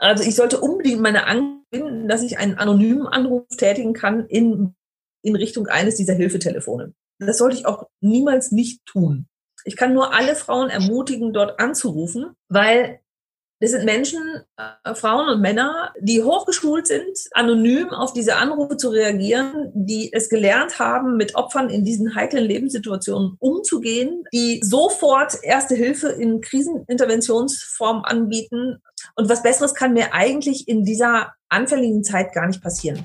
Also 0.00 0.24
ich 0.24 0.34
sollte 0.34 0.60
unbedingt 0.60 1.00
meine 1.00 1.26
Angst 1.26 1.60
finden, 1.72 2.08
dass 2.08 2.22
ich 2.22 2.38
einen 2.38 2.58
anonymen 2.58 3.06
Anruf 3.06 3.46
tätigen 3.56 3.92
kann 3.92 4.26
in, 4.26 4.74
in 5.22 5.36
Richtung 5.36 5.66
eines 5.68 5.96
dieser 5.96 6.14
Hilfetelefone. 6.14 6.94
Das 7.18 7.38
sollte 7.38 7.56
ich 7.56 7.66
auch 7.66 7.86
niemals 8.00 8.50
nicht 8.50 8.84
tun. 8.86 9.26
Ich 9.64 9.76
kann 9.76 9.92
nur 9.92 10.14
alle 10.14 10.34
Frauen 10.34 10.70
ermutigen, 10.70 11.34
dort 11.34 11.60
anzurufen, 11.60 12.34
weil 12.48 12.99
das 13.60 13.72
sind 13.72 13.84
Menschen, 13.84 14.22
äh, 14.56 14.94
Frauen 14.94 15.28
und 15.28 15.42
Männer, 15.42 15.92
die 16.00 16.22
hochgeschult 16.22 16.86
sind, 16.86 17.18
anonym 17.32 17.90
auf 17.90 18.14
diese 18.14 18.36
Anrufe 18.36 18.78
zu 18.78 18.88
reagieren, 18.88 19.70
die 19.74 20.10
es 20.14 20.30
gelernt 20.30 20.78
haben, 20.78 21.18
mit 21.18 21.34
Opfern 21.34 21.68
in 21.68 21.84
diesen 21.84 22.14
heiklen 22.14 22.44
Lebenssituationen 22.44 23.36
umzugehen, 23.38 24.24
die 24.32 24.60
sofort 24.64 25.38
Erste 25.42 25.74
Hilfe 25.74 26.08
in 26.08 26.40
Kriseninterventionsform 26.40 28.02
anbieten. 28.02 28.78
Und 29.14 29.28
was 29.28 29.42
Besseres 29.42 29.74
kann 29.74 29.92
mir 29.92 30.14
eigentlich 30.14 30.66
in 30.66 30.84
dieser 30.84 31.34
anfälligen 31.50 32.02
Zeit 32.02 32.32
gar 32.32 32.46
nicht 32.46 32.62
passieren. 32.62 33.04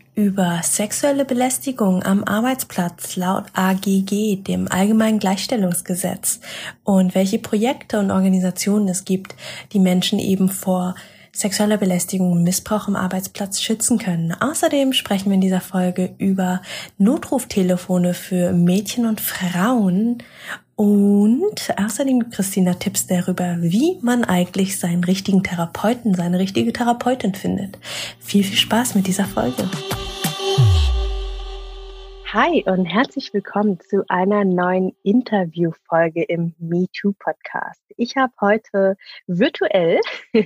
über 0.15 0.59
sexuelle 0.63 1.25
Belästigung 1.25 2.03
am 2.03 2.23
Arbeitsplatz 2.23 3.15
laut 3.15 3.45
AGG, 3.53 4.37
dem 4.43 4.71
Allgemeinen 4.71 5.19
Gleichstellungsgesetz, 5.19 6.39
und 6.83 7.15
welche 7.15 7.39
Projekte 7.39 7.99
und 7.99 8.11
Organisationen 8.11 8.87
es 8.89 9.05
gibt, 9.05 9.35
die 9.73 9.79
Menschen 9.79 10.19
eben 10.19 10.49
vor 10.49 10.95
sexueller 11.33 11.77
Belästigung 11.77 12.33
und 12.33 12.43
Missbrauch 12.43 12.87
am 12.87 12.95
Arbeitsplatz 12.95 13.61
schützen 13.61 13.97
können. 13.97 14.33
Außerdem 14.33 14.93
sprechen 14.93 15.29
wir 15.29 15.35
in 15.35 15.41
dieser 15.41 15.61
Folge 15.61 16.13
über 16.17 16.61
Notruftelefone 16.97 18.13
für 18.13 18.51
Mädchen 18.51 19.05
und 19.05 19.21
Frauen 19.21 20.23
und 20.81 21.75
außerdem 21.77 22.21
gibt 22.21 22.33
Christina 22.33 22.73
Tipps 22.73 23.05
darüber, 23.05 23.57
wie 23.59 23.99
man 24.01 24.23
eigentlich 24.23 24.79
seinen 24.79 25.03
richtigen 25.03 25.43
Therapeuten, 25.43 26.15
seine 26.15 26.39
richtige 26.39 26.73
Therapeutin 26.73 27.35
findet. 27.35 27.77
Viel, 28.19 28.43
viel 28.43 28.57
Spaß 28.57 28.95
mit 28.95 29.05
dieser 29.05 29.25
Folge. 29.25 29.69
Hi 32.33 32.63
und 32.65 32.85
herzlich 32.85 33.33
willkommen 33.33 33.77
zu 33.81 34.05
einer 34.07 34.45
neuen 34.45 34.95
Interviewfolge 35.03 36.23
im 36.23 36.55
MeToo 36.59 37.11
Podcast. 37.19 37.81
Ich 37.97 38.15
habe 38.15 38.31
heute 38.39 38.95
virtuell 39.27 39.99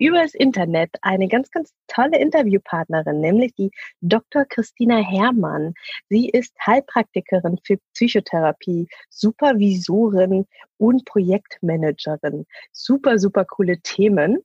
übers 0.00 0.34
Internet 0.34 0.96
eine 1.02 1.28
ganz, 1.28 1.52
ganz 1.52 1.72
tolle 1.86 2.18
Interviewpartnerin, 2.18 3.20
nämlich 3.20 3.54
die 3.54 3.70
Dr. 4.00 4.46
Christina 4.46 4.96
Herrmann. 4.96 5.74
Sie 6.08 6.28
ist 6.28 6.56
Heilpraktikerin 6.66 7.60
für 7.62 7.76
Psychotherapie, 7.94 8.88
Supervisorin 9.08 10.44
und 10.76 11.04
Projektmanagerin. 11.04 12.46
Super, 12.72 13.20
super 13.20 13.44
coole 13.44 13.78
Themen. 13.78 14.38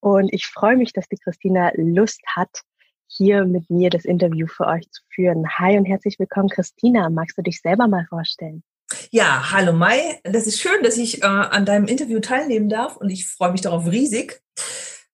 Und 0.00 0.32
ich 0.32 0.46
freue 0.46 0.78
mich, 0.78 0.94
dass 0.94 1.10
die 1.10 1.18
Christina 1.18 1.72
Lust 1.74 2.22
hat, 2.34 2.62
hier 3.08 3.44
mit 3.44 3.70
mir 3.70 3.90
das 3.90 4.04
Interview 4.04 4.46
für 4.46 4.66
euch 4.66 4.90
zu 4.90 5.02
führen. 5.14 5.46
Hi 5.58 5.78
und 5.78 5.84
herzlich 5.84 6.18
willkommen, 6.18 6.48
Christina. 6.48 7.08
Magst 7.10 7.38
du 7.38 7.42
dich 7.42 7.60
selber 7.60 7.88
mal 7.88 8.06
vorstellen? 8.08 8.62
Ja, 9.10 9.50
hallo 9.50 9.72
Mai. 9.72 10.20
Das 10.24 10.46
ist 10.46 10.60
schön, 10.60 10.82
dass 10.82 10.96
ich 10.96 11.22
äh, 11.22 11.26
an 11.26 11.66
deinem 11.66 11.86
Interview 11.86 12.20
teilnehmen 12.20 12.68
darf 12.68 12.96
und 12.96 13.10
ich 13.10 13.26
freue 13.26 13.52
mich 13.52 13.60
darauf 13.60 13.86
riesig. 13.86 14.40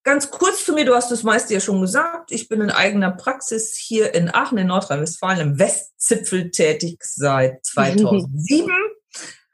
Ganz 0.04 0.30
kurz 0.30 0.64
zu 0.64 0.72
mir, 0.72 0.84
du 0.84 0.94
hast 0.94 1.12
das 1.12 1.22
meiste 1.22 1.54
ja 1.54 1.60
schon 1.60 1.80
gesagt. 1.80 2.32
Ich 2.32 2.48
bin 2.48 2.60
in 2.60 2.70
eigener 2.70 3.12
Praxis 3.12 3.76
hier 3.76 4.14
in 4.14 4.34
Aachen 4.34 4.58
in 4.58 4.66
Nordrhein-Westfalen 4.66 5.40
im 5.40 5.58
Westzipfel 5.58 6.50
tätig 6.50 6.98
seit 7.04 7.64
2007. 7.64 8.68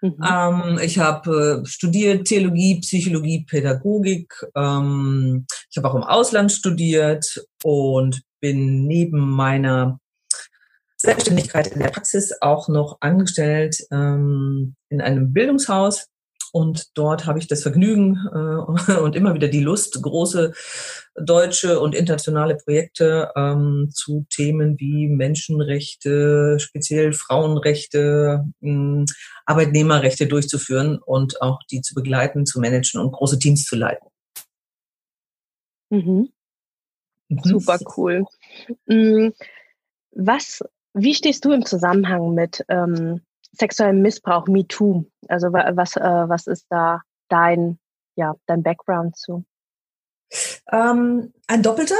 Mhm. 0.01 0.17
Ähm, 0.25 0.79
ich 0.83 0.99
habe 0.99 1.63
äh, 1.63 1.67
studiert 1.67 2.27
Theologie, 2.27 2.81
Psychologie, 2.81 3.45
Pädagogik. 3.45 4.33
Ähm, 4.55 5.47
ich 5.71 5.77
habe 5.77 5.91
auch 5.91 5.95
im 5.97 6.05
Ausland 6.05 6.53
studiert 6.53 7.45
und 7.63 8.23
bin 8.41 8.87
neben 8.87 9.19
meiner 9.19 10.01
Selbstständigkeit 10.97 11.69
in 11.69 11.81
der 11.81 11.91
Praxis 11.91 12.33
auch 12.41 12.69
noch 12.69 12.99
angestellt 13.01 13.77
ähm, 13.93 14.75
in 14.89 15.01
einem 15.01 15.33
Bildungshaus. 15.33 16.09
Und 16.51 16.97
dort 16.97 17.27
habe 17.27 17.39
ich 17.39 17.47
das 17.47 17.63
Vergnügen 17.63 18.17
äh, 18.33 18.93
und 19.01 19.15
immer 19.15 19.35
wieder 19.35 19.49
die 19.49 19.63
Lust, 19.63 20.03
große 20.03 20.53
deutsche 21.15 21.79
und 21.79 21.95
internationale 21.95 22.57
Projekte 22.57 23.31
ähm, 23.37 23.91
zu 23.93 24.27
Themen 24.31 24.79
wie 24.79 25.09
Menschenrechte, 25.09 26.59
speziell 26.59 27.13
Frauenrechte, 27.13 28.45
mh, 28.61 29.05
Arbeitnehmerrechte 29.47 30.27
durchzuführen 30.27 30.99
und 31.05 31.41
auch 31.43 31.61
die 31.71 31.83
zu 31.83 31.95
begleiten, 31.95 32.47
zu 32.47 32.61
managen 32.61 33.01
und 33.01 33.13
große 33.13 33.39
Teams 33.39 33.65
zu 33.65 33.77
leiten. 33.77 34.09
Mhm. 35.91 36.31
Mhm. 37.29 37.41
Super 37.45 37.79
cool. 37.97 38.25
Mm, 38.87 39.31
was, 40.13 40.63
wie 40.95 41.15
stehst 41.15 41.45
du 41.45 41.53
im 41.53 41.65
Zusammenhang 41.65 42.35
mit 42.35 42.65
ähm, 42.69 43.21
sexuellem 43.53 44.03
Missbrauch, 44.03 44.47
MeToo? 44.47 45.05
Also 45.29 45.53
was, 45.53 45.97
äh, 45.97 46.29
was 46.29 46.47
ist 46.47 46.67
da 46.71 47.03
dein, 47.29 47.79
ja, 48.17 48.35
dein 48.47 48.63
Background 48.63 49.17
zu? 49.17 49.45
Ähm, 50.71 51.33
ein 51.47 51.63
doppelter. 51.63 51.97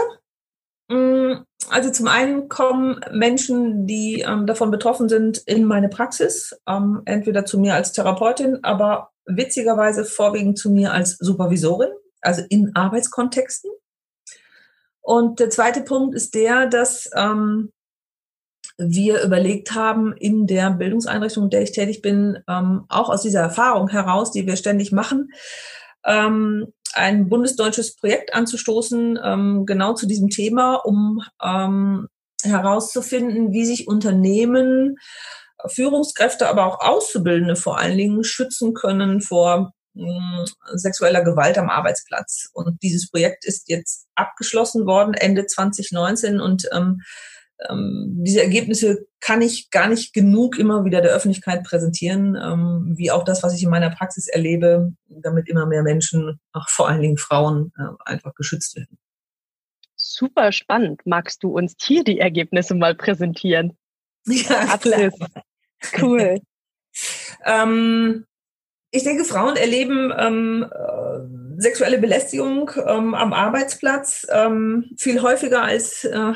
Mm, 0.89 1.45
also 1.69 1.91
zum 1.91 2.09
einen 2.09 2.49
kommen 2.49 3.01
Menschen, 3.13 3.87
die 3.87 4.21
ähm, 4.21 4.47
davon 4.47 4.71
betroffen 4.71 5.09
sind, 5.09 5.39
in 5.39 5.65
meine 5.65 5.89
Praxis, 5.89 6.59
ähm, 6.67 7.03
entweder 7.05 7.45
zu 7.45 7.59
mir 7.59 7.75
als 7.75 7.93
Therapeutin, 7.93 8.65
aber 8.65 9.11
witzigerweise 9.27 10.05
vorwiegend 10.05 10.59
zu 10.59 10.71
mir 10.71 10.93
als 10.93 11.17
Supervisorin, 11.19 11.91
also 12.23 12.43
in 12.49 12.75
Arbeitskontexten. 12.75 13.71
Und 15.09 15.41
der 15.41 15.49
zweite 15.49 15.81
Punkt 15.81 16.15
ist 16.15 16.35
der, 16.35 16.67
dass 16.67 17.09
ähm, 17.17 17.73
wir 18.77 19.23
überlegt 19.23 19.75
haben, 19.75 20.15
in 20.15 20.47
der 20.47 20.71
Bildungseinrichtung, 20.71 21.45
in 21.45 21.51
der 21.51 21.63
ich 21.63 21.73
tätig 21.73 22.03
bin, 22.03 22.39
ähm, 22.47 22.85
auch 22.91 23.09
aus 23.09 23.23
dieser 23.23 23.41
Erfahrung 23.41 23.89
heraus, 23.89 24.33
die 24.33 24.47
wir 24.47 24.57
ständig 24.57 24.93
machen, 24.93 25.31
ähm, 26.05 26.75
ein 26.93 27.31
bundesdeutsches 27.31 27.97
Projekt 27.97 28.35
anzustoßen, 28.35 29.19
ähm, 29.25 29.65
genau 29.65 29.95
zu 29.95 30.07
diesem 30.07 30.29
Thema, 30.29 30.75
um 30.75 31.23
ähm, 31.43 32.09
herauszufinden, 32.43 33.55
wie 33.55 33.65
sich 33.65 33.89
Unternehmen, 33.89 34.97
Führungskräfte, 35.69 36.51
aber 36.51 36.67
auch 36.67 36.81
Auszubildende 36.81 37.57
vor 37.57 37.79
allen 37.79 37.97
Dingen 37.97 38.25
schützen 38.25 38.75
können 38.75 39.23
vor 39.23 39.73
sexueller 40.75 41.23
Gewalt 41.23 41.59
am 41.59 41.71
Arbeitsplatz. 41.71 42.49
Und 42.53 42.83
dieses 42.83 43.11
Projekt 43.11 43.45
ist 43.45 43.69
jetzt 43.69 44.07
abgeschlossen 44.15 44.87
worden 44.87 45.15
Ende 45.15 45.47
2019 45.47 46.41
und 46.41 46.69
ähm, 46.73 47.03
ähm, 47.69 48.15
diese 48.25 48.43
Ergebnisse 48.43 49.07
kann 49.21 49.43
ich 49.43 49.71
gar 49.71 49.89
nicht 49.89 50.13
genug 50.13 50.59
immer 50.59 50.85
wieder 50.85 51.01
der 51.01 51.11
Öffentlichkeit 51.11 51.65
präsentieren, 51.65 52.37
ähm, 52.37 52.95
wie 52.97 53.11
auch 53.11 53.25
das, 53.25 53.43
was 53.43 53.55
ich 53.55 53.63
in 53.65 53.71
meiner 53.71 53.91
Praxis 53.91 54.29
erlebe, 54.29 54.93
damit 55.09 55.49
immer 55.49 55.67
mehr 55.67 55.83
Menschen, 55.83 56.39
auch 56.53 56.69
vor 56.69 56.89
allen 56.89 57.03
Dingen 57.03 57.19
Frauen, 57.19 57.73
äh, 57.77 58.11
einfach 58.11 58.35
geschützt 58.35 58.77
werden. 58.77 58.99
Super 59.97 60.53
spannend. 60.53 61.01
Magst 61.05 61.43
du 61.43 61.57
uns 61.57 61.75
hier 61.81 62.05
die 62.05 62.21
Ergebnisse 62.21 62.75
mal 62.75 62.95
präsentieren? 62.95 63.77
Ja, 64.31 64.77
klar. 64.77 65.11
Cool. 65.99 66.41
ähm, 67.47 68.27
ich 68.91 69.05
denke, 69.05 69.25
Frauen 69.25 69.57
erleben 69.57 70.13
ähm, 70.17 70.67
äh, 70.71 71.61
sexuelle 71.61 71.99
Belästigung 71.99 72.71
ähm, 72.87 73.15
am 73.15 73.33
Arbeitsplatz 73.33 74.27
ähm, 74.31 74.91
viel 74.99 75.21
häufiger 75.21 75.63
als 75.63 76.05
äh, 76.05 76.33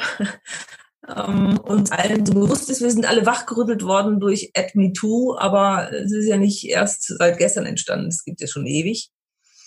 ähm, 1.09 1.59
uns 1.61 1.91
allen 1.91 2.27
so 2.27 2.35
bewusst 2.35 2.69
ist. 2.71 2.83
Wir 2.83 2.91
sind 2.91 3.09
alle 3.09 3.25
wachgerüttelt 3.25 3.85
worden 3.85 4.21
durch 4.21 4.53
AdMeToo, 4.55 5.37
aber 5.39 5.93
es 5.93 6.13
ist 6.13 6.27
ja 6.27 6.37
nicht 6.37 6.69
erst 6.69 7.17
seit 7.19 7.39
gestern 7.39 7.67
entstanden. 7.67 8.09
Es 8.09 8.25
gibt 8.25 8.41
ja 8.41 8.47
schon 8.47 8.67
ewig. 8.67 9.11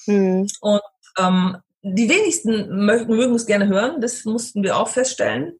Mhm. 0.05 0.47
Und 0.61 0.81
ähm, 1.17 1.57
die 1.81 2.09
wenigsten 2.09 2.85
mögen, 2.85 3.15
mögen 3.15 3.35
es 3.35 3.45
gerne 3.45 3.67
hören. 3.67 4.01
Das 4.01 4.25
mussten 4.25 4.63
wir 4.63 4.77
auch 4.77 4.89
feststellen. 4.89 5.59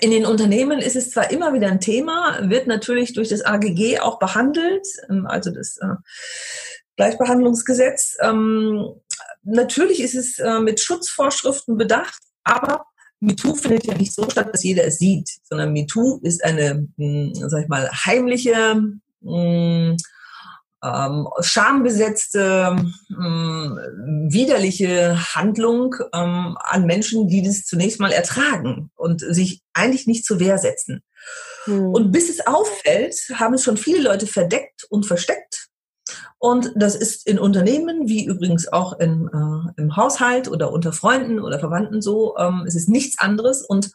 In 0.00 0.10
den 0.10 0.26
Unternehmen 0.26 0.80
ist 0.80 0.96
es 0.96 1.10
zwar 1.10 1.30
immer 1.30 1.52
wieder 1.52 1.68
ein 1.68 1.80
Thema, 1.80 2.38
wird 2.50 2.66
natürlich 2.66 3.12
durch 3.12 3.28
das 3.28 3.44
AGG 3.44 4.00
auch 4.00 4.18
behandelt, 4.18 4.86
ähm, 5.08 5.26
also 5.26 5.50
das 5.50 5.76
äh, 5.78 5.94
Gleichbehandlungsgesetz. 6.96 8.16
Ähm, 8.20 8.94
natürlich 9.42 10.00
ist 10.00 10.14
es 10.14 10.38
äh, 10.38 10.60
mit 10.60 10.80
Schutzvorschriften 10.80 11.76
bedacht, 11.76 12.20
aber 12.42 12.86
MeToo 13.20 13.54
findet 13.54 13.86
ja 13.86 13.96
nicht 13.96 14.12
so 14.12 14.28
statt, 14.28 14.50
dass 14.52 14.64
jeder 14.64 14.84
es 14.84 14.98
sieht, 14.98 15.30
sondern 15.44 15.72
MeToo 15.72 16.18
ist 16.22 16.44
eine, 16.44 16.86
hm, 16.96 17.32
sag 17.34 17.62
ich 17.62 17.68
mal, 17.68 17.88
heimliche, 17.90 18.82
hm, 19.22 19.96
ähm, 20.84 21.28
schambesetzte, 21.40 22.76
ähm, 23.10 23.78
widerliche 24.30 25.34
Handlung 25.34 25.94
ähm, 26.12 26.58
an 26.60 26.86
Menschen, 26.86 27.28
die 27.28 27.42
das 27.42 27.64
zunächst 27.64 28.00
mal 28.00 28.12
ertragen 28.12 28.90
und 28.94 29.20
sich 29.20 29.62
eigentlich 29.72 30.06
nicht 30.06 30.24
zur 30.24 30.40
Wehr 30.40 30.58
setzen. 30.58 31.02
Hm. 31.64 31.88
Und 31.88 32.12
bis 32.12 32.28
es 32.28 32.46
auffällt, 32.46 33.16
haben 33.34 33.54
es 33.54 33.64
schon 33.64 33.76
viele 33.76 34.02
Leute 34.02 34.26
verdeckt 34.26 34.84
und 34.90 35.06
versteckt. 35.06 35.68
Und 36.38 36.72
das 36.76 36.94
ist 36.94 37.26
in 37.26 37.38
Unternehmen, 37.38 38.06
wie 38.06 38.26
übrigens 38.26 38.70
auch 38.70 38.98
in, 38.98 39.28
äh, 39.28 39.80
im 39.80 39.96
Haushalt 39.96 40.48
oder 40.48 40.70
unter 40.72 40.92
Freunden 40.92 41.40
oder 41.40 41.58
Verwandten 41.58 42.02
so. 42.02 42.36
Ähm, 42.36 42.64
es 42.66 42.74
ist 42.74 42.90
nichts 42.90 43.18
anderes. 43.18 43.62
Und 43.62 43.90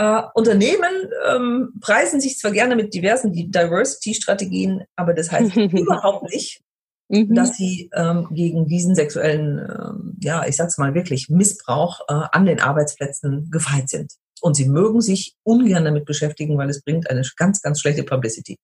äh, 0.00 0.22
Unternehmen 0.32 1.10
ähm, 1.28 1.74
preisen 1.80 2.22
sich 2.22 2.38
zwar 2.38 2.52
gerne 2.52 2.74
mit 2.74 2.94
diversen 2.94 3.32
Diversity-Strategien, 3.32 4.84
aber 4.96 5.12
das 5.12 5.30
heißt 5.30 5.54
überhaupt 5.56 6.30
nicht, 6.30 6.62
mhm. 7.08 7.34
dass 7.34 7.54
sie 7.56 7.90
ähm, 7.94 8.28
gegen 8.30 8.66
diesen 8.66 8.94
sexuellen, 8.94 9.58
ähm, 9.58 10.16
ja, 10.22 10.46
ich 10.46 10.56
sag's 10.56 10.78
mal 10.78 10.94
wirklich, 10.94 11.28
Missbrauch 11.28 12.00
äh, 12.08 12.14
an 12.32 12.46
den 12.46 12.60
Arbeitsplätzen 12.60 13.50
gefeit 13.50 13.90
sind. 13.90 14.14
Und 14.40 14.54
sie 14.54 14.70
mögen 14.70 15.02
sich 15.02 15.36
ungern 15.42 15.84
damit 15.84 16.06
beschäftigen, 16.06 16.56
weil 16.56 16.70
es 16.70 16.82
bringt 16.82 17.10
eine 17.10 17.22
ganz, 17.36 17.60
ganz 17.60 17.78
schlechte 17.78 18.02
Publicity. 18.02 18.56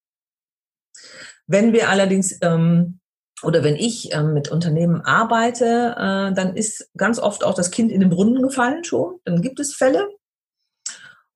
Wenn 1.46 1.74
wir 1.74 1.90
allerdings 1.90 2.38
ähm, 2.40 3.00
oder 3.42 3.62
wenn 3.62 3.76
ich 3.76 4.14
ähm, 4.14 4.32
mit 4.32 4.50
Unternehmen 4.50 5.02
arbeite, 5.02 5.94
äh, 5.98 6.34
dann 6.34 6.56
ist 6.56 6.90
ganz 6.96 7.18
oft 7.18 7.44
auch 7.44 7.52
das 7.52 7.70
Kind 7.70 7.92
in 7.92 8.00
den 8.00 8.08
Brunnen 8.08 8.40
gefallen 8.40 8.84
schon. 8.84 9.20
Dann 9.26 9.42
gibt 9.42 9.60
es 9.60 9.74
Fälle, 9.74 10.08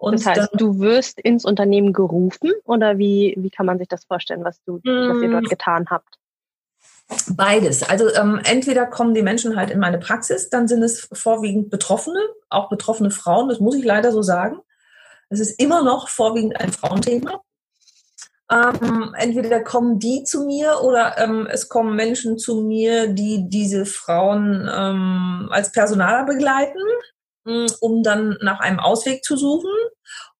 und 0.00 0.14
das 0.14 0.24
heißt, 0.24 0.48
du 0.54 0.78
wirst 0.78 1.20
ins 1.20 1.44
Unternehmen 1.44 1.92
gerufen 1.92 2.52
oder 2.64 2.96
wie, 2.96 3.34
wie 3.36 3.50
kann 3.50 3.66
man 3.66 3.78
sich 3.78 3.86
das 3.86 4.04
vorstellen, 4.06 4.44
was, 4.44 4.62
du, 4.64 4.80
was 4.82 5.22
ihr 5.22 5.30
dort 5.30 5.44
mm. 5.44 5.48
getan 5.48 5.86
habt? 5.90 6.18
Beides. 7.28 7.82
Also 7.82 8.08
ähm, 8.14 8.40
entweder 8.44 8.86
kommen 8.86 9.12
die 9.12 9.20
Menschen 9.20 9.56
halt 9.56 9.70
in 9.70 9.78
meine 9.78 9.98
Praxis, 9.98 10.48
dann 10.48 10.68
sind 10.68 10.82
es 10.82 11.06
vorwiegend 11.12 11.68
Betroffene, 11.68 12.18
auch 12.48 12.70
betroffene 12.70 13.10
Frauen, 13.10 13.50
das 13.50 13.60
muss 13.60 13.74
ich 13.74 13.84
leider 13.84 14.10
so 14.10 14.22
sagen. 14.22 14.60
Es 15.28 15.38
ist 15.38 15.60
immer 15.60 15.82
noch 15.82 16.08
vorwiegend 16.08 16.58
ein 16.58 16.72
Frauenthema. 16.72 17.42
Ähm, 18.50 19.14
entweder 19.18 19.60
kommen 19.60 19.98
die 19.98 20.24
zu 20.24 20.46
mir 20.46 20.80
oder 20.82 21.18
ähm, 21.18 21.46
es 21.50 21.68
kommen 21.68 21.94
Menschen 21.94 22.38
zu 22.38 22.62
mir, 22.62 23.08
die 23.08 23.50
diese 23.50 23.84
Frauen 23.84 24.66
ähm, 24.74 25.48
als 25.52 25.72
Personaler 25.72 26.24
begleiten 26.24 26.80
um 27.44 28.02
dann 28.02 28.36
nach 28.40 28.60
einem 28.60 28.80
Ausweg 28.80 29.24
zu 29.24 29.36
suchen, 29.36 29.70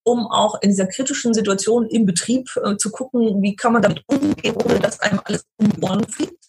um 0.03 0.27
auch 0.27 0.61
in 0.63 0.71
dieser 0.71 0.87
kritischen 0.87 1.35
Situation 1.35 1.87
im 1.87 2.07
Betrieb 2.07 2.49
äh, 2.63 2.77
zu 2.77 2.91
gucken, 2.91 3.43
wie 3.43 3.57
kann 3.57 3.73
man 3.73 3.83
damit 3.83 4.03
umgehen, 4.07 4.57
ohne 4.57 4.81
dass 4.81 5.01
einem 5.01 5.21
alles 5.25 5.45
um 5.57 5.69
die 5.69 5.81
Ohren 5.83 6.05
fliegt. 6.09 6.45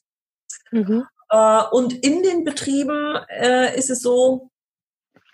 Mhm. 0.72 1.06
Äh, 1.30 1.62
und 1.72 1.94
in 1.94 2.24
den 2.24 2.44
Betrieben 2.44 3.18
äh, 3.30 3.78
ist 3.78 3.90
es 3.90 4.02
so, 4.02 4.50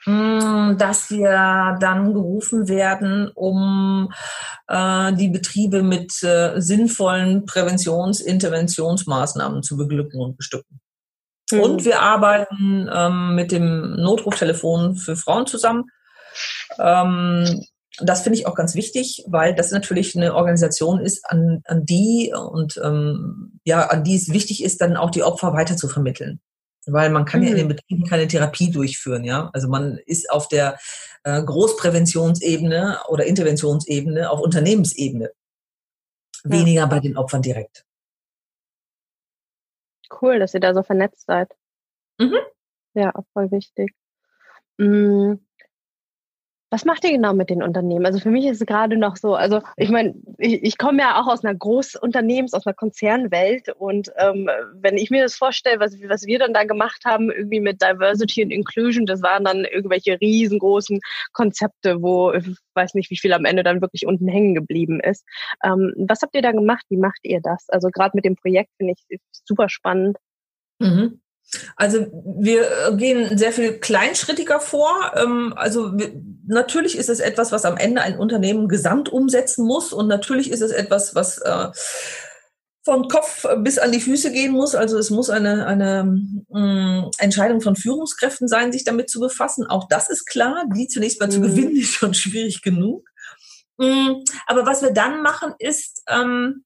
mh, 0.05 0.75
dass 0.75 1.09
wir 1.09 1.77
dann 1.79 2.13
gerufen 2.13 2.67
werden, 2.67 3.31
um 3.33 4.11
äh, 4.67 5.13
die 5.13 5.29
Betriebe 5.29 5.83
mit 5.83 6.23
äh, 6.23 6.59
sinnvollen 6.59 7.45
Präventions-, 7.45 8.21
Interventionsmaßnahmen 8.21 9.63
zu 9.63 9.77
beglücken 9.77 10.19
und 10.19 10.37
bestücken. 10.37 10.79
Mhm. 11.51 11.59
Und 11.59 11.85
wir 11.85 12.01
arbeiten 12.01 12.89
ähm, 12.93 13.35
mit 13.35 13.51
dem 13.51 13.95
Notruftelefon 13.95 14.95
für 14.95 15.15
Frauen 15.15 15.47
zusammen. 15.47 15.85
Ähm, 16.79 17.63
das 17.99 18.21
finde 18.21 18.37
ich 18.37 18.45
auch 18.45 18.55
ganz 18.55 18.75
wichtig, 18.75 19.23
weil 19.27 19.55
das 19.55 19.71
natürlich 19.71 20.15
eine 20.15 20.35
Organisation 20.35 20.99
ist, 20.99 21.25
an, 21.29 21.61
an 21.65 21.85
die 21.85 22.31
und 22.33 22.79
ähm, 22.83 23.59
ja, 23.63 23.87
an 23.87 24.03
die 24.03 24.15
es 24.15 24.31
wichtig 24.31 24.63
ist, 24.63 24.81
dann 24.81 24.97
auch 24.97 25.09
die 25.09 25.23
Opfer 25.23 25.53
weiter 25.53 25.77
zu 25.77 25.87
vermitteln. 25.87 26.39
Weil 26.85 27.09
man 27.09 27.25
kann 27.25 27.41
mhm. 27.41 27.45
ja 27.47 27.51
in 27.51 27.57
den 27.57 27.65
mhm. 27.65 27.75
Betrieben 27.75 28.05
keine 28.05 28.27
Therapie 28.27 28.71
durchführen, 28.71 29.23
ja. 29.23 29.49
Also 29.53 29.67
man 29.67 29.97
ist 30.05 30.29
auf 30.29 30.47
der 30.47 30.77
äh, 31.23 31.41
Großpräventionsebene 31.41 32.99
oder 33.09 33.25
Interventionsebene, 33.25 34.29
auf 34.29 34.39
Unternehmensebene. 34.41 35.31
Weniger 36.43 36.81
ja. 36.81 36.85
bei 36.85 36.99
den 36.99 37.17
Opfern 37.17 37.41
direkt. 37.41 37.86
Cool, 40.11 40.39
dass 40.39 40.53
ihr 40.53 40.59
da 40.59 40.73
so 40.73 40.83
vernetzt 40.83 41.25
seid. 41.25 41.49
Mhm. 42.19 42.37
Ja, 42.95 43.13
voll 43.33 43.51
wichtig. 43.51 43.93
Mhm. 44.79 45.46
Was 46.69 46.83
macht 46.83 47.05
ihr 47.05 47.11
genau 47.11 47.33
mit 47.33 47.49
den 47.49 47.63
Unternehmen? 47.63 48.05
Also 48.05 48.19
für 48.19 48.29
mich 48.29 48.45
ist 48.45 48.59
es 48.59 48.67
gerade 48.67 48.97
noch 48.97 49.15
so, 49.15 49.35
also 49.35 49.61
ich 49.77 49.89
meine, 49.89 50.15
ich, 50.37 50.63
ich 50.63 50.77
komme 50.77 50.99
ja 50.99 51.21
auch 51.21 51.27
aus 51.27 51.45
einer 51.45 51.57
Großunternehmens-, 51.57 52.53
aus 52.53 52.65
einer 52.65 52.73
Konzernwelt 52.73 53.69
und 53.69 54.11
ähm, 54.17 54.49
wenn 54.73 54.97
ich 54.97 55.09
mir 55.09 55.23
das 55.23 55.35
vorstelle, 55.35 55.79
was, 55.79 55.93
was 56.09 56.25
wir 56.25 56.39
dann 56.39 56.53
da 56.53 56.65
gemacht 56.65 57.05
haben, 57.05 57.31
irgendwie 57.31 57.61
mit 57.61 57.81
Diversity 57.81 58.43
und 58.43 58.51
Inclusion, 58.51 59.05
das 59.05 59.21
waren 59.21 59.45
dann 59.45 59.63
irgendwelche 59.63 60.19
riesengroßen 60.19 60.99
Konzepte, 61.31 62.01
wo 62.01 62.33
ich 62.33 62.57
weiß 62.73 62.95
nicht, 62.95 63.09
wie 63.11 63.17
viel 63.17 63.31
am 63.31 63.45
Ende 63.45 63.63
dann 63.63 63.81
wirklich 63.81 64.05
unten 64.05 64.27
hängen 64.27 64.53
geblieben 64.53 64.99
ist. 64.99 65.23
Ähm, 65.63 65.93
was 65.97 66.21
habt 66.21 66.35
ihr 66.35 66.41
da 66.41 66.51
gemacht? 66.51 66.85
Wie 66.89 66.97
macht 66.97 67.19
ihr 67.23 67.39
das? 67.41 67.69
Also 67.69 67.89
gerade 67.89 68.11
mit 68.13 68.25
dem 68.25 68.35
Projekt 68.35 68.71
finde 68.77 68.93
ich 69.09 69.19
super 69.45 69.69
spannend. 69.69 70.17
Mhm. 70.79 71.21
Also 71.75 72.07
wir 72.39 72.95
gehen 72.97 73.37
sehr 73.37 73.53
viel 73.53 73.79
kleinschrittiger 73.79 74.59
vor. 74.59 75.13
Ähm, 75.15 75.53
also 75.55 75.91
natürlich 76.45 76.97
ist 76.97 77.09
es 77.09 77.19
etwas, 77.19 77.51
was 77.51 77.65
am 77.65 77.77
Ende 77.77 78.01
ein 78.01 78.17
Unternehmen 78.17 78.67
gesamt 78.67 79.09
umsetzen 79.09 79.65
muss 79.65 79.93
und 79.93 80.07
natürlich 80.07 80.51
ist 80.51 80.61
es 80.61 80.71
etwas, 80.71 81.15
was 81.15 81.37
äh, 81.39 81.69
von 82.87 83.09
Kopf 83.09 83.45
bis 83.57 83.79
an 83.79 83.91
die 83.91 83.99
Füße 83.99 84.31
gehen 84.31 84.53
muss. 84.53 84.73
Also 84.73 84.97
es 84.97 85.09
muss 85.09 85.29
eine, 85.29 85.65
eine 85.65 86.05
mm, 86.05 87.11
Entscheidung 87.17 87.59
von 87.59 87.75
Führungskräften 87.75 88.47
sein, 88.47 88.71
sich 88.71 88.85
damit 88.85 89.09
zu 89.09 89.19
befassen. 89.19 89.67
Auch 89.67 89.89
das 89.89 90.09
ist 90.09 90.25
klar. 90.25 90.63
Die 90.73 90.87
zunächst 90.87 91.19
mal 91.19 91.29
zu 91.29 91.39
mhm. 91.39 91.43
gewinnen, 91.43 91.75
ist 91.75 91.91
schon 91.91 92.13
schwierig 92.13 92.61
genug. 92.61 93.05
Mm, 93.77 94.23
aber 94.45 94.65
was 94.65 94.81
wir 94.81 94.91
dann 94.91 95.21
machen, 95.21 95.53
ist, 95.59 96.01
ähm, 96.07 96.63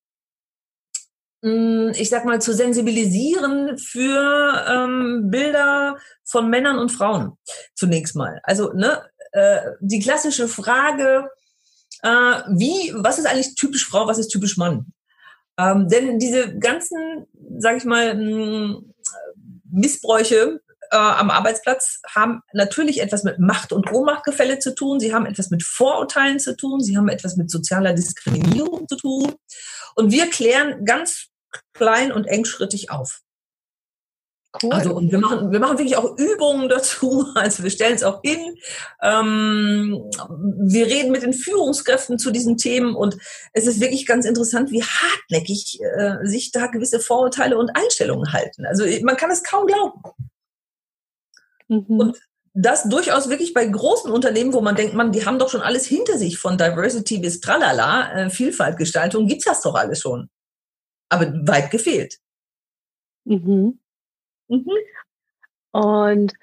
ich 1.43 2.09
sag 2.09 2.23
mal, 2.25 2.39
zu 2.39 2.53
sensibilisieren 2.53 3.77
für 3.77 4.63
ähm, 4.67 5.29
Bilder 5.31 5.97
von 6.23 6.49
Männern 6.49 6.77
und 6.77 6.91
Frauen 6.91 7.37
zunächst 7.73 8.15
mal. 8.15 8.39
Also 8.43 8.71
ne, 8.73 9.01
äh, 9.31 9.61
die 9.79 9.99
klassische 9.99 10.47
Frage, 10.47 11.29
äh, 12.03 12.09
wie, 12.49 12.93
was 12.95 13.17
ist 13.17 13.25
eigentlich 13.25 13.55
typisch 13.55 13.87
Frau, 13.87 14.05
was 14.05 14.19
ist 14.19 14.29
typisch 14.29 14.57
Mann? 14.57 14.93
Ähm, 15.57 15.87
denn 15.87 16.19
diese 16.19 16.57
ganzen, 16.57 17.25
sag 17.57 17.77
ich 17.77 17.85
mal, 17.85 18.15
Missbräuche 19.71 20.61
äh, 20.91 20.97
am 20.97 21.29
Arbeitsplatz 21.29 22.01
haben 22.07 22.41
natürlich 22.53 23.01
etwas 23.01 23.23
mit 23.23 23.39
Macht- 23.39 23.71
und 23.71 23.91
Ohnmachtgefälle 23.91 24.59
zu 24.59 24.75
tun. 24.75 24.99
Sie 24.99 25.13
haben 25.13 25.25
etwas 25.25 25.49
mit 25.49 25.63
Vorurteilen 25.63 26.39
zu 26.39 26.55
tun. 26.55 26.81
Sie 26.81 26.97
haben 26.97 27.09
etwas 27.09 27.37
mit 27.37 27.49
sozialer 27.49 27.93
Diskriminierung 27.93 28.87
zu 28.87 28.97
tun. 28.97 29.33
Und 29.95 30.11
wir 30.11 30.29
klären 30.29 30.85
ganz 30.85 31.30
klein 31.73 32.11
und 32.11 32.25
engschrittig 32.25 32.91
auf. 32.91 33.21
Cool. 34.61 34.73
Also 34.73 34.93
und 34.93 35.11
wir 35.11 35.19
machen, 35.19 35.51
wir 35.51 35.59
machen 35.59 35.77
wirklich 35.77 35.95
auch 35.95 36.17
Übungen 36.17 36.67
dazu. 36.67 37.25
Also 37.35 37.63
wir 37.63 37.71
stellen 37.71 37.95
es 37.95 38.03
auch 38.03 38.21
hin. 38.21 38.57
Ähm, 39.01 40.03
wir 40.67 40.85
reden 40.87 41.11
mit 41.11 41.23
den 41.23 41.33
Führungskräften 41.33 42.19
zu 42.19 42.31
diesen 42.31 42.57
Themen 42.57 42.95
und 42.95 43.17
es 43.53 43.65
ist 43.65 43.79
wirklich 43.79 44.05
ganz 44.05 44.25
interessant, 44.25 44.71
wie 44.71 44.83
hartnäckig 44.83 45.79
äh, 45.81 46.17
sich 46.23 46.51
da 46.51 46.67
gewisse 46.67 46.99
Vorurteile 46.99 47.57
und 47.57 47.69
Einstellungen 47.69 48.33
halten. 48.33 48.65
Also 48.65 48.85
man 49.03 49.15
kann 49.15 49.31
es 49.31 49.43
kaum 49.43 49.65
glauben. 49.67 50.01
Mhm. 51.69 51.99
Und 51.99 52.17
das 52.53 52.83
durchaus 52.83 53.29
wirklich 53.29 53.53
bei 53.53 53.65
großen 53.65 54.11
Unternehmen, 54.11 54.51
wo 54.51 54.59
man 54.59 54.75
denkt, 54.75 54.93
man, 54.93 55.13
die 55.13 55.25
haben 55.25 55.39
doch 55.39 55.49
schon 55.49 55.61
alles 55.61 55.85
hinter 55.85 56.17
sich, 56.17 56.37
von 56.37 56.57
Diversity 56.57 57.19
bis 57.19 57.39
Tralala, 57.39 58.11
äh, 58.11 58.29
Vielfaltgestaltung, 58.29 59.27
gibt's 59.27 59.45
das 59.45 59.61
doch 59.61 59.75
alles 59.75 60.01
schon 60.01 60.29
aber 61.11 61.31
weit 61.47 61.71
gefehlt. 61.71 62.19
Mhm. 63.25 63.79
Mhm. 64.47 64.71
Und 65.71 66.33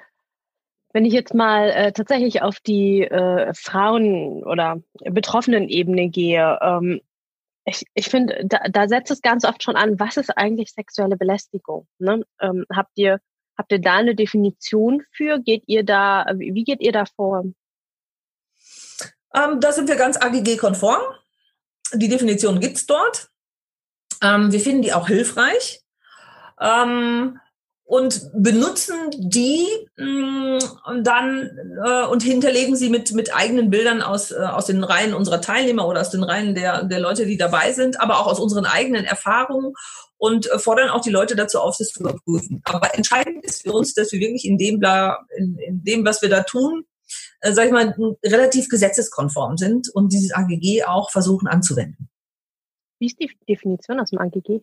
wenn 0.93 1.05
ich 1.05 1.13
jetzt 1.13 1.35
mal 1.35 1.71
äh, 1.71 1.93
tatsächlich 1.93 2.43
auf 2.43 2.61
die 2.61 3.03
äh, 3.03 3.53
Frauen- 3.55 4.45
oder 4.45 4.81
Betroffenen-Ebene 5.01 6.09
gehe, 6.09 6.59
ähm, 6.63 7.01
ich, 7.65 7.85
ich 7.95 8.09
finde, 8.09 8.45
da, 8.47 8.61
da 8.71 8.89
setzt 8.89 9.11
es 9.11 9.21
ganz 9.21 9.45
oft 9.45 9.63
schon 9.63 9.77
an, 9.77 10.01
was 10.01 10.17
ist 10.17 10.31
eigentlich 10.37 10.73
sexuelle 10.73 11.17
Belästigung? 11.17 11.87
Ne? 11.99 12.25
Ähm, 12.41 12.65
habt 12.73 12.93
ihr 12.95 13.21
habt 13.59 13.73
ihr 13.73 13.81
da 13.81 13.97
eine 13.97 14.15
Definition 14.15 15.03
für? 15.11 15.41
Geht 15.41 15.65
ihr 15.67 15.85
da, 15.85 16.27
wie 16.37 16.65
geht 16.65 16.81
ihr 16.81 16.93
da 16.93 17.05
vor? 17.05 17.45
Ähm, 19.35 19.61
da 19.61 19.73
sind 19.73 19.89
wir 19.89 19.97
ganz 19.97 20.17
AGG-konform. 20.17 21.03
Die 21.93 22.09
Definition 22.09 22.61
gibt's 22.61 22.87
dort. 22.87 23.31
Ähm, 24.23 24.53
wir 24.53 24.61
finden 24.61 24.83
die 24.83 24.93
auch 24.93 25.09
hilfreich. 25.09 25.81
Ähm, 26.61 27.39
und 27.89 28.31
benutzen 28.35 28.97
die 29.17 29.67
mh, 29.97 30.59
mm, 30.59 31.05
dann 31.05 31.51
äh, 31.83 32.05
und 32.05 32.23
hinterlegen 32.23 32.77
sie 32.77 32.91
mit 32.91 33.13
mit 33.13 33.35
eigenen 33.35 33.71
Bildern 33.71 34.03
aus 34.03 34.31
äh, 34.31 34.35
aus 34.35 34.67
den 34.67 34.85
Reihen 34.85 35.15
unserer 35.15 35.41
Teilnehmer 35.41 35.89
oder 35.89 36.03
aus 36.03 36.11
den 36.11 36.23
Reihen 36.23 36.55
der 36.55 36.85
der 36.85 37.01
Leute, 37.01 37.25
die 37.25 37.39
dabei 37.39 37.73
sind, 37.73 37.99
aber 37.99 38.21
auch 38.21 38.27
aus 38.27 38.41
unseren 38.41 38.67
eigenen 38.67 39.07
Erfahrungen 39.07 39.73
und 40.19 40.51
äh, 40.51 40.59
fordern 40.59 40.91
auch 40.91 41.01
die 41.01 41.09
Leute 41.09 41.35
dazu 41.35 41.61
auf, 41.61 41.79
das 41.79 41.89
zu 41.89 42.01
überprüfen. 42.01 42.61
Aber 42.65 42.95
entscheidend 42.95 43.43
ist 43.47 43.63
für 43.63 43.73
uns, 43.73 43.95
dass 43.95 44.13
wir 44.13 44.21
wirklich 44.21 44.45
in 44.45 44.59
dem 44.59 44.83
in, 45.39 45.57
in 45.59 45.83
dem 45.83 46.05
was 46.05 46.21
wir 46.21 46.29
da 46.29 46.43
tun, 46.43 46.85
äh, 47.41 47.55
sag 47.55 47.67
ich 47.67 47.73
mal, 47.73 47.97
relativ 48.23 48.69
gesetzeskonform 48.69 49.57
sind 49.57 49.89
und 49.95 50.13
dieses 50.13 50.35
AGG 50.35 50.85
auch 50.85 51.11
versuchen 51.11 51.49
anzuwenden. 51.49 52.11
Wie 52.99 53.07
ist 53.07 53.21
die 53.21 53.31
Definition 53.49 54.01
aus 54.01 54.11
dem 54.11 54.19
AGG? 54.19 54.61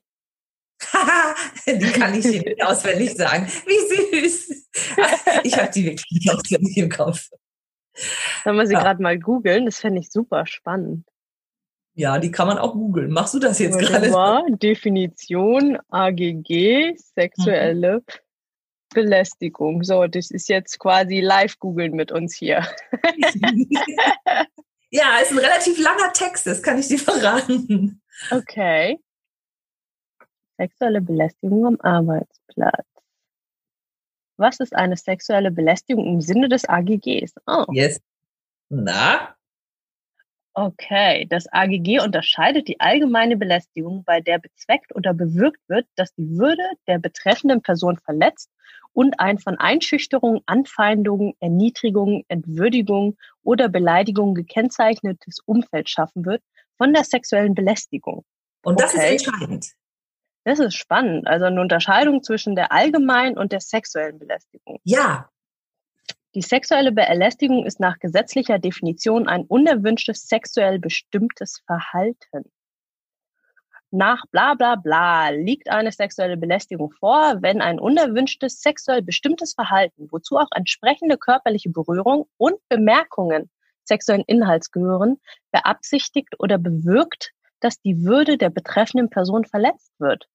die 1.68 1.92
kann 1.92 2.14
ich 2.14 2.26
dir 2.26 2.42
nicht 2.42 2.64
auswendig 2.66 3.16
sagen. 3.16 3.48
Wie 3.66 4.22
süß. 4.22 4.70
Ich 5.44 5.58
habe 5.58 5.72
die 5.72 5.86
wirklich 5.86 6.12
nicht 6.12 6.30
auswendig 6.32 6.78
im 6.78 6.90
Kopf. 6.90 7.30
Sollen 8.44 8.58
wir 8.58 8.68
sie 8.68 8.74
ja. 8.74 8.82
gerade 8.82 9.02
mal 9.02 9.18
googeln? 9.18 9.66
Das 9.66 9.80
fände 9.80 10.00
ich 10.00 10.12
super 10.12 10.46
spannend. 10.46 11.08
Ja, 11.94 12.20
die 12.20 12.30
kann 12.30 12.48
man 12.48 12.58
auch 12.58 12.74
googeln. 12.74 13.10
Machst 13.10 13.34
du 13.34 13.40
das 13.40 13.58
jetzt 13.60 13.80
gerade? 13.80 14.12
Definition 14.58 15.80
AGG, 15.90 16.94
sexuelle 16.98 18.00
mhm. 18.00 18.04
Belästigung. 18.94 19.84
So, 19.84 20.06
das 20.08 20.30
ist 20.30 20.50
jetzt 20.50 20.78
quasi 20.78 21.22
live 21.22 21.58
googeln 21.58 21.94
mit 21.94 22.12
uns 22.12 22.36
hier. 22.36 22.68
ja, 24.90 25.20
ist 25.22 25.32
ein 25.32 25.38
relativ 25.38 25.80
langer 25.80 26.12
Text, 26.14 26.48
das 26.48 26.62
kann 26.62 26.78
ich 26.80 26.90
dir 26.90 27.00
verraten. 27.00 28.02
Okay. 28.32 29.00
Sexuelle 30.58 31.02
Belästigung 31.02 31.66
am 31.66 31.78
Arbeitsplatz. 31.82 32.88
Was 34.38 34.60
ist 34.60 34.76
eine 34.76 34.98
sexuelle 34.98 35.52
Belästigung 35.52 36.06
im 36.06 36.22
Sinne 36.22 36.50
des 36.50 36.68
AGGs? 36.68 37.34
Oh. 37.48 37.66
Yes. 37.72 38.02
Na? 38.70 39.36
Okay, 40.54 41.26
das 41.30 41.52
AGG 41.52 42.00
unterscheidet 42.00 42.70
die 42.70 42.80
allgemeine 42.80 43.36
Belästigung, 43.36 44.06
bei 44.06 44.22
der 44.22 44.40
bezweckt 44.40 44.96
oder 44.96 45.14
bewirkt 45.14 45.60
wird, 45.68 45.86
dass 45.98 46.14
die 46.16 46.38
Würde 46.38 46.64
der 46.88 46.98
betreffenden 46.98 47.62
Person 47.62 47.98
verletzt 47.98 48.50
und 48.94 49.20
ein 49.20 49.38
von 49.38 49.58
Einschüchterung, 49.58 50.42
Anfeindung, 50.46 51.36
Erniedrigung, 51.42 52.24
Entwürdigung 52.30 53.18
oder 53.44 53.68
Beleidigung 53.68 54.34
gekennzeichnetes 54.34 55.40
Umfeld 55.46 55.90
schaffen 55.90 56.26
wird 56.26 56.42
von 56.78 56.94
der 56.94 57.04
sexuellen 57.04 57.56
Belästigung. 57.56 58.26
Und 58.64 58.80
das 58.80 58.94
okay. 58.94 59.16
ist 59.16 59.28
entscheidend. 59.28 59.72
Das 60.44 60.60
ist 60.60 60.76
spannend. 60.76 61.28
Also 61.28 61.46
eine 61.46 61.60
Unterscheidung 61.60 62.22
zwischen 62.24 62.56
der 62.56 62.72
allgemeinen 62.72 63.38
und 63.38 63.52
der 63.52 63.62
sexuellen 63.62 64.20
Belästigung. 64.20 64.80
Ja. 64.84 65.30
Die 66.36 66.42
sexuelle 66.42 66.92
Belästigung 66.92 67.66
ist 67.66 67.80
nach 67.80 67.98
gesetzlicher 67.98 68.60
Definition 68.60 69.28
ein 69.28 69.46
unerwünschtes 69.46 70.28
sexuell 70.28 70.80
bestimmtes 70.80 71.62
Verhalten. 71.66 72.52
Nach 73.90 74.26
bla 74.32 74.54
bla 74.54 74.76
bla 74.76 75.30
liegt 75.30 75.70
eine 75.70 75.92
sexuelle 75.92 76.36
Belästigung 76.36 76.92
vor, 76.92 77.42
wenn 77.42 77.62
ein 77.62 77.80
unerwünschtes 77.80 78.62
sexuell 78.62 79.02
bestimmtes 79.02 79.54
Verhalten, 79.54 80.10
wozu 80.12 80.38
auch 80.38 80.50
entsprechende 80.54 81.18
körperliche 81.18 81.70
Berührung 81.70 82.28
und 82.38 82.56
Bemerkungen 82.68 83.50
sexuellen 83.88 84.24
Inhalts 84.28 84.72
gehören, 84.72 85.18
beabsichtigt 85.52 86.36
oder 86.40 86.58
bewirkt, 86.58 87.32
dass 87.60 87.80
die 87.82 88.04
Würde 88.04 88.38
der 88.38 88.50
betreffenden 88.50 89.10
Person 89.10 89.46
verletzt 89.46 89.92
wird. 90.00 90.28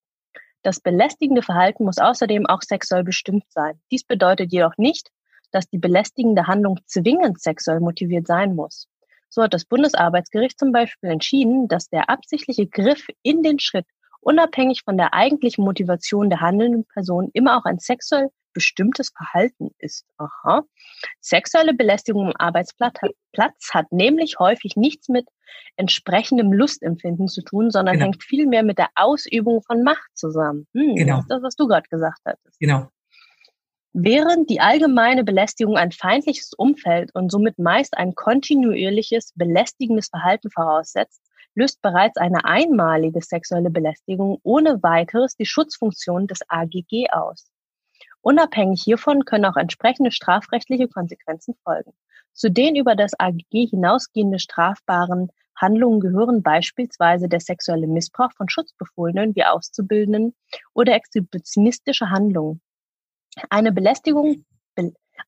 Das 0.63 0.81
belästigende 0.81 1.43
Verhalten 1.43 1.85
muss 1.85 1.99
außerdem 1.99 2.47
auch 2.47 2.63
sexuell 2.63 3.05
bestimmt 3.05 3.45
sein. 3.49 3.81
Dies 3.91 4.05
bedeutet 4.05 4.53
jedoch 4.53 4.77
nicht, 4.77 5.11
dass 5.53 5.69
die 5.69 5.79
belästigende 5.79 6.47
Handlung 6.47 6.79
zwingend 6.87 7.41
sexuell 7.41 7.81
motiviert 7.81 8.27
sein 8.27 8.55
muss. 8.55 8.89
So 9.29 9.43
hat 9.43 9.55
das 9.55 9.65
Bundesarbeitsgericht 9.65 10.59
zum 10.59 10.73
Beispiel 10.73 11.11
entschieden, 11.11 11.69
dass 11.69 11.89
der 11.89 12.11
absichtliche 12.11 12.67
Griff 12.67 13.07
in 13.23 13.43
den 13.43 13.59
Schritt 13.59 13.87
unabhängig 14.21 14.83
von 14.85 14.97
der 14.97 15.15
eigentlichen 15.15 15.65
Motivation 15.65 16.31
der 16.31 16.41
handelnden 16.41 16.85
Person 16.87 17.31
immer 17.33 17.59
auch 17.59 17.65
ein 17.65 17.79
sexuell 17.79 18.29
bestimmtes 18.53 19.11
Verhalten 19.17 19.71
ist. 19.79 20.07
Aha. 20.19 20.65
Sexuelle 21.21 21.75
Belästigung 21.75 22.27
am 22.27 22.35
Arbeitsplatz 22.37 23.01
hat, 23.01 23.13
Platz 23.33 23.71
hat 23.73 23.93
nämlich 23.93 24.39
häufig 24.39 24.77
nichts 24.77 25.09
mit 25.09 25.27
entsprechendem 25.77 26.53
Lustempfinden 26.53 27.29
zu 27.29 27.43
tun, 27.43 27.71
sondern 27.71 27.95
genau. 27.95 28.07
hängt 28.07 28.23
vielmehr 28.23 28.63
mit 28.63 28.79
der 28.79 28.89
Ausübung 28.95 29.63
von 29.63 29.83
Macht 29.83 30.11
zusammen. 30.15 30.67
Hm, 30.75 30.97
genau. 30.97 31.17
Das 31.17 31.23
ist 31.23 31.31
das, 31.31 31.43
was 31.43 31.57
du 31.57 31.67
gerade 31.69 31.89
gesagt 31.89 32.21
hattest. 32.25 32.59
Genau. 32.59 32.89
Während 33.93 34.49
die 34.49 34.61
allgemeine 34.61 35.25
Belästigung 35.25 35.77
ein 35.77 35.91
feindliches 35.91 36.53
Umfeld 36.57 37.11
und 37.15 37.31
somit 37.31 37.59
meist 37.59 37.97
ein 37.97 38.15
kontinuierliches, 38.15 39.33
belästigendes 39.35 40.09
Verhalten 40.09 40.51
voraussetzt, 40.51 41.21
löst 41.61 41.83
bereits 41.83 42.17
eine 42.17 42.47
einmalige 42.47 43.21
sexuelle 43.21 43.69
Belästigung 43.69 44.39
ohne 44.43 44.83
weiteres 44.83 45.37
die 45.37 45.45
Schutzfunktion 45.45 46.27
des 46.27 46.41
AGG 46.49 47.11
aus. 47.11 47.51
Unabhängig 48.23 48.83
hiervon 48.83 49.27
können 49.27 49.45
auch 49.45 49.57
entsprechende 49.57 50.11
strafrechtliche 50.11 50.89
Konsequenzen 50.89 51.55
folgen. 51.63 51.93
Zu 52.33 52.51
den 52.51 52.77
über 52.77 52.95
das 52.97 53.13
AGG 53.19 53.67
hinausgehende 53.67 54.39
strafbaren 54.39 55.31
Handlungen 55.55 56.01
gehören 56.01 56.43
beispielsweise 56.43 57.29
der 57.29 57.41
sexuelle 57.41 57.87
Missbrauch 57.87 58.33
von 58.33 58.49
Schutzbefohlenen 58.49 59.35
wie 59.35 59.45
Auszubildenden 59.45 60.35
oder 60.73 60.95
exhibitionistische 60.95 62.09
Handlungen. 62.09 62.63
Eine 63.51 63.71
Belästigung 63.71 64.47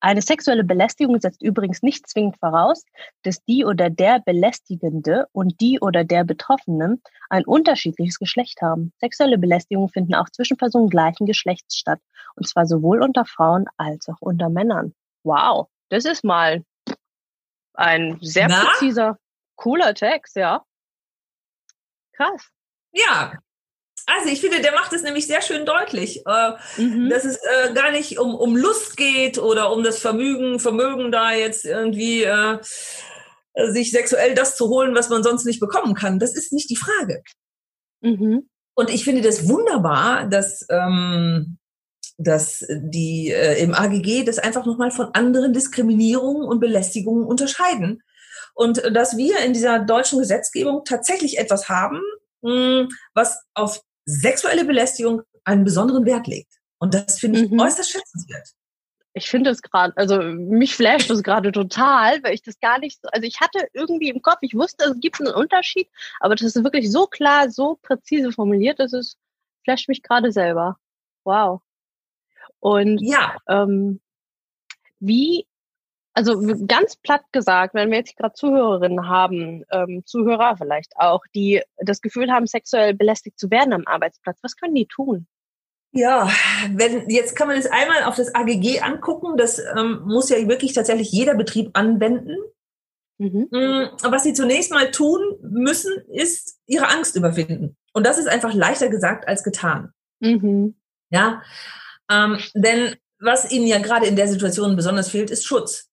eine 0.00 0.22
sexuelle 0.22 0.64
Belästigung 0.64 1.20
setzt 1.20 1.42
übrigens 1.42 1.82
nicht 1.82 2.08
zwingend 2.08 2.38
voraus, 2.38 2.84
dass 3.22 3.42
die 3.44 3.64
oder 3.64 3.90
der 3.90 4.20
Belästigende 4.20 5.26
und 5.32 5.60
die 5.60 5.80
oder 5.80 6.04
der 6.04 6.24
Betroffene 6.24 6.98
ein 7.28 7.44
unterschiedliches 7.44 8.18
Geschlecht 8.18 8.62
haben. 8.62 8.92
Sexuelle 9.00 9.38
Belästigungen 9.38 9.88
finden 9.88 10.14
auch 10.14 10.28
zwischen 10.30 10.56
Personen 10.56 10.88
gleichen 10.88 11.26
Geschlechts 11.26 11.76
statt, 11.76 12.00
und 12.36 12.48
zwar 12.48 12.66
sowohl 12.66 13.02
unter 13.02 13.24
Frauen 13.24 13.66
als 13.76 14.08
auch 14.08 14.20
unter 14.20 14.48
Männern. 14.48 14.94
Wow, 15.24 15.68
das 15.88 16.04
ist 16.04 16.24
mal 16.24 16.64
ein 17.74 18.18
sehr 18.20 18.48
Na? 18.48 18.64
präziser, 18.64 19.18
cooler 19.56 19.94
Text, 19.94 20.36
ja. 20.36 20.64
Krass. 22.12 22.50
Ja, 22.92 23.32
also 24.06 24.28
ich 24.28 24.40
finde, 24.40 24.60
der 24.60 24.72
macht 24.72 24.92
es 24.92 25.02
nämlich 25.02 25.26
sehr 25.26 25.42
schön 25.42 25.64
deutlich, 25.64 26.24
äh, 26.26 26.52
mhm. 26.76 27.08
dass 27.08 27.24
es 27.24 27.36
äh, 27.36 27.72
gar 27.74 27.92
nicht 27.92 28.18
um, 28.18 28.34
um 28.34 28.56
Lust 28.56 28.96
geht 28.96 29.38
oder 29.38 29.72
um 29.72 29.84
das 29.84 29.98
Vermögen, 29.98 30.58
Vermögen 30.58 31.12
da 31.12 31.32
jetzt 31.32 31.64
irgendwie 31.64 32.24
äh, 32.24 32.58
sich 33.70 33.90
sexuell 33.90 34.34
das 34.34 34.56
zu 34.56 34.68
holen, 34.68 34.94
was 34.94 35.08
man 35.08 35.22
sonst 35.22 35.44
nicht 35.44 35.60
bekommen 35.60 35.94
kann. 35.94 36.18
Das 36.18 36.34
ist 36.34 36.52
nicht 36.52 36.70
die 36.70 36.76
Frage. 36.76 37.22
Mhm. 38.00 38.48
Und 38.74 38.90
ich 38.90 39.04
finde 39.04 39.22
das 39.22 39.48
wunderbar, 39.48 40.26
dass, 40.26 40.66
ähm, 40.70 41.58
dass 42.18 42.64
die 42.70 43.30
äh, 43.30 43.62
im 43.62 43.74
AGG 43.74 44.24
das 44.24 44.38
einfach 44.38 44.64
nochmal 44.64 44.90
von 44.90 45.08
anderen 45.14 45.52
Diskriminierungen 45.52 46.44
und 46.44 46.60
Belästigungen 46.60 47.26
unterscheiden. 47.26 48.02
Und 48.54 48.82
dass 48.94 49.16
wir 49.16 49.38
in 49.40 49.52
dieser 49.52 49.78
deutschen 49.78 50.18
Gesetzgebung 50.18 50.84
tatsächlich 50.84 51.38
etwas 51.38 51.68
haben, 51.68 52.00
hm, 52.42 52.88
was 53.14 53.38
auf 53.54 53.80
sexuelle 54.04 54.64
Belästigung 54.64 55.22
einen 55.44 55.64
besonderen 55.64 56.04
Wert 56.04 56.26
legt. 56.26 56.52
Und 56.78 56.94
das 56.94 57.18
finde 57.18 57.40
ich 57.40 57.50
mhm. 57.50 57.60
äußerst 57.60 57.90
schätzenswert. 57.90 58.48
Ich 59.14 59.28
finde 59.28 59.50
es 59.50 59.60
gerade, 59.60 59.92
also 59.96 60.22
mich 60.22 60.74
flasht 60.74 61.10
das 61.10 61.22
gerade 61.22 61.52
total, 61.52 62.22
weil 62.22 62.32
ich 62.32 62.42
das 62.42 62.58
gar 62.60 62.78
nicht 62.78 62.98
so, 63.02 63.08
also 63.12 63.26
ich 63.26 63.40
hatte 63.40 63.68
irgendwie 63.74 64.08
im 64.08 64.22
Kopf, 64.22 64.38
ich 64.40 64.54
wusste, 64.54 64.86
es 64.86 65.00
gibt 65.00 65.20
einen 65.20 65.34
Unterschied, 65.34 65.88
aber 66.20 66.34
das 66.34 66.56
ist 66.56 66.64
wirklich 66.64 66.90
so 66.90 67.06
klar, 67.06 67.50
so 67.50 67.78
präzise 67.82 68.32
formuliert, 68.32 68.80
dass 68.80 68.94
es 68.94 69.16
flasht 69.64 69.88
mich 69.88 70.02
gerade 70.02 70.32
selber. 70.32 70.78
Wow. 71.24 71.60
Und 72.58 72.98
ja. 73.02 73.36
ähm, 73.48 74.00
wie 74.98 75.46
also 76.14 76.40
ganz 76.66 76.96
platt 76.96 77.22
gesagt, 77.32 77.74
wenn 77.74 77.90
wir 77.90 77.98
jetzt 77.98 78.16
gerade 78.16 78.34
Zuhörerinnen 78.34 79.08
haben, 79.08 79.64
ähm, 79.70 80.02
Zuhörer 80.04 80.56
vielleicht 80.56 80.96
auch, 80.96 81.22
die 81.34 81.62
das 81.78 82.00
Gefühl 82.00 82.30
haben, 82.30 82.46
sexuell 82.46 82.94
belästigt 82.94 83.38
zu 83.38 83.50
werden 83.50 83.72
am 83.72 83.86
Arbeitsplatz, 83.86 84.38
was 84.42 84.56
können 84.56 84.74
die 84.74 84.86
tun? 84.86 85.26
Ja, 85.94 86.30
wenn 86.70 87.08
jetzt 87.10 87.36
kann 87.36 87.48
man 87.48 87.56
es 87.58 87.66
einmal 87.66 88.04
auf 88.04 88.16
das 88.16 88.34
AGG 88.34 88.80
angucken. 88.80 89.36
Das 89.36 89.58
ähm, 89.76 90.02
muss 90.06 90.30
ja 90.30 90.48
wirklich 90.48 90.72
tatsächlich 90.72 91.12
jeder 91.12 91.34
Betrieb 91.34 91.70
anwenden. 91.74 92.36
Mhm. 93.18 93.48
Mm, 93.50 93.88
was 94.02 94.22
sie 94.22 94.32
zunächst 94.32 94.72
mal 94.72 94.90
tun 94.90 95.20
müssen, 95.42 95.92
ist 96.08 96.58
ihre 96.66 96.88
Angst 96.88 97.14
überwinden. 97.16 97.76
Und 97.92 98.06
das 98.06 98.18
ist 98.18 98.26
einfach 98.26 98.54
leichter 98.54 98.88
gesagt 98.88 99.28
als 99.28 99.44
getan. 99.44 99.92
Mhm. 100.20 100.76
Ja, 101.10 101.42
ähm, 102.10 102.38
denn 102.54 102.96
was 103.18 103.52
ihnen 103.52 103.66
ja 103.66 103.78
gerade 103.78 104.06
in 104.06 104.16
der 104.16 104.28
Situation 104.28 104.74
besonders 104.76 105.10
fehlt, 105.10 105.30
ist 105.30 105.44
Schutz 105.44 105.91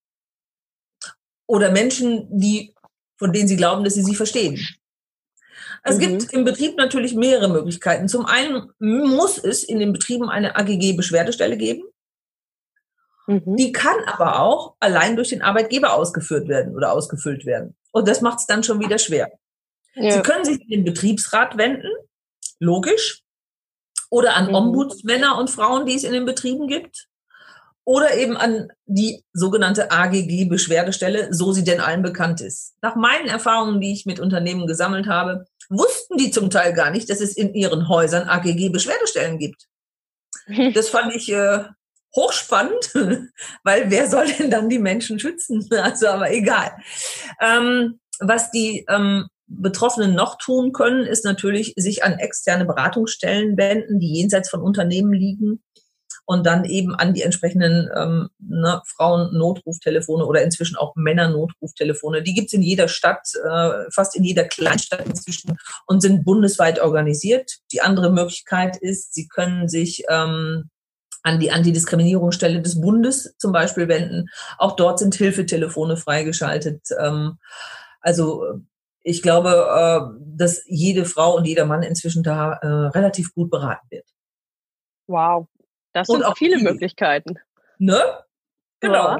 oder 1.49 1.71
Menschen, 1.71 2.27
die, 2.29 2.75
von 3.17 3.33
denen 3.33 3.47
sie 3.47 3.57
glauben, 3.57 3.83
dass 3.83 3.95
sie 3.95 4.03
sie 4.03 4.13
verstehen. 4.13 4.63
Es 5.83 5.97
mhm. 5.97 5.99
gibt 5.99 6.31
im 6.31 6.45
Betrieb 6.45 6.77
natürlich 6.77 7.15
mehrere 7.15 7.49
Möglichkeiten. 7.49 8.07
Zum 8.07 8.27
einen 8.27 8.71
muss 8.77 9.39
es 9.39 9.63
in 9.63 9.79
den 9.79 9.91
Betrieben 9.91 10.29
eine 10.29 10.55
AGG-Beschwerdestelle 10.55 11.57
geben. 11.57 11.83
Mhm. 13.25 13.55
Die 13.55 13.71
kann 13.71 13.97
aber 14.05 14.41
auch 14.41 14.75
allein 14.79 15.15
durch 15.15 15.29
den 15.29 15.41
Arbeitgeber 15.41 15.95
ausgeführt 15.95 16.47
werden 16.47 16.75
oder 16.75 16.93
ausgefüllt 16.93 17.47
werden. 17.47 17.75
Und 17.91 18.07
das 18.07 18.21
macht 18.21 18.39
es 18.39 18.45
dann 18.45 18.63
schon 18.63 18.79
wieder 18.79 18.99
schwer. 18.99 19.31
Ja. 19.95 20.11
Sie 20.11 20.21
können 20.21 20.45
sich 20.45 20.61
in 20.61 20.69
den 20.69 20.83
Betriebsrat 20.83 21.57
wenden, 21.57 21.89
logisch, 22.59 23.23
oder 24.11 24.35
an 24.35 24.49
mhm. 24.49 24.55
Ombudsmänner 24.55 25.35
und 25.39 25.49
Frauen, 25.49 25.87
die 25.87 25.95
es 25.95 26.03
in 26.03 26.13
den 26.13 26.25
Betrieben 26.25 26.67
gibt, 26.67 27.08
oder 27.89 28.15
eben 28.15 28.37
an 28.37 28.67
die 28.85 29.23
sogenannte 29.33 29.89
AGG-Beschwerdestelle, 29.89 31.33
so 31.33 31.53
sie 31.53 31.63
denn 31.63 31.79
allen 31.79 32.03
bekannt 32.03 32.39
ist. 32.39 32.75
Nach 32.83 32.95
meinen 32.95 33.27
Erfahrungen, 33.27 33.81
die 33.81 33.91
ich 33.91 34.05
mit 34.05 34.19
Unternehmen 34.19 34.67
gesammelt 34.67 35.07
habe, 35.07 35.47
wussten 35.69 36.15
die 36.15 36.29
zum 36.29 36.51
Teil 36.51 36.73
gar 36.73 36.91
nicht, 36.91 37.09
dass 37.09 37.19
es 37.19 37.35
in 37.35 37.55
ihren 37.55 37.89
Häusern 37.89 38.29
AGG-Beschwerdestellen 38.29 39.39
gibt. 39.39 39.65
Das 40.75 40.89
fand 40.89 41.15
ich 41.15 41.31
äh, 41.31 41.63
hochspannend, 42.15 42.93
weil 43.63 43.89
wer 43.89 44.07
soll 44.07 44.27
denn 44.33 44.51
dann 44.51 44.69
die 44.69 44.77
Menschen 44.77 45.19
schützen? 45.19 45.67
Also, 45.71 46.09
aber 46.09 46.31
egal. 46.31 46.71
Ähm, 47.41 47.99
was 48.19 48.51
die 48.51 48.85
ähm, 48.87 49.29
Betroffenen 49.47 50.13
noch 50.13 50.37
tun 50.37 50.73
können, 50.73 51.07
ist 51.07 51.25
natürlich 51.25 51.73
sich 51.75 52.03
an 52.03 52.19
externe 52.19 52.65
Beratungsstellen 52.65 53.57
wenden, 53.57 53.99
die 53.99 54.13
jenseits 54.13 54.51
von 54.51 54.61
Unternehmen 54.61 55.11
liegen 55.11 55.63
und 56.29 56.45
dann 56.45 56.63
eben 56.63 56.93
an 56.93 57.15
die 57.15 57.23
entsprechenden 57.23 57.89
ähm, 57.97 58.29
ne, 58.37 58.83
Frauen-Notruftelefone 58.85 60.23
oder 60.23 60.43
inzwischen 60.43 60.77
auch 60.77 60.95
Männer-Notruftelefone. 60.95 62.21
Die 62.21 62.35
gibt's 62.35 62.53
in 62.53 62.61
jeder 62.61 62.87
Stadt, 62.87 63.27
äh, 63.43 63.89
fast 63.91 64.15
in 64.15 64.23
jeder 64.23 64.43
Kleinstadt 64.43 65.07
inzwischen 65.07 65.57
und 65.87 66.01
sind 66.01 66.23
bundesweit 66.23 66.81
organisiert. 66.81 67.57
Die 67.71 67.81
andere 67.81 68.11
Möglichkeit 68.11 68.77
ist, 68.77 69.15
sie 69.15 69.27
können 69.27 69.67
sich 69.67 70.03
ähm, 70.07 70.69
an 71.23 71.39
die 71.39 71.49
Antidiskriminierungsstelle 71.49 72.61
des 72.61 72.79
Bundes 72.79 73.35
zum 73.39 73.51
Beispiel 73.51 73.87
wenden. 73.87 74.27
Auch 74.59 74.75
dort 74.75 74.99
sind 74.99 75.15
Hilfetelefone 75.15 75.97
freigeschaltet. 75.97 76.89
Ähm, 76.99 77.39
also 78.01 78.61
ich 79.01 79.23
glaube, 79.23 79.49
äh, 79.49 80.21
dass 80.37 80.61
jede 80.67 81.05
Frau 81.05 81.35
und 81.35 81.45
jeder 81.45 81.65
Mann 81.65 81.81
inzwischen 81.81 82.21
da 82.21 82.53
äh, 82.53 82.67
relativ 82.67 83.33
gut 83.33 83.49
beraten 83.49 83.87
wird. 83.89 84.05
Wow, 85.07 85.47
das 85.93 86.07
sind 86.07 86.23
auch 86.23 86.37
viele 86.37 86.57
die, 86.57 86.63
Möglichkeiten. 86.63 87.39
Ne? 87.77 88.01
Genau. 88.79 89.17
Ja. 89.17 89.19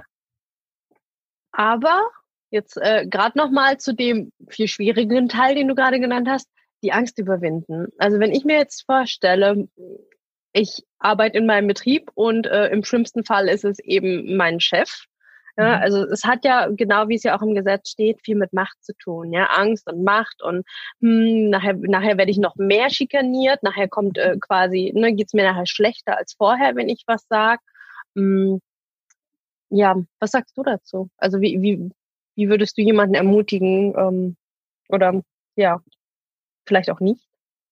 Aber 1.52 2.10
jetzt 2.52 2.78
äh, 2.78 3.06
gerade 3.08 3.38
noch 3.38 3.52
mal 3.52 3.78
zu 3.78 3.94
dem 3.94 4.32
viel 4.48 4.68
schwierigen 4.68 5.30
Teil, 5.30 5.56
den 5.56 5.68
du 5.68 5.76
gerade 5.76 6.00
genannt 6.00 6.28
hast, 6.30 6.48
die 6.84 6.94
Angst 6.94 7.18
überwinden. 7.18 7.88
Also 7.98 8.20
wenn 8.20 8.32
ich 8.32 8.46
mir 8.46 8.58
jetzt 8.58 8.86
vorstelle, 8.86 9.68
ich 10.54 10.84
arbeite 10.98 11.38
in 11.38 11.46
meinem 11.46 11.68
Betrieb 11.68 12.12
und 12.16 12.48
äh, 12.48 12.68
im 12.68 12.84
schlimmsten 12.84 13.24
Fall 13.24 13.50
ist 13.50 13.66
es 13.66 13.80
eben 13.80 14.38
mein 14.38 14.60
Chef, 14.60 15.06
ja, 15.60 15.76
mhm. 15.76 15.84
also 15.84 16.06
es 16.06 16.24
hat 16.24 16.46
ja, 16.46 16.68
genau 16.70 17.10
wie 17.10 17.16
es 17.16 17.24
ja 17.24 17.38
auch 17.38 17.42
im 17.42 17.54
Gesetz 17.54 17.90
steht, 17.90 18.22
viel 18.24 18.38
mit 18.38 18.54
Macht 18.54 18.82
zu 18.82 18.94
tun. 18.98 19.34
Ja, 19.34 19.48
Angst 19.48 19.92
und 19.92 20.04
Macht 20.06 20.42
und 20.42 20.66
hm, 21.02 21.50
nachher, 21.50 21.74
nachher 21.74 22.18
werde 22.18 22.32
ich 22.32 22.38
noch 22.38 22.56
mehr 22.56 22.90
schikaniert, 22.90 23.62
nachher 23.62 23.90
kommt 23.90 24.18
äh, 24.18 24.38
quasi, 24.40 24.94
ne, 24.96 25.14
geht's 25.14 25.34
mir 25.34 25.44
nachher 25.44 25.66
schlechter 25.66 26.18
als 26.18 26.34
vorher, 26.34 26.76
wenn 26.76 26.88
ich 26.88 27.04
was 27.08 27.26
sag. 27.28 27.60
Hm, 28.16 28.62
ja, 29.70 29.96
was 30.20 30.32
sagst 30.32 30.58
du 30.58 30.64
dazu? 30.64 31.10
Also 31.18 31.42
wie, 31.42 31.62
wie, 31.62 31.90
wie 32.36 32.50
würdest 32.50 32.78
du 32.78 32.82
jemanden 32.82 33.16
ermutigen 33.16 33.94
ähm, 33.98 34.38
oder 34.88 35.22
ja, 35.58 35.82
vielleicht 36.66 36.90
auch 36.90 37.02
nicht? 37.02 37.28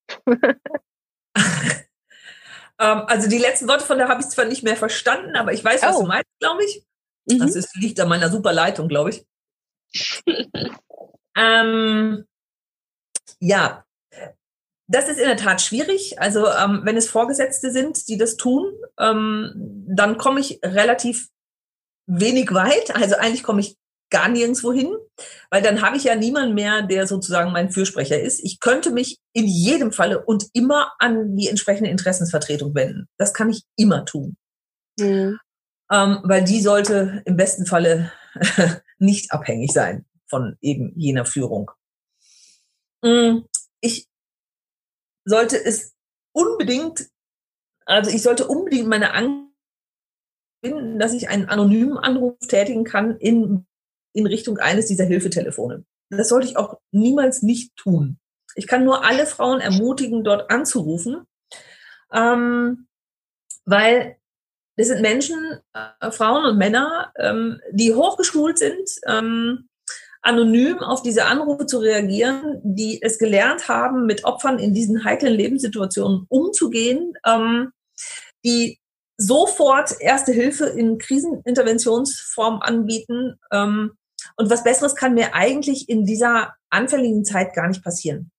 Ähm, 2.80 3.04
also 3.08 3.28
die 3.28 3.40
letzten 3.40 3.68
Worte 3.68 3.84
von 3.84 3.98
der 3.98 4.08
habe 4.08 4.22
ich 4.22 4.30
zwar 4.30 4.46
nicht 4.46 4.64
mehr 4.64 4.78
verstanden, 4.78 5.36
aber 5.36 5.52
ich 5.52 5.64
weiß, 5.64 5.82
was 5.82 5.98
oh. 5.98 6.02
du 6.02 6.08
meinst, 6.08 6.30
glaube 6.40 6.64
ich. 6.64 6.87
Mhm. 7.28 7.40
Das 7.40 7.56
ist, 7.56 7.76
liegt 7.76 8.00
an 8.00 8.10
meiner 8.10 8.30
super 8.30 8.54
Leitung, 8.54 8.88
glaube 8.88 9.12
ich. 9.12 9.26
ähm, 11.38 12.26
ja, 13.40 13.86
das 14.88 15.10
ist 15.10 15.20
in 15.20 15.28
der 15.28 15.38
Tat 15.38 15.62
schwierig. 15.62 16.20
Also 16.20 16.48
ähm, 16.48 16.82
wenn 16.84 16.98
es 16.98 17.10
Vorgesetzte 17.10 17.72
sind, 17.72 18.08
die 18.08 18.18
das 18.18 18.38
tun, 18.38 18.74
ähm, 19.00 19.52
dann 19.88 20.18
komme 20.18 20.40
ich 20.40 20.60
relativ 20.64 21.28
wenig 22.08 22.54
weit. 22.54 22.96
Also 22.96 23.16
eigentlich 23.18 23.44
komme 23.44 23.60
ich 23.60 23.76
gar 24.10 24.30
nirgendwo 24.30 24.72
hin, 24.72 24.96
weil 25.50 25.62
dann 25.62 25.82
habe 25.82 25.98
ich 25.98 26.06
ja 26.06 26.16
niemanden 26.16 26.56
mehr, 26.56 26.82
der 26.82 27.08
sozusagen 27.08 27.52
mein 27.52 27.72
Fürsprecher 27.72 28.22
ist. 28.22 28.40
Ich 28.42 28.62
könnte 28.62 28.92
mich 28.92 29.20
in 29.34 29.46
jedem 29.46 29.92
Falle 29.92 30.24
und 30.24 30.46
immer 30.54 30.94
an 31.00 31.36
die 31.36 31.50
entsprechende 31.50 31.90
Interessensvertretung 31.90 32.74
wenden. 32.74 33.10
Das 33.18 33.34
kann 33.34 33.50
ich 33.50 33.64
immer 33.76 34.06
tun. 34.06 34.38
Mhm 34.98 35.38
ähm, 35.92 36.20
weil 36.24 36.44
die 36.44 36.62
sollte 36.62 37.22
im 37.26 37.38
besten 37.38 37.66
Falle 37.66 38.12
nicht 39.00 39.32
abhängig 39.32 39.72
sein 39.72 40.06
von 40.28 40.58
eben 40.62 40.94
jener 40.96 41.26
Führung. 41.26 41.72
Mm, 43.02 43.40
ich 43.82 44.08
sollte 45.26 45.64
es 45.64 45.96
unbedingt, 46.34 47.10
also 47.86 48.12
ich 48.12 48.22
sollte 48.22 48.48
unbedingt 48.48 48.88
meine 48.88 49.14
Angst 49.14 49.48
finden, 50.64 51.00
dass 51.00 51.14
ich 51.14 51.30
einen 51.30 51.46
anonymen 51.46 51.98
Anruf 51.98 52.38
tätigen 52.48 52.84
kann 52.84 53.18
in, 53.18 53.66
in 54.14 54.26
Richtung 54.26 54.58
eines 54.58 54.88
dieser 54.88 55.06
Hilfetelefone. 55.06 55.86
Das 56.10 56.30
sollte 56.30 56.48
ich 56.48 56.58
auch 56.58 56.80
niemals 56.92 57.44
nicht 57.44 57.76
tun. 57.76 58.20
Ich 58.56 58.68
kann 58.68 58.84
nur 58.84 59.06
alle 59.06 59.26
Frauen 59.26 59.62
ermutigen, 59.62 60.24
dort 60.24 60.50
anzurufen, 60.50 61.28
ähm, 62.12 62.88
weil 63.66 64.17
das 64.78 64.88
sind 64.88 65.02
Menschen, 65.02 65.60
äh, 65.74 66.12
Frauen 66.12 66.46
und 66.46 66.58
Männer, 66.58 67.12
ähm, 67.18 67.60
die 67.72 67.94
hochgeschult 67.94 68.60
sind, 68.60 68.90
ähm, 69.08 69.68
anonym 70.22 70.80
auf 70.80 71.02
diese 71.02 71.26
Anrufe 71.26 71.66
zu 71.66 71.80
reagieren, 71.80 72.62
die 72.64 73.02
es 73.02 73.18
gelernt 73.18 73.68
haben, 73.68 74.06
mit 74.06 74.24
Opfern 74.24 74.60
in 74.60 74.74
diesen 74.74 75.04
heiklen 75.04 75.34
Lebenssituationen 75.34 76.26
umzugehen, 76.30 77.14
ähm, 77.26 77.72
die 78.46 78.80
sofort 79.18 80.00
erste 80.00 80.32
Hilfe 80.32 80.66
in 80.66 81.00
Kriseninterventionsform 81.00 82.60
anbieten. 82.62 83.40
Ähm, 83.52 83.94
und 84.36 84.50
was 84.50 84.64
Besseres 84.64 84.96
kann 84.96 85.16
mir 85.16 85.34
eigentlich 85.34 85.90
in 85.90 86.06
dieser 86.06 86.54
anfälligen 86.70 87.26
Zeit 87.26 87.54
gar 87.56 87.68
nicht 87.68 87.84
passieren. 87.84 88.32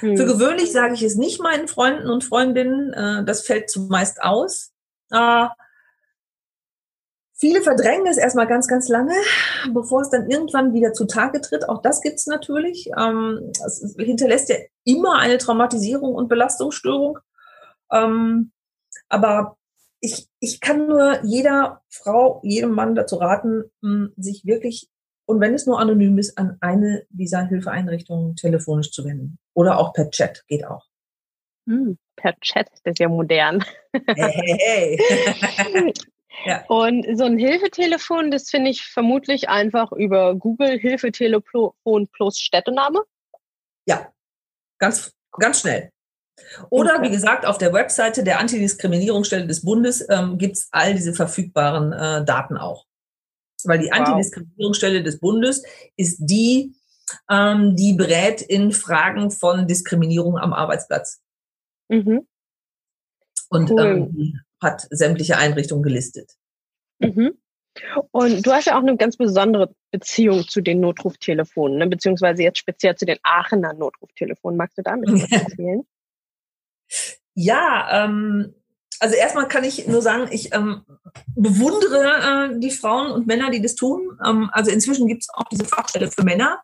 Hm. 0.00 0.16
Für 0.16 0.26
gewöhnlich 0.26 0.70
sage 0.70 0.94
ich 0.94 1.02
es 1.02 1.16
nicht 1.16 1.40
meinen 1.40 1.66
Freunden 1.66 2.08
und 2.08 2.24
Freundinnen, 2.24 2.92
äh, 2.92 3.24
das 3.24 3.42
fällt 3.42 3.70
zumeist 3.70 4.22
aus. 4.22 4.72
Äh, 5.10 5.46
viele 7.34 7.62
verdrängen 7.62 8.06
es 8.06 8.16
erstmal 8.16 8.46
ganz, 8.46 8.66
ganz 8.66 8.88
lange, 8.88 9.14
bevor 9.72 10.00
es 10.02 10.10
dann 10.10 10.30
irgendwann 10.30 10.72
wieder 10.72 10.92
zutage 10.92 11.40
tritt. 11.40 11.68
Auch 11.68 11.82
das 11.82 12.00
gibt's 12.00 12.26
natürlich. 12.26 12.90
Ähm, 12.96 13.52
es 13.64 13.94
hinterlässt 13.98 14.48
ja 14.48 14.56
immer 14.84 15.18
eine 15.18 15.38
Traumatisierung 15.38 16.14
und 16.14 16.28
Belastungsstörung. 16.28 17.18
Ähm, 17.92 18.52
aber 19.08 19.56
ich, 20.00 20.28
ich 20.40 20.60
kann 20.60 20.86
nur 20.86 21.24
jeder 21.24 21.82
Frau, 21.88 22.40
jedem 22.42 22.72
Mann 22.72 22.94
dazu 22.94 23.16
raten, 23.16 23.64
mh, 23.80 24.10
sich 24.16 24.44
wirklich, 24.44 24.88
und 25.26 25.40
wenn 25.40 25.54
es 25.54 25.66
nur 25.66 25.80
anonym 25.80 26.18
ist, 26.18 26.38
an 26.38 26.56
eine 26.60 27.04
dieser 27.10 27.42
Hilfeeinrichtungen 27.44 28.36
telefonisch 28.36 28.92
zu 28.92 29.04
wenden. 29.04 29.38
Oder 29.54 29.78
auch 29.78 29.92
per 29.92 30.10
Chat, 30.10 30.44
geht 30.48 30.66
auch. 30.66 30.86
Hm, 31.66 31.98
per 32.16 32.38
Chat, 32.40 32.68
das 32.84 32.94
ist 32.94 32.98
ja 32.98 33.08
modern. 33.08 33.64
Hey, 33.92 34.58
hey, 34.58 34.98
hey. 34.98 35.92
ja. 36.46 36.64
Und 36.68 37.06
so 37.16 37.24
ein 37.24 37.38
Hilfetelefon, 37.38 38.30
das 38.30 38.50
finde 38.50 38.70
ich 38.70 38.82
vermutlich 38.82 39.48
einfach 39.48 39.92
über 39.92 40.34
Google 40.34 40.78
Hilfetelefon 40.78 42.08
plus 42.12 42.38
Städtename. 42.38 43.02
Ja, 43.86 44.12
ganz, 44.78 45.12
ganz 45.32 45.60
schnell. 45.60 45.90
Oder 46.70 47.00
wie 47.02 47.10
gesagt, 47.10 47.46
auf 47.46 47.58
der 47.58 47.72
Webseite 47.72 48.22
der 48.22 48.38
Antidiskriminierungsstelle 48.40 49.46
des 49.46 49.62
Bundes 49.62 50.06
ähm, 50.10 50.38
gibt 50.38 50.56
es 50.56 50.68
all 50.70 50.94
diese 50.94 51.14
verfügbaren 51.14 51.92
äh, 51.92 52.24
Daten 52.24 52.58
auch. 52.58 52.84
Weil 53.64 53.78
die 53.78 53.86
wow. 53.86 54.00
Antidiskriminierungsstelle 54.00 55.02
des 55.02 55.18
Bundes 55.18 55.62
ist 55.96 56.18
die, 56.20 56.74
ähm, 57.30 57.74
die 57.74 57.94
berät 57.94 58.42
in 58.42 58.72
Fragen 58.72 59.30
von 59.30 59.66
Diskriminierung 59.66 60.38
am 60.38 60.52
Arbeitsplatz. 60.52 61.22
Mhm. 61.88 62.26
Und 63.48 63.70
cool. 63.70 63.80
ähm, 63.80 64.40
hat 64.60 64.86
sämtliche 64.90 65.36
Einrichtungen 65.36 65.82
gelistet. 65.82 66.32
Mhm. 66.98 67.38
Und 68.10 68.46
du 68.46 68.52
hast 68.52 68.66
ja 68.66 68.76
auch 68.76 68.82
eine 68.82 68.96
ganz 68.96 69.16
besondere 69.16 69.74
Beziehung 69.90 70.48
zu 70.48 70.62
den 70.62 70.80
Notruftelefonen, 70.80 71.78
ne? 71.78 71.86
beziehungsweise 71.86 72.42
jetzt 72.42 72.58
speziell 72.58 72.96
zu 72.96 73.04
den 73.04 73.18
Aachener 73.22 73.74
Notruftelefonen. 73.74 74.56
Magst 74.56 74.78
du 74.78 74.82
damit 74.82 75.10
was 75.12 75.30
erzählen? 75.30 75.82
Ja, 77.34 78.04
ähm, 78.04 78.54
also 78.98 79.14
erstmal 79.14 79.48
kann 79.48 79.64
ich 79.64 79.86
nur 79.86 80.00
sagen, 80.00 80.28
ich 80.30 80.54
ähm, 80.54 80.82
bewundere 81.34 82.54
äh, 82.54 82.58
die 82.58 82.70
Frauen 82.70 83.12
und 83.12 83.26
Männer, 83.26 83.50
die 83.50 83.60
das 83.60 83.74
tun. 83.74 84.18
Ähm, 84.24 84.48
also 84.52 84.70
inzwischen 84.70 85.06
gibt 85.06 85.22
es 85.22 85.28
auch 85.34 85.44
diese 85.50 85.66
Fachstelle 85.66 86.10
für 86.10 86.24
Männer. 86.24 86.62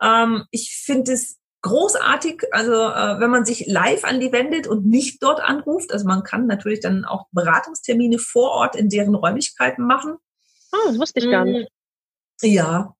Ähm, 0.00 0.44
ich 0.50 0.74
finde 0.82 1.12
es 1.12 1.38
großartig, 1.66 2.42
also 2.52 2.72
äh, 2.72 3.20
wenn 3.20 3.30
man 3.30 3.44
sich 3.44 3.66
live 3.66 4.04
an 4.04 4.20
die 4.20 4.32
wendet 4.32 4.66
und 4.66 4.86
nicht 4.86 5.22
dort 5.22 5.40
anruft. 5.40 5.92
Also 5.92 6.06
man 6.06 6.22
kann 6.22 6.46
natürlich 6.46 6.80
dann 6.80 7.04
auch 7.04 7.26
Beratungstermine 7.32 8.18
vor 8.18 8.50
Ort 8.50 8.76
in 8.76 8.88
deren 8.88 9.14
Räumlichkeiten 9.14 9.84
machen. 9.84 10.16
Oh, 10.72 10.88
das 10.88 10.98
wusste 10.98 11.20
ich 11.20 11.30
gar 11.30 11.44
nicht. 11.44 11.70
Ja. 12.42 12.94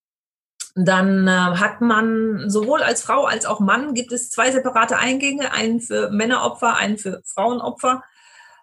Dann 0.75 1.27
äh, 1.27 1.31
hat 1.31 1.81
man 1.81 2.51
sowohl 2.51 2.83
als 2.83 3.03
Frau 3.03 3.25
als 3.25 3.47
auch 3.47 3.61
Mann 3.61 3.95
gibt 3.95 4.13
es 4.13 4.31
zwei 4.31 4.51
separate 4.51 4.99
Eingänge, 4.99 5.53
einen 5.53 5.81
für 5.81 6.11
Männeropfer, 6.11 6.77
einen 6.77 6.99
für 6.99 7.23
Frauenopfer. 7.25 8.03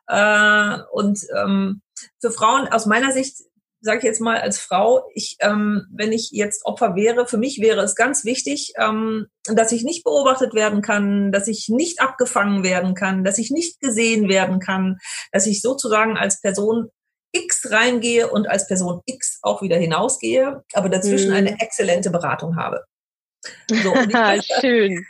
Äh, 0.07 0.77
und 0.91 1.19
ähm, 1.35 1.81
für 2.19 2.31
Frauen 2.31 2.67
aus 2.67 2.85
meiner 2.85 3.11
Sicht 3.11 3.37
sage 3.83 3.97
ich 3.97 4.03
jetzt 4.05 4.21
mal 4.21 4.39
als 4.39 4.59
Frau, 4.59 5.09
ich, 5.13 5.35
ähm, 5.41 5.85
wenn 5.91 6.13
ich 6.13 6.29
jetzt 6.31 6.65
Opfer 6.65 6.95
wäre, 6.95 7.27
für 7.27 7.37
mich 7.37 7.59
wäre 7.59 7.81
es 7.81 7.95
ganz 7.95 8.23
wichtig, 8.23 8.73
ähm, 8.77 9.27
dass 9.45 9.73
ich 9.73 9.83
nicht 9.83 10.05
beobachtet 10.05 10.53
werden 10.53 10.81
kann, 10.81 11.33
dass 11.33 11.49
ich 11.49 11.67
nicht 11.67 11.99
abgefangen 11.99 12.63
werden 12.63 12.95
kann, 12.95 13.25
dass 13.25 13.37
ich 13.37 13.51
nicht 13.51 13.81
gesehen 13.81 14.29
werden 14.29 14.59
kann, 14.59 14.99
dass 15.33 15.47
ich 15.47 15.61
sozusagen 15.61 16.17
als 16.17 16.39
Person 16.39 16.89
X 17.33 17.69
reingehe 17.71 18.29
und 18.29 18.47
als 18.47 18.67
Person 18.67 19.01
X 19.05 19.39
auch 19.41 19.61
wieder 19.61 19.77
hinausgehe, 19.77 20.63
aber 20.73 20.87
dazwischen 20.87 21.31
hm. 21.31 21.35
eine 21.35 21.59
exzellente 21.59 22.09
Beratung 22.09 22.55
habe. 22.55 22.85
So, 23.67 23.93
Schön. 24.61 25.05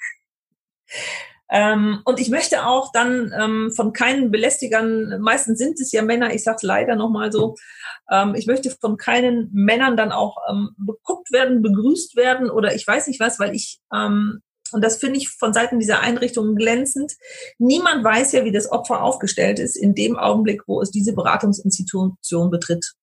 Ähm, 1.53 2.01
und 2.03 2.19
ich 2.19 2.31
möchte 2.31 2.65
auch 2.65 2.91
dann 2.91 3.31
ähm, 3.39 3.71
von 3.71 3.93
keinen 3.93 4.31
Belästigern, 4.31 5.21
meistens 5.21 5.59
sind 5.59 5.79
es 5.79 5.91
ja 5.91 6.01
Männer, 6.01 6.33
ich 6.33 6.43
sage 6.43 6.55
es 6.55 6.63
leider 6.63 6.95
nochmal 6.95 7.31
so, 7.31 7.55
ähm, 8.09 8.33
ich 8.33 8.47
möchte 8.47 8.71
von 8.71 8.97
keinen 8.97 9.51
Männern 9.53 9.95
dann 9.95 10.11
auch 10.11 10.37
ähm, 10.49 10.71
beguckt 10.77 11.31
werden, 11.31 11.61
begrüßt 11.61 12.15
werden 12.15 12.49
oder 12.49 12.73
ich 12.73 12.87
weiß 12.87 13.05
nicht 13.05 13.19
was, 13.19 13.39
weil 13.39 13.53
ich, 13.53 13.79
ähm, 13.93 14.41
und 14.71 14.83
das 14.83 14.97
finde 14.97 15.17
ich 15.17 15.29
von 15.29 15.53
Seiten 15.53 15.79
dieser 15.79 15.99
Einrichtungen 15.99 16.55
glänzend, 16.55 17.13
niemand 17.59 18.03
weiß 18.03 18.31
ja, 18.31 18.45
wie 18.45 18.51
das 18.51 18.71
Opfer 18.71 19.03
aufgestellt 19.03 19.59
ist 19.59 19.75
in 19.75 19.93
dem 19.93 20.17
Augenblick, 20.17 20.63
wo 20.65 20.81
es 20.81 20.89
diese 20.89 21.13
Beratungsinstitution 21.13 22.49
betritt. 22.49 22.93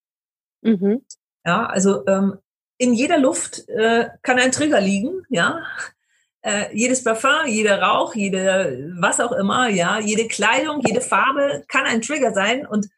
Mhm. 0.63 1.03
Ja, 1.47 1.67
also 1.67 2.05
ähm, 2.09 2.39
in 2.79 2.95
jeder 2.95 3.19
Luft 3.19 3.69
äh, 3.69 4.09
kann 4.23 4.41
ein 4.41 4.51
Trigger 4.51 4.81
liegen, 4.81 5.23
ja 5.29 5.63
äh, 6.43 6.75
jedes 6.77 7.05
Parfum, 7.05 7.47
jeder 7.47 7.81
Rauch, 7.83 8.15
jede, 8.15 8.93
was 8.99 9.21
auch 9.21 9.33
immer, 9.33 9.69
ja, 9.69 9.99
jede 9.99 10.27
Kleidung, 10.29 10.81
jede 10.87 11.01
Farbe 11.01 11.65
kann 11.69 11.85
ein 11.85 12.01
Trigger 12.01 12.33
sein 12.33 12.67
und 12.67 12.89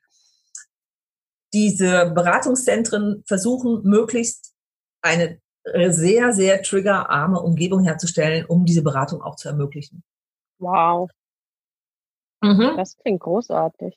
diese 1.52 2.12
Beratungszentren 2.14 3.24
versuchen 3.26 3.82
möglichst 3.82 4.54
eine 5.02 5.40
sehr, 5.88 6.32
sehr 6.32 6.62
triggerarme 6.62 7.40
Umgebung 7.40 7.84
herzustellen, 7.84 8.46
um 8.46 8.64
diese 8.64 8.82
Beratung 8.82 9.22
auch 9.22 9.36
zu 9.36 9.48
ermöglichen. 9.48 10.02
Wow. 10.58 11.10
Mhm. 12.42 12.74
Das 12.76 12.96
klingt 12.98 13.20
großartig. 13.20 13.96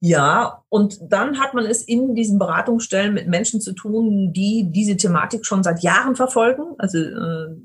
Ja, 0.00 0.64
und 0.68 0.98
dann 1.00 1.40
hat 1.40 1.54
man 1.54 1.64
es 1.64 1.82
in 1.82 2.14
diesen 2.14 2.38
Beratungsstellen 2.38 3.14
mit 3.14 3.28
Menschen 3.28 3.60
zu 3.60 3.72
tun, 3.72 4.32
die 4.32 4.70
diese 4.70 4.96
Thematik 4.96 5.46
schon 5.46 5.62
seit 5.62 5.82
Jahren 5.82 6.16
verfolgen. 6.16 6.74
Also 6.78 6.98
äh, 6.98 7.56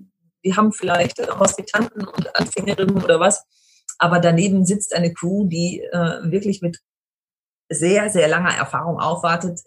die 0.44 0.56
haben 0.56 0.72
vielleicht 0.72 1.20
Hospitanten 1.40 2.08
und 2.08 2.36
Anfängerinnen 2.36 3.04
oder 3.04 3.20
was, 3.20 3.44
aber 4.00 4.20
daneben 4.20 4.66
sitzt 4.66 4.96
eine 4.96 5.14
Crew, 5.14 5.48
die 5.48 5.82
äh, 5.92 6.32
wirklich 6.32 6.62
mit 6.62 6.80
sehr, 7.70 8.10
sehr 8.10 8.28
langer 8.28 8.56
Erfahrung 8.56 9.00
aufwartet, 9.00 9.62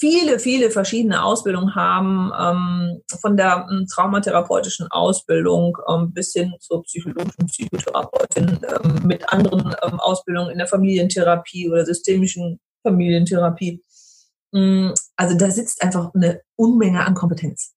viele, 0.00 0.38
viele 0.38 0.70
verschiedene 0.70 1.22
Ausbildungen 1.22 1.74
haben, 1.74 2.32
ähm, 2.38 3.02
von 3.20 3.36
der 3.36 3.66
ähm, 3.70 3.86
traumatherapeutischen 3.86 4.88
Ausbildung 4.90 5.76
ähm, 5.88 6.12
bis 6.12 6.32
hin 6.32 6.54
zur 6.58 6.82
psychologischen 6.82 7.46
Psychotherapeutin 7.46 8.60
ähm, 8.62 9.06
mit 9.06 9.30
anderen 9.32 9.74
ähm, 9.82 10.00
Ausbildungen 10.00 10.50
in 10.50 10.58
der 10.58 10.66
Familientherapie 10.66 11.70
oder 11.70 11.84
systemischen 11.84 12.58
Familientherapie. 12.82 13.82
Mm, 14.52 14.90
also 15.16 15.36
da 15.36 15.50
sitzt 15.50 15.82
einfach 15.82 16.12
eine 16.14 16.40
Unmenge 16.56 17.04
an 17.04 17.14
Kompetenz. 17.14 17.74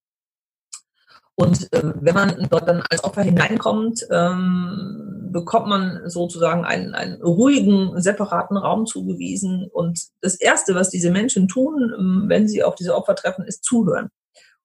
Und 1.36 1.74
äh, 1.74 1.94
wenn 1.96 2.14
man 2.14 2.48
dort 2.50 2.68
dann 2.68 2.84
als 2.90 3.04
Opfer 3.04 3.24
hineinkommt, 3.24 4.06
ähm, 4.12 5.30
bekommt 5.32 5.68
man 5.68 6.02
sozusagen 6.06 6.64
einen, 6.64 6.94
einen 6.94 7.22
ruhigen, 7.22 8.00
separaten 8.00 8.56
Raum 8.56 8.86
zugewiesen. 8.86 9.68
Und 9.72 10.00
das 10.22 10.36
Erste, 10.36 10.76
was 10.76 10.90
diese 10.90 11.10
Menschen 11.10 11.48
tun, 11.48 11.92
ähm, 11.98 12.26
wenn 12.28 12.48
sie 12.48 12.64
auf 12.64 12.76
diese 12.76 12.96
Opfer 12.96 13.16
treffen, 13.16 13.46
ist 13.46 13.64
zuhören. 13.64 14.10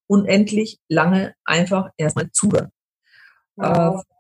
Unendlich 0.07 0.79
lange 0.89 1.35
einfach 1.45 1.91
erstmal 1.97 2.31
zuhören. 2.33 2.71
Wow. 3.57 4.01
Äh, 4.01 4.15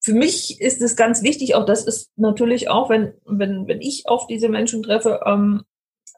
für 0.00 0.14
mich 0.14 0.60
ist 0.60 0.80
es 0.82 0.96
ganz 0.96 1.22
wichtig, 1.22 1.54
auch 1.54 1.64
das 1.64 1.84
ist 1.84 2.10
natürlich 2.16 2.70
auch, 2.70 2.88
wenn, 2.88 3.14
wenn, 3.24 3.68
wenn 3.68 3.80
ich 3.80 4.04
auf 4.06 4.26
diese 4.26 4.48
Menschen 4.48 4.82
treffe, 4.82 5.20
ähm, 5.26 5.62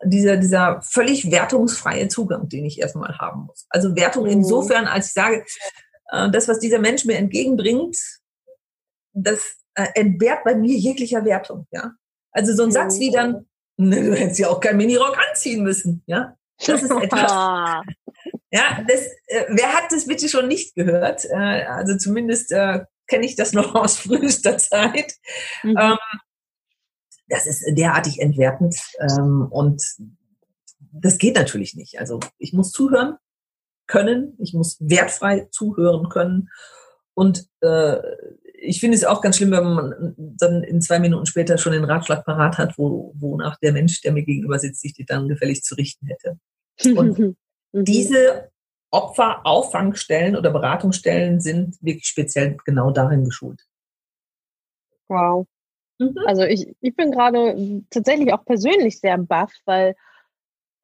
dieser, 0.05 0.37
dieser 0.37 0.81
völlig 0.83 1.31
wertungsfreie 1.31 2.09
Zugang, 2.09 2.49
den 2.49 2.65
ich 2.65 2.81
erstmal 2.81 3.19
haben 3.19 3.47
muss. 3.47 3.67
Also 3.69 3.95
Wertung 3.97 4.25
mhm. 4.25 4.31
insofern, 4.31 4.87
als 4.87 5.09
ich 5.09 5.13
sage, 5.13 5.45
äh, 6.11 6.31
das, 6.31 6.49
was 6.49 6.59
dieser 6.59 6.79
Mensch 6.79 7.05
mir 7.05 7.17
entgegenbringt, 7.17 7.97
das 9.13 9.59
äh, 9.75 9.87
entbehrt 9.95 10.45
bei 10.45 10.55
mir 10.55 10.77
jeglicher 10.77 11.25
Wertung, 11.25 11.67
ja. 11.71 11.93
Also 12.33 12.55
so 12.55 12.63
ein 12.63 12.69
mhm. 12.69 12.73
Satz 12.73 12.99
wie 12.99 13.11
dann, 13.11 13.47
ne, 13.77 14.03
du 14.03 14.15
hättest 14.15 14.39
ja 14.39 14.49
auch 14.49 14.61
kein 14.61 14.77
Minirock 14.77 15.17
anziehen 15.29 15.63
müssen, 15.63 16.03
ja. 16.07 16.37
Das 16.67 16.83
ist 16.83 16.91
etwas. 16.91 17.33
ja, 18.51 18.85
das, 18.87 19.07
äh, 19.27 19.47
wer 19.49 19.73
hat 19.75 19.91
das 19.91 20.07
bitte 20.07 20.29
schon 20.29 20.49
nicht 20.49 20.75
gehört? 20.75 21.25
Äh, 21.25 21.65
also 21.65 21.97
zumindest 21.97 22.51
kenne 22.51 23.27
ich 23.27 23.35
das 23.35 23.53
noch 23.53 23.75
aus 23.75 23.99
frühester 23.99 24.57
Zeit. 24.59 25.15
Mhm. 25.63 25.77
Ähm, 25.79 25.99
das 27.31 27.47
ist 27.47 27.65
derartig 27.77 28.21
entwertend 28.21 28.77
ähm, 29.01 29.47
und 29.51 29.83
das 30.93 31.19
geht 31.19 31.37
natürlich 31.37 31.75
nicht. 31.75 31.99
Also 31.99 32.21
ich 32.39 32.53
muss 32.53 32.73
zuhören 32.73 33.17
können, 33.87 34.37
ich 34.39 34.53
muss 34.53 34.77
wertfrei 34.81 35.49
zuhören 35.51 36.09
können 36.09 36.49
und 37.15 37.47
äh, 37.61 37.97
ich 38.63 38.81
finde 38.81 38.97
es 38.97 39.05
auch 39.05 39.23
ganz 39.23 39.37
schlimm, 39.37 39.53
wenn 39.53 39.65
man 39.65 40.15
dann 40.17 40.63
in 40.63 40.83
zwei 40.83 40.99
Minuten 40.99 41.27
später 41.27 41.57
schon 41.57 41.73
den 41.73 41.85
Ratschlag 41.85 42.25
parat 42.25 42.59
hat, 42.59 42.77
wo, 42.77 43.15
wonach 43.17 43.59
der 43.59 43.73
Mensch, 43.73 44.03
der 44.03 44.13
mir 44.13 44.23
gegenüber 44.23 44.59
sitzt, 44.59 44.83
sich 44.83 44.93
die 44.93 45.07
dann 45.07 45.29
gefällig 45.29 45.63
zu 45.63 45.75
richten 45.75 46.07
hätte. 46.07 46.39
Und 46.97 47.19
mhm. 47.73 47.85
diese 47.85 48.51
Opferauffangstellen 48.91 50.37
oder 50.37 50.51
Beratungsstellen 50.51 51.41
sind 51.41 51.77
wirklich 51.81 52.07
speziell 52.07 52.57
genau 52.65 52.91
darin 52.91 53.25
geschult. 53.25 53.63
Wow. 55.09 55.47
Mhm. 56.01 56.19
Also 56.27 56.43
ich, 56.43 56.75
ich 56.81 56.97
bin 56.97 57.13
gerade 57.13 57.83
tatsächlich 57.91 58.33
auch 58.33 58.45
persönlich 58.45 58.99
sehr 58.99 59.19
baff, 59.19 59.53
weil 59.67 59.95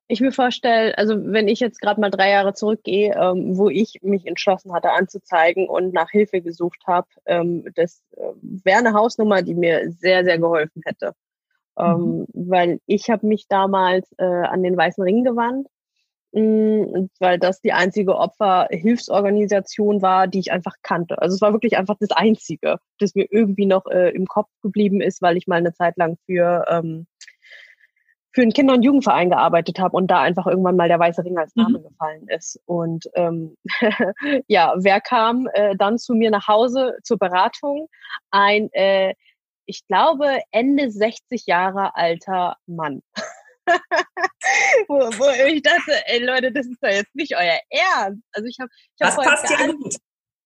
ich 0.09 0.21
mir 0.21 0.31
vorstelle, 0.31 0.97
also 0.97 1.15
wenn 1.33 1.49
ich 1.49 1.59
jetzt 1.59 1.81
gerade 1.81 2.01
mal 2.01 2.11
drei 2.11 2.31
Jahre 2.31 2.55
zurückgehe, 2.55 3.15
ähm, 3.17 3.57
wo 3.57 3.71
ich 3.71 3.99
mich 4.03 4.27
entschlossen 4.27 4.73
hatte 4.73 4.93
anzuzeigen 4.93 5.69
und 5.69 5.93
nach 5.93 6.11
Hilfe 6.11 6.43
gesucht 6.43 6.83
habe, 6.87 7.09
ähm, 7.25 7.65
das 7.75 8.03
äh, 8.13 8.33
wäre 8.41 8.79
eine 8.79 8.93
Hausnummer, 8.93 9.43
die 9.43 9.55
mir 9.55 9.91
sehr, 9.91 10.25
sehr 10.25 10.39
geholfen 10.39 10.83
hätte. 10.85 11.15
Ähm, 11.79 12.21
mhm. 12.21 12.27
weil 12.33 12.81
ich 12.87 13.11
habe 13.11 13.27
mich 13.27 13.49
damals 13.49 14.11
äh, 14.17 14.25
an 14.25 14.63
den 14.63 14.77
Weißen 14.79 15.03
Ring 15.03 15.25
gewandt 15.25 15.69
weil 16.37 17.39
das 17.39 17.61
die 17.61 17.73
einzige 17.73 18.17
Opferhilfsorganisation 18.17 20.03
war, 20.03 20.27
die 20.27 20.41
ich 20.41 20.53
einfach 20.53 20.75
kannte. 20.83 21.21
Also 21.21 21.35
es 21.35 21.41
war 21.41 21.53
wirklich 21.53 21.79
einfach 21.79 21.97
das 21.99 22.11
Einzige, 22.11 22.79
das 22.99 23.15
mir 23.15 23.27
irgendwie 23.31 23.67
noch 23.67 23.87
äh, 23.87 24.11
im 24.11 24.27
Kopf 24.27 24.51
geblieben 24.63 25.01
ist, 25.01 25.23
weil 25.23 25.37
ich 25.37 25.47
mal 25.47 25.57
eine 25.57 25.73
Zeit 25.73 25.97
lang 25.97 26.19
für 26.27 26.65
ähm, 26.69 27.07
für 28.37 28.43
einen 28.43 28.53
Kinder- 28.53 28.75
und 28.75 28.83
Jugendverein 28.83 29.31
gearbeitet 29.31 29.79
habe 29.79 29.97
und 29.97 30.09
da 30.09 30.21
einfach 30.21 30.47
irgendwann 30.47 30.77
mal 30.77 30.89
der 30.89 30.99
weiße 30.99 31.25
Ring 31.25 31.39
als 31.39 31.57
Name 31.57 31.79
mhm. 31.79 31.85
gefallen 31.85 32.27
ist. 32.29 32.61
Und 32.67 33.09
ähm, 33.15 33.57
ja, 34.47 34.75
wer 34.77 35.01
kam 35.01 35.49
äh, 35.55 35.75
dann 35.75 35.97
zu 35.97 36.13
mir 36.13 36.31
nach 36.31 36.47
Hause 36.47 36.99
zur 37.03 37.17
Beratung? 37.17 37.89
Ein, 38.31 38.69
äh, 38.73 39.15
ich 39.65 39.87
glaube, 39.87 40.41
Ende 40.51 40.91
60 40.91 41.47
Jahre 41.47 41.97
alter 41.97 42.59
Mann. 42.67 43.01
wo, 44.89 44.99
wo 44.99 45.47
ich 45.47 45.63
dachte, 45.63 45.93
ey 46.07 46.25
Leute, 46.25 46.53
das 46.53 46.67
ist 46.67 46.83
doch 46.83 46.91
jetzt 46.91 47.15
nicht 47.15 47.37
euer 47.37 47.59
Ernst. 47.71 48.23
Also 48.33 48.49
ich 48.49 48.59
habe, 48.61 48.71
ich 48.99 49.07
hab 49.07 49.17
das 49.17 49.25
passt 49.25 49.51
ja 49.51 49.67
gut. 49.67 49.97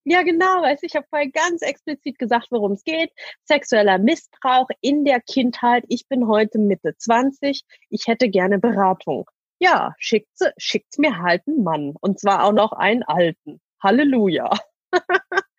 Ja, 0.05 0.23
genau, 0.23 0.63
weißt 0.63 0.83
ich 0.83 0.97
habe 0.97 1.07
vorher 1.11 1.31
ganz 1.31 1.61
explizit 1.63 2.19
gesagt, 2.19 2.49
worum 2.51 2.73
es 2.73 2.85
geht. 2.85 3.13
Sexueller 3.45 3.99
Missbrauch 3.99 4.69
in 4.81 5.05
der 5.05 5.21
Kindheit. 5.21 5.85
Ich 5.89 6.09
bin 6.09 6.27
heute 6.27 6.59
Mitte 6.59 6.97
20. 6.97 7.63
Ich 7.91 8.07
hätte 8.07 8.31
gerne 8.31 8.59
Beratung. 8.59 9.29
Ja, 9.59 9.95
schickt, 9.99 10.31
schickt 10.57 10.99
mir 10.99 11.19
halt 11.19 11.43
einen 11.47 11.63
Mann. 11.63 11.95
Und 12.01 12.19
zwar 12.19 12.45
auch 12.45 12.53
noch 12.53 12.73
einen 12.73 13.03
alten. 13.03 13.61
Halleluja. 13.83 14.51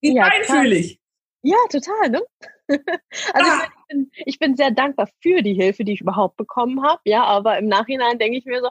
Wie 0.00 0.14
ja, 0.14 0.26
feinfühlig. 0.26 1.00
Ja, 1.42 1.56
total, 1.70 2.10
ne? 2.10 2.22
also 2.68 3.50
ah. 3.50 3.68
Ich, 3.88 3.96
bin, 3.96 4.10
ich 4.26 4.38
bin 4.38 4.56
sehr 4.56 4.70
dankbar 4.70 5.08
für 5.20 5.42
die 5.42 5.54
Hilfe, 5.54 5.84
die 5.84 5.92
ich 5.92 6.00
überhaupt 6.00 6.36
bekommen 6.36 6.82
habe, 6.82 7.00
ja, 7.04 7.24
aber 7.24 7.58
im 7.58 7.66
Nachhinein 7.66 8.18
denke 8.18 8.38
ich 8.38 8.44
mir 8.44 8.60
so, 8.60 8.70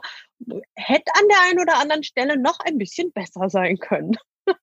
hätte 0.74 1.12
an 1.14 1.28
der 1.28 1.38
einen 1.48 1.60
oder 1.60 1.78
anderen 1.78 2.02
Stelle 2.02 2.38
noch 2.38 2.58
ein 2.60 2.78
bisschen 2.78 3.12
besser 3.12 3.48
sein 3.48 3.78
können. 3.78 4.16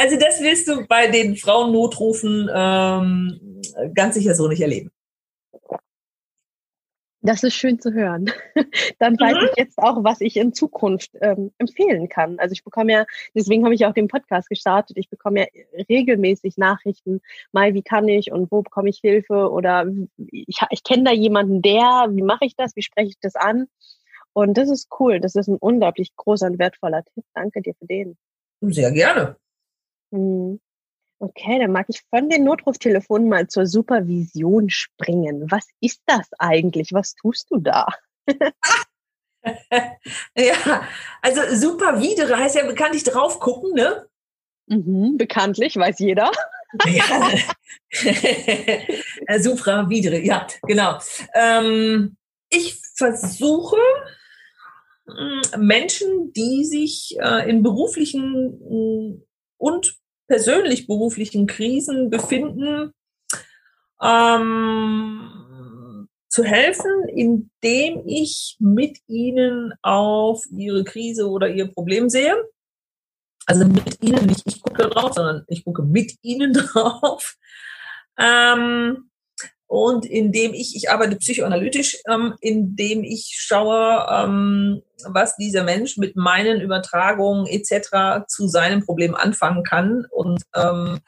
Also 0.00 0.16
das 0.16 0.40
willst 0.40 0.68
du 0.68 0.86
bei 0.86 1.08
den 1.08 1.34
Frauennotrufen 1.34 2.48
ähm, 2.54 3.60
ganz 3.96 4.14
sicher 4.14 4.36
so 4.36 4.46
nicht 4.46 4.60
erleben. 4.60 4.92
Das 7.20 7.42
ist 7.42 7.54
schön 7.54 7.80
zu 7.80 7.92
hören. 7.92 8.30
Dann 8.98 9.14
mhm. 9.14 9.20
weiß 9.20 9.36
ich 9.50 9.56
jetzt 9.56 9.78
auch, 9.78 10.04
was 10.04 10.20
ich 10.20 10.36
in 10.36 10.52
Zukunft 10.52 11.10
ähm, 11.20 11.52
empfehlen 11.58 12.08
kann. 12.08 12.38
Also 12.38 12.52
ich 12.52 12.62
bekomme 12.62 12.92
ja, 12.92 13.06
deswegen 13.34 13.64
habe 13.64 13.74
ich 13.74 13.84
auch 13.86 13.92
den 13.92 14.08
Podcast 14.08 14.48
gestartet. 14.48 14.96
Ich 14.96 15.08
bekomme 15.08 15.40
ja 15.40 15.46
regelmäßig 15.88 16.58
Nachrichten, 16.58 17.20
mal 17.50 17.74
wie 17.74 17.82
kann 17.82 18.06
ich 18.08 18.30
und 18.30 18.52
wo 18.52 18.62
bekomme 18.62 18.88
ich 18.88 18.98
Hilfe 19.00 19.50
oder 19.50 19.86
ich, 20.16 20.58
ich 20.70 20.84
kenne 20.84 21.04
da 21.04 21.12
jemanden, 21.12 21.60
der, 21.60 22.06
wie 22.10 22.22
mache 22.22 22.44
ich 22.44 22.54
das, 22.54 22.76
wie 22.76 22.82
spreche 22.82 23.08
ich 23.08 23.18
das 23.20 23.34
an? 23.34 23.66
Und 24.32 24.56
das 24.56 24.70
ist 24.70 24.88
cool. 25.00 25.18
Das 25.18 25.34
ist 25.34 25.48
ein 25.48 25.56
unglaublich 25.56 26.14
großer 26.14 26.46
und 26.46 26.60
wertvoller 26.60 27.02
Tipp. 27.02 27.24
Danke 27.34 27.62
dir 27.62 27.74
für 27.74 27.86
den. 27.86 28.16
Sehr 28.60 28.92
gerne. 28.92 29.36
Mhm. 30.12 30.60
Okay, 31.20 31.58
dann 31.58 31.72
mag 31.72 31.86
ich 31.88 32.02
von 32.10 32.28
den 32.28 32.44
Notruftelefonen 32.44 33.28
mal 33.28 33.48
zur 33.48 33.66
Supervision 33.66 34.70
springen. 34.70 35.50
Was 35.50 35.66
ist 35.80 36.00
das 36.06 36.28
eigentlich? 36.38 36.92
Was 36.92 37.14
tust 37.14 37.50
du 37.50 37.58
da? 37.58 37.88
ja, 40.36 40.84
also 41.20 41.40
Supervidere 41.56 42.38
heißt 42.38 42.54
ja 42.54 42.66
bekanntlich 42.66 43.02
drauf 43.02 43.40
gucken, 43.40 43.74
ne? 43.74 44.06
Mhm, 44.66 45.16
bekanntlich, 45.16 45.76
weiß 45.76 45.98
jeder. 45.98 46.30
ja. 46.86 47.04
Supravidere, 49.40 50.20
ja, 50.20 50.46
genau. 50.62 50.98
Ähm, 51.34 52.16
ich 52.50 52.80
versuche 52.96 53.76
Menschen, 55.56 56.32
die 56.32 56.64
sich 56.64 57.16
äh, 57.20 57.48
in 57.48 57.62
beruflichen 57.62 59.24
und 59.56 59.97
persönlich 60.28 60.86
beruflichen 60.86 61.46
Krisen 61.46 62.10
befinden, 62.10 62.92
ähm, 64.00 65.38
zu 66.28 66.44
helfen, 66.44 67.08
indem 67.08 68.02
ich 68.06 68.56
mit 68.60 68.98
ihnen 69.08 69.72
auf 69.82 70.44
ihre 70.50 70.84
Krise 70.84 71.28
oder 71.28 71.48
ihr 71.48 71.66
Problem 71.66 72.08
sehe. 72.08 72.36
Also 73.46 73.66
mit 73.66 74.02
ihnen, 74.02 74.26
nicht 74.26 74.42
ich 74.44 74.60
gucke 74.60 74.88
drauf, 74.88 75.14
sondern 75.14 75.44
ich 75.48 75.64
gucke 75.64 75.82
mit 75.82 76.12
ihnen 76.22 76.52
drauf. 76.52 77.36
Ähm, 78.18 79.07
und 79.68 80.06
indem 80.06 80.54
ich, 80.54 80.74
ich 80.74 80.90
arbeite 80.90 81.16
psychoanalytisch, 81.16 81.98
ähm, 82.08 82.34
indem 82.40 83.04
ich 83.04 83.36
schaue, 83.38 84.06
ähm, 84.10 84.82
was 85.06 85.36
dieser 85.36 85.62
Mensch 85.62 85.98
mit 85.98 86.16
meinen 86.16 86.60
Übertragungen 86.60 87.46
etc. 87.46 88.26
zu 88.26 88.48
seinem 88.48 88.84
Problem 88.84 89.14
anfangen 89.14 89.62
kann 89.62 90.06
und 90.10 90.42
ähm, 90.56 91.00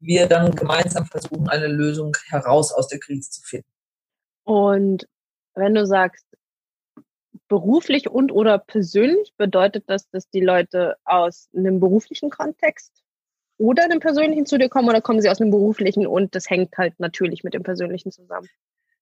wir 0.00 0.26
dann 0.26 0.52
gemeinsam 0.52 1.04
versuchen, 1.04 1.48
eine 1.48 1.66
Lösung 1.66 2.16
heraus 2.28 2.72
aus 2.72 2.88
der 2.88 2.98
Krise 2.98 3.30
zu 3.30 3.42
finden. 3.42 3.68
Und 4.44 5.06
wenn 5.54 5.74
du 5.74 5.86
sagst, 5.86 6.24
beruflich 7.48 8.08
und 8.08 8.32
oder 8.32 8.58
persönlich, 8.58 9.34
bedeutet 9.36 9.84
das, 9.86 10.08
dass 10.08 10.30
die 10.30 10.40
Leute 10.40 10.96
aus 11.04 11.50
einem 11.54 11.78
beruflichen 11.78 12.30
Kontext 12.30 13.02
oder 13.58 13.84
einem 13.84 14.00
persönlichen 14.00 14.46
zu 14.46 14.58
dir 14.58 14.68
kommen 14.68 14.88
oder 14.88 15.00
kommen 15.00 15.20
sie 15.20 15.28
aus 15.28 15.40
einem 15.40 15.50
beruflichen 15.50 16.06
und 16.06 16.34
das 16.34 16.48
hängt 16.48 16.76
halt 16.78 16.98
natürlich 16.98 17.44
mit 17.44 17.54
dem 17.54 17.62
persönlichen 17.62 18.10
zusammen? 18.10 18.48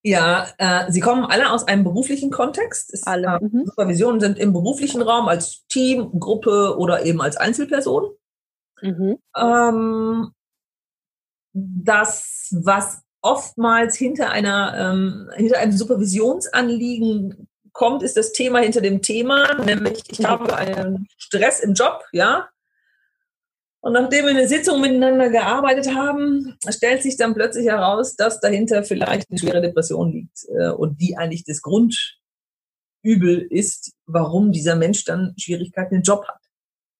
Ja, 0.03 0.47
äh, 0.57 0.91
sie 0.91 0.99
kommen 0.99 1.25
alle 1.25 1.51
aus 1.51 1.67
einem 1.67 1.83
beruflichen 1.83 2.31
Kontext. 2.31 2.93
Es, 2.93 3.03
alle. 3.03 3.39
Äh, 3.41 3.45
mhm. 3.45 3.65
Supervisionen 3.65 4.19
sind 4.19 4.37
im 4.37 4.53
beruflichen 4.53 5.01
Raum 5.01 5.27
als 5.27 5.65
Team, 5.67 6.19
Gruppe 6.19 6.77
oder 6.77 7.05
eben 7.05 7.21
als 7.21 7.37
Einzelperson. 7.37 8.09
Mhm. 8.81 9.17
Ähm, 9.35 10.31
das, 11.53 12.55
was 12.63 13.01
oftmals 13.21 13.97
hinter 13.97 14.29
einer 14.29 14.75
ähm, 14.77 15.29
hinter 15.35 15.57
einem 15.57 15.71
Supervisionsanliegen 15.71 17.47
kommt, 17.73 18.03
ist 18.03 18.17
das 18.17 18.31
Thema 18.31 18.59
hinter 18.59 18.81
dem 18.81 19.01
Thema, 19.01 19.61
nämlich 19.65 20.03
ich 20.09 20.19
mhm. 20.19 20.27
habe 20.27 20.55
einen 20.55 21.07
Stress 21.17 21.59
im 21.59 21.73
Job, 21.73 22.03
ja, 22.11 22.47
und 23.81 23.93
nachdem 23.93 24.25
wir 24.25 24.31
eine 24.31 24.47
Sitzung 24.47 24.81
miteinander 24.81 25.29
gearbeitet 25.29 25.93
haben, 25.93 26.57
stellt 26.67 27.03
sich 27.03 27.15
dann 27.17 27.33
plötzlich 27.33 27.67
heraus, 27.67 28.15
dass 28.15 28.39
dahinter 28.39 28.83
vielleicht 28.83 29.29
eine 29.29 29.39
schwere 29.39 29.61
Depression 29.61 30.11
liegt 30.11 30.45
äh, 30.49 30.69
und 30.69 30.99
die 30.99 31.15
eigentlich 31.15 31.43
das 31.43 31.61
Grundübel 31.61 33.39
ist, 33.49 33.93
warum 34.05 34.51
dieser 34.51 34.75
Mensch 34.75 35.05
dann 35.05 35.35
Schwierigkeiten 35.37 35.95
im 35.95 36.01
Job 36.01 36.27
hat. 36.27 36.41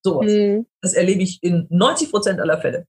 Sowas. 0.04 0.32
Mhm. 0.32 0.68
Das 0.82 0.94
erlebe 0.94 1.24
ich 1.24 1.40
in 1.42 1.68
90 1.70 2.12
Prozent 2.12 2.40
aller 2.40 2.60
Fälle. 2.62 2.86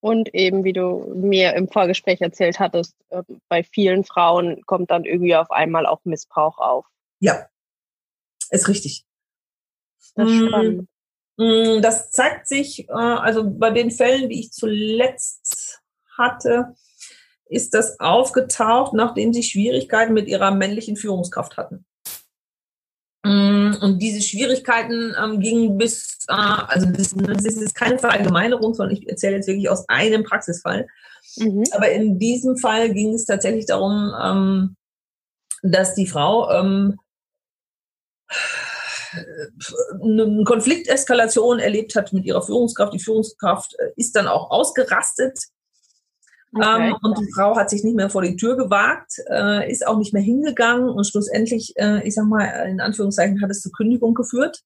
Und 0.00 0.34
eben, 0.34 0.64
wie 0.64 0.72
du 0.72 1.12
mir 1.14 1.54
im 1.54 1.68
Vorgespräch 1.68 2.20
erzählt 2.20 2.58
hattest, 2.58 2.94
äh, 3.10 3.22
bei 3.48 3.62
vielen 3.62 4.04
Frauen 4.04 4.62
kommt 4.66 4.90
dann 4.90 5.04
irgendwie 5.04 5.36
auf 5.36 5.50
einmal 5.50 5.86
auch 5.86 6.00
Missbrauch 6.04 6.58
auf. 6.58 6.86
Ja, 7.20 7.46
ist 8.50 8.68
richtig. 8.68 9.04
Das 10.14 10.28
ist 10.28 10.46
spannend. 10.46 10.88
Mm, 11.36 11.80
das 11.80 12.10
zeigt 12.10 12.46
sich, 12.46 12.88
äh, 12.88 12.92
also 12.92 13.48
bei 13.48 13.70
den 13.70 13.90
Fällen, 13.90 14.28
die 14.28 14.40
ich 14.40 14.52
zuletzt 14.52 15.80
hatte, 16.16 16.74
ist 17.46 17.74
das 17.74 18.00
aufgetaucht, 18.00 18.94
nachdem 18.94 19.32
sie 19.32 19.42
Schwierigkeiten 19.42 20.14
mit 20.14 20.28
ihrer 20.28 20.50
männlichen 20.50 20.96
Führungskraft 20.96 21.56
hatten. 21.56 21.84
Mm, 23.24 23.74
und 23.80 24.00
diese 24.00 24.20
Schwierigkeiten 24.20 25.14
ähm, 25.22 25.40
gingen 25.40 25.78
bis, 25.78 26.18
äh, 26.28 26.32
also 26.32 26.86
das, 26.90 27.14
das 27.14 27.44
ist 27.44 27.74
keine 27.74 27.98
Verallgemeinerung, 27.98 28.74
sondern 28.74 28.96
ich 28.96 29.08
erzähle 29.08 29.36
jetzt 29.36 29.46
wirklich 29.46 29.68
aus 29.68 29.88
einem 29.88 30.24
Praxisfall. 30.24 30.88
Mhm. 31.36 31.64
Aber 31.72 31.90
in 31.90 32.18
diesem 32.18 32.56
Fall 32.56 32.92
ging 32.92 33.14
es 33.14 33.24
tatsächlich 33.24 33.66
darum, 33.66 34.12
ähm, 34.20 34.76
dass 35.62 35.94
die 35.94 36.06
Frau 36.06 36.50
ähm, 36.50 36.98
eine 40.02 40.44
Konflikteskalation 40.44 41.58
erlebt 41.58 41.94
hat 41.94 42.12
mit 42.12 42.24
ihrer 42.24 42.42
Führungskraft. 42.42 42.94
Die 42.94 42.98
Führungskraft 42.98 43.74
äh, 43.78 43.92
ist 43.96 44.16
dann 44.16 44.26
auch 44.26 44.50
ausgerastet. 44.50 45.38
Okay. 46.54 46.88
Ähm, 46.88 46.96
und 47.02 47.18
die 47.18 47.32
Frau 47.32 47.56
hat 47.56 47.70
sich 47.70 47.82
nicht 47.82 47.96
mehr 47.96 48.10
vor 48.10 48.22
die 48.22 48.36
Tür 48.36 48.56
gewagt, 48.56 49.14
äh, 49.30 49.70
ist 49.70 49.86
auch 49.86 49.96
nicht 49.96 50.12
mehr 50.12 50.22
hingegangen 50.22 50.88
und 50.88 51.06
schlussendlich, 51.06 51.72
äh, 51.76 52.06
ich 52.06 52.14
sag 52.14 52.26
mal, 52.26 52.44
in 52.68 52.80
Anführungszeichen 52.80 53.40
hat 53.40 53.50
es 53.50 53.62
zur 53.62 53.72
Kündigung 53.72 54.12
geführt. 54.12 54.62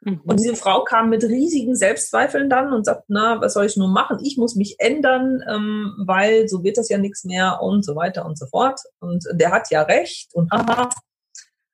Mhm. 0.00 0.22
Und 0.24 0.40
diese 0.40 0.56
Frau 0.56 0.82
kam 0.84 1.10
mit 1.10 1.22
riesigen 1.24 1.76
Selbstzweifeln 1.76 2.48
dann 2.48 2.72
und 2.72 2.84
sagt, 2.84 3.04
na, 3.08 3.40
was 3.40 3.52
soll 3.52 3.66
ich 3.66 3.76
nur 3.76 3.88
machen? 3.88 4.18
Ich 4.22 4.38
muss 4.38 4.56
mich 4.56 4.76
ändern, 4.78 5.42
ähm, 5.46 5.92
weil 6.06 6.48
so 6.48 6.62
wird 6.62 6.78
das 6.78 6.88
ja 6.88 6.96
nichts 6.96 7.24
mehr 7.24 7.60
und 7.60 7.84
so 7.84 7.96
weiter 7.96 8.24
und 8.24 8.38
so 8.38 8.46
fort. 8.46 8.80
Und 9.00 9.24
der 9.32 9.50
hat 9.52 9.70
ja 9.70 9.82
recht 9.82 10.34
und 10.34 10.50
haha. 10.50 10.88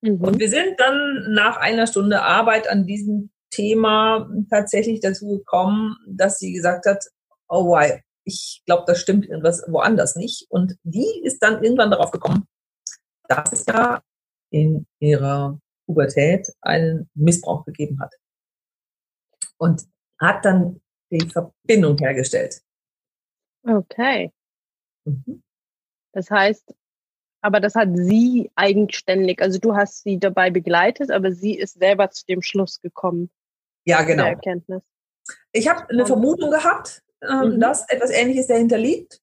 Mhm. 0.07 0.21
Und 0.23 0.39
wir 0.39 0.49
sind 0.49 0.79
dann 0.79 1.33
nach 1.33 1.57
einer 1.57 1.87
Stunde 1.87 2.23
Arbeit 2.23 2.69
an 2.69 2.87
diesem 2.87 3.31
Thema 3.51 4.29
tatsächlich 4.51 5.01
dazu 5.01 5.29
gekommen, 5.29 5.97
dass 6.09 6.39
sie 6.39 6.53
gesagt 6.53 6.87
hat, 6.87 7.05
oh 7.49 7.67
why, 7.67 8.03
ich 8.25 8.63
glaube, 8.67 8.85
das 8.87 9.01
stimmt 9.01 9.27
irgendwas 9.27 9.65
woanders 9.69 10.17
nicht. 10.17 10.47
Und 10.51 10.77
die 10.83 11.23
ist 11.25 11.39
dann 11.41 11.63
irgendwann 11.63 11.91
darauf 11.91 12.11
gekommen, 12.11 12.47
dass 13.29 13.53
es 13.53 13.67
ja 13.67 14.03
in 14.51 14.87
ihrer 15.01 15.59
Pubertät 15.87 16.49
einen 16.61 17.09
Missbrauch 17.15 17.65
gegeben 17.65 18.01
hat. 18.01 18.13
Und 19.59 19.85
hat 20.21 20.45
dann 20.45 20.81
die 21.11 21.29
Verbindung 21.29 21.97
hergestellt. 21.99 22.61
Okay. 23.63 24.33
Mhm. 25.05 25.43
Das 26.13 26.31
heißt, 26.31 26.75
aber 27.47 27.61
das 27.61 27.77
hat 27.77 27.91
sie 27.95 28.51
eigenständig, 28.57 29.41
also 29.41 29.61
du 29.61 29.77
hast 29.77 30.03
sie 30.03 30.19
dabei 30.19 30.51
begleitet, 30.51 31.13
aber 31.13 31.31
sie 31.31 31.57
ist 31.57 31.79
selber 31.79 32.11
zu 32.11 32.27
dem 32.27 32.43
Schluss 32.43 32.81
gekommen. 32.81 33.31
Ja, 33.85 34.03
genau. 34.03 34.25
Erkenntnis. 34.25 34.83
Ich 35.53 35.69
habe 35.69 35.89
eine 35.89 36.07
Vermutung 36.07 36.51
gehabt, 36.51 37.03
äh, 37.21 37.33
mhm. 37.33 37.61
dass 37.61 37.89
etwas 37.89 38.11
Ähnliches 38.11 38.49
dahinter 38.49 38.79
liegt. 38.79 39.21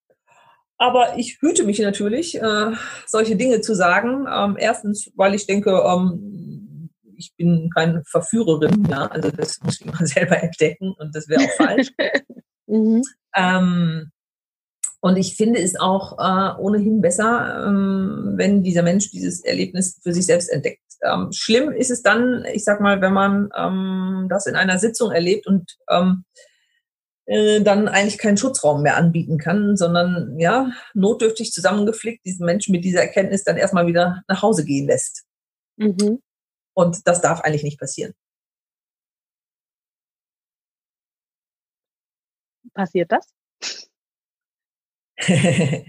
Aber 0.77 1.17
ich 1.17 1.41
hüte 1.41 1.65
mich 1.65 1.79
natürlich, 1.79 2.41
äh, 2.41 2.71
solche 3.07 3.35
Dinge 3.35 3.59
zu 3.59 3.75
sagen. 3.75 4.25
Ähm, 4.33 4.55
erstens, 4.57 5.11
weil 5.15 5.33
ich 5.35 5.45
denke, 5.45 5.71
ähm, 5.85 6.89
ich 7.17 7.35
bin 7.35 7.69
keine 7.75 8.03
Verführerin, 8.05 8.85
ja, 8.89 9.07
also 9.07 9.31
das 9.31 9.59
muss 9.63 9.81
ich 9.81 9.85
immer 9.85 9.97
selber 10.05 10.41
entdecken 10.41 10.95
und 10.97 11.13
das 11.13 11.27
wäre 11.27 11.43
auch 11.43 11.57
falsch. 11.57 11.89
mhm. 12.67 13.03
Und 15.03 15.17
ich 15.17 15.35
finde 15.35 15.59
es 15.59 15.77
auch 15.77 16.17
äh, 16.17 16.57
ohnehin 16.57 17.01
besser, 17.01 17.65
ähm, 17.67 18.35
wenn 18.37 18.63
dieser 18.63 18.83
Mensch 18.83 19.11
dieses 19.11 19.43
Erlebnis 19.43 19.99
für 20.01 20.13
sich 20.13 20.25
selbst 20.25 20.47
entdeckt. 20.47 20.79
Ähm, 21.01 21.27
schlimm 21.33 21.73
ist 21.73 21.91
es 21.91 22.03
dann, 22.03 22.45
ich 22.53 22.63
sag 22.63 22.79
mal, 22.79 23.01
wenn 23.01 23.11
man 23.11 23.49
ähm, 23.53 24.27
das 24.29 24.45
in 24.45 24.55
einer 24.55 24.79
Sitzung 24.79 25.11
erlebt 25.11 25.45
und 25.45 25.77
ähm, 25.89 26.23
äh, 27.25 27.59
dann 27.59 27.89
eigentlich 27.89 28.17
keinen 28.17 28.37
Schutzraum 28.37 28.81
mehr 28.81 28.95
anbieten 28.95 29.37
kann, 29.37 29.75
sondern 29.75 30.39
ja, 30.39 30.71
notdürftig 30.93 31.51
zusammengeflickt 31.51 32.25
diesen 32.25 32.45
Menschen 32.45 32.71
mit 32.71 32.85
dieser 32.85 33.01
Erkenntnis 33.01 33.43
dann 33.43 33.57
erstmal 33.57 33.87
wieder 33.87 34.23
nach 34.29 34.41
Hause 34.41 34.63
gehen 34.63 34.87
lässt. 34.87 35.25
Mhm. 35.75 36.21
Und 36.73 37.05
das 37.05 37.19
darf 37.19 37.41
eigentlich 37.41 37.63
nicht 37.63 37.77
passieren. 37.77 38.13
passiert 42.73 43.11
das? 43.11 43.27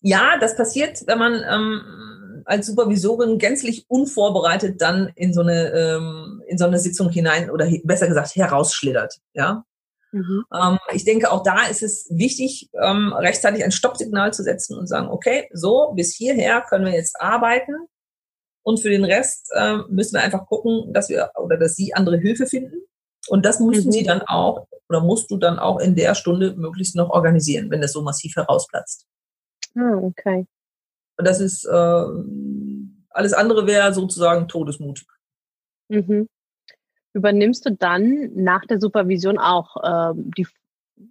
ja, 0.00 0.38
das 0.38 0.56
passiert, 0.56 1.02
wenn 1.06 1.18
man 1.18 1.42
ähm, 1.48 2.42
als 2.46 2.66
Supervisorin 2.66 3.38
gänzlich 3.38 3.84
unvorbereitet 3.88 4.80
dann 4.80 5.12
in 5.14 5.32
so 5.32 5.40
eine 5.42 5.70
ähm, 5.72 6.42
in 6.46 6.58
so 6.58 6.66
eine 6.66 6.78
Sitzung 6.78 7.10
hinein 7.10 7.50
oder 7.50 7.70
besser 7.84 8.08
gesagt 8.08 8.34
herausschlittert. 8.34 9.18
Ja, 9.34 9.64
Mhm. 10.12 10.44
Ähm, 10.52 10.78
ich 10.92 11.04
denke, 11.04 11.30
auch 11.30 11.42
da 11.42 11.66
ist 11.66 11.82
es 11.82 12.06
wichtig, 12.10 12.68
ähm, 12.82 13.12
rechtzeitig 13.12 13.64
ein 13.64 13.72
Stoppsignal 13.72 14.32
zu 14.32 14.42
setzen 14.42 14.76
und 14.76 14.88
sagen, 14.88 15.08
okay, 15.08 15.48
so, 15.52 15.92
bis 15.94 16.14
hierher 16.14 16.62
können 16.62 16.86
wir 16.86 16.92
jetzt 16.92 17.20
arbeiten. 17.20 17.74
Und 18.62 18.80
für 18.80 18.90
den 18.90 19.04
Rest 19.04 19.50
äh, 19.54 19.78
müssen 19.88 20.14
wir 20.14 20.22
einfach 20.22 20.46
gucken, 20.46 20.92
dass 20.92 21.08
wir 21.08 21.30
oder 21.36 21.56
dass 21.56 21.76
Sie 21.76 21.94
andere 21.94 22.18
Hilfe 22.18 22.46
finden. 22.46 22.82
Und 23.28 23.46
das 23.46 23.60
müssen 23.60 23.86
mhm. 23.86 23.92
Sie 23.92 24.02
dann 24.02 24.22
auch 24.22 24.66
oder 24.90 25.00
musst 25.00 25.30
du 25.30 25.38
dann 25.38 25.58
auch 25.58 25.78
in 25.78 25.94
der 25.94 26.14
Stunde 26.14 26.54
möglichst 26.56 26.96
noch 26.96 27.08
organisieren, 27.08 27.70
wenn 27.70 27.80
das 27.80 27.92
so 27.92 28.02
massiv 28.02 28.36
herausplatzt. 28.36 29.06
Ah, 29.74 29.94
okay. 30.02 30.46
Und 31.16 31.26
das 31.26 31.40
ist 31.40 31.64
äh, 31.64 32.04
alles 33.10 33.32
andere 33.32 33.66
wäre 33.66 33.94
sozusagen 33.94 34.48
todesmutig. 34.48 35.06
Mhm 35.88 36.28
übernimmst 37.12 37.66
du 37.66 37.72
dann 37.72 38.30
nach 38.34 38.64
der 38.66 38.80
Supervision 38.80 39.38
auch 39.38 39.76
ähm, 39.82 40.30
die, 40.36 40.46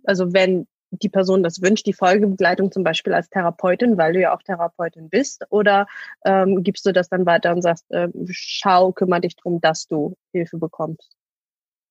also 0.03 0.33
wenn 0.33 0.67
die 0.91 1.09
Person 1.09 1.43
das 1.43 1.61
wünscht, 1.61 1.85
die 1.85 1.93
Folgebegleitung 1.93 2.71
zum 2.71 2.83
Beispiel 2.83 3.13
als 3.13 3.29
Therapeutin, 3.29 3.97
weil 3.97 4.13
du 4.13 4.21
ja 4.21 4.33
auch 4.33 4.41
Therapeutin 4.41 5.09
bist, 5.09 5.45
oder 5.49 5.85
ähm, 6.25 6.63
gibst 6.63 6.85
du 6.85 6.91
das 6.91 7.09
dann 7.09 7.27
weiter 7.27 7.53
und 7.53 7.61
sagst, 7.61 7.85
äh, 7.91 8.07
schau, 8.31 8.91
kümmere 8.91 9.21
dich 9.21 9.35
darum, 9.35 9.61
dass 9.61 9.85
du 9.85 10.15
Hilfe 10.31 10.57
bekommst? 10.57 11.15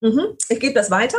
Mhm. 0.00 0.36
Ich 0.48 0.58
gebe 0.58 0.74
das 0.74 0.90
weiter, 0.90 1.18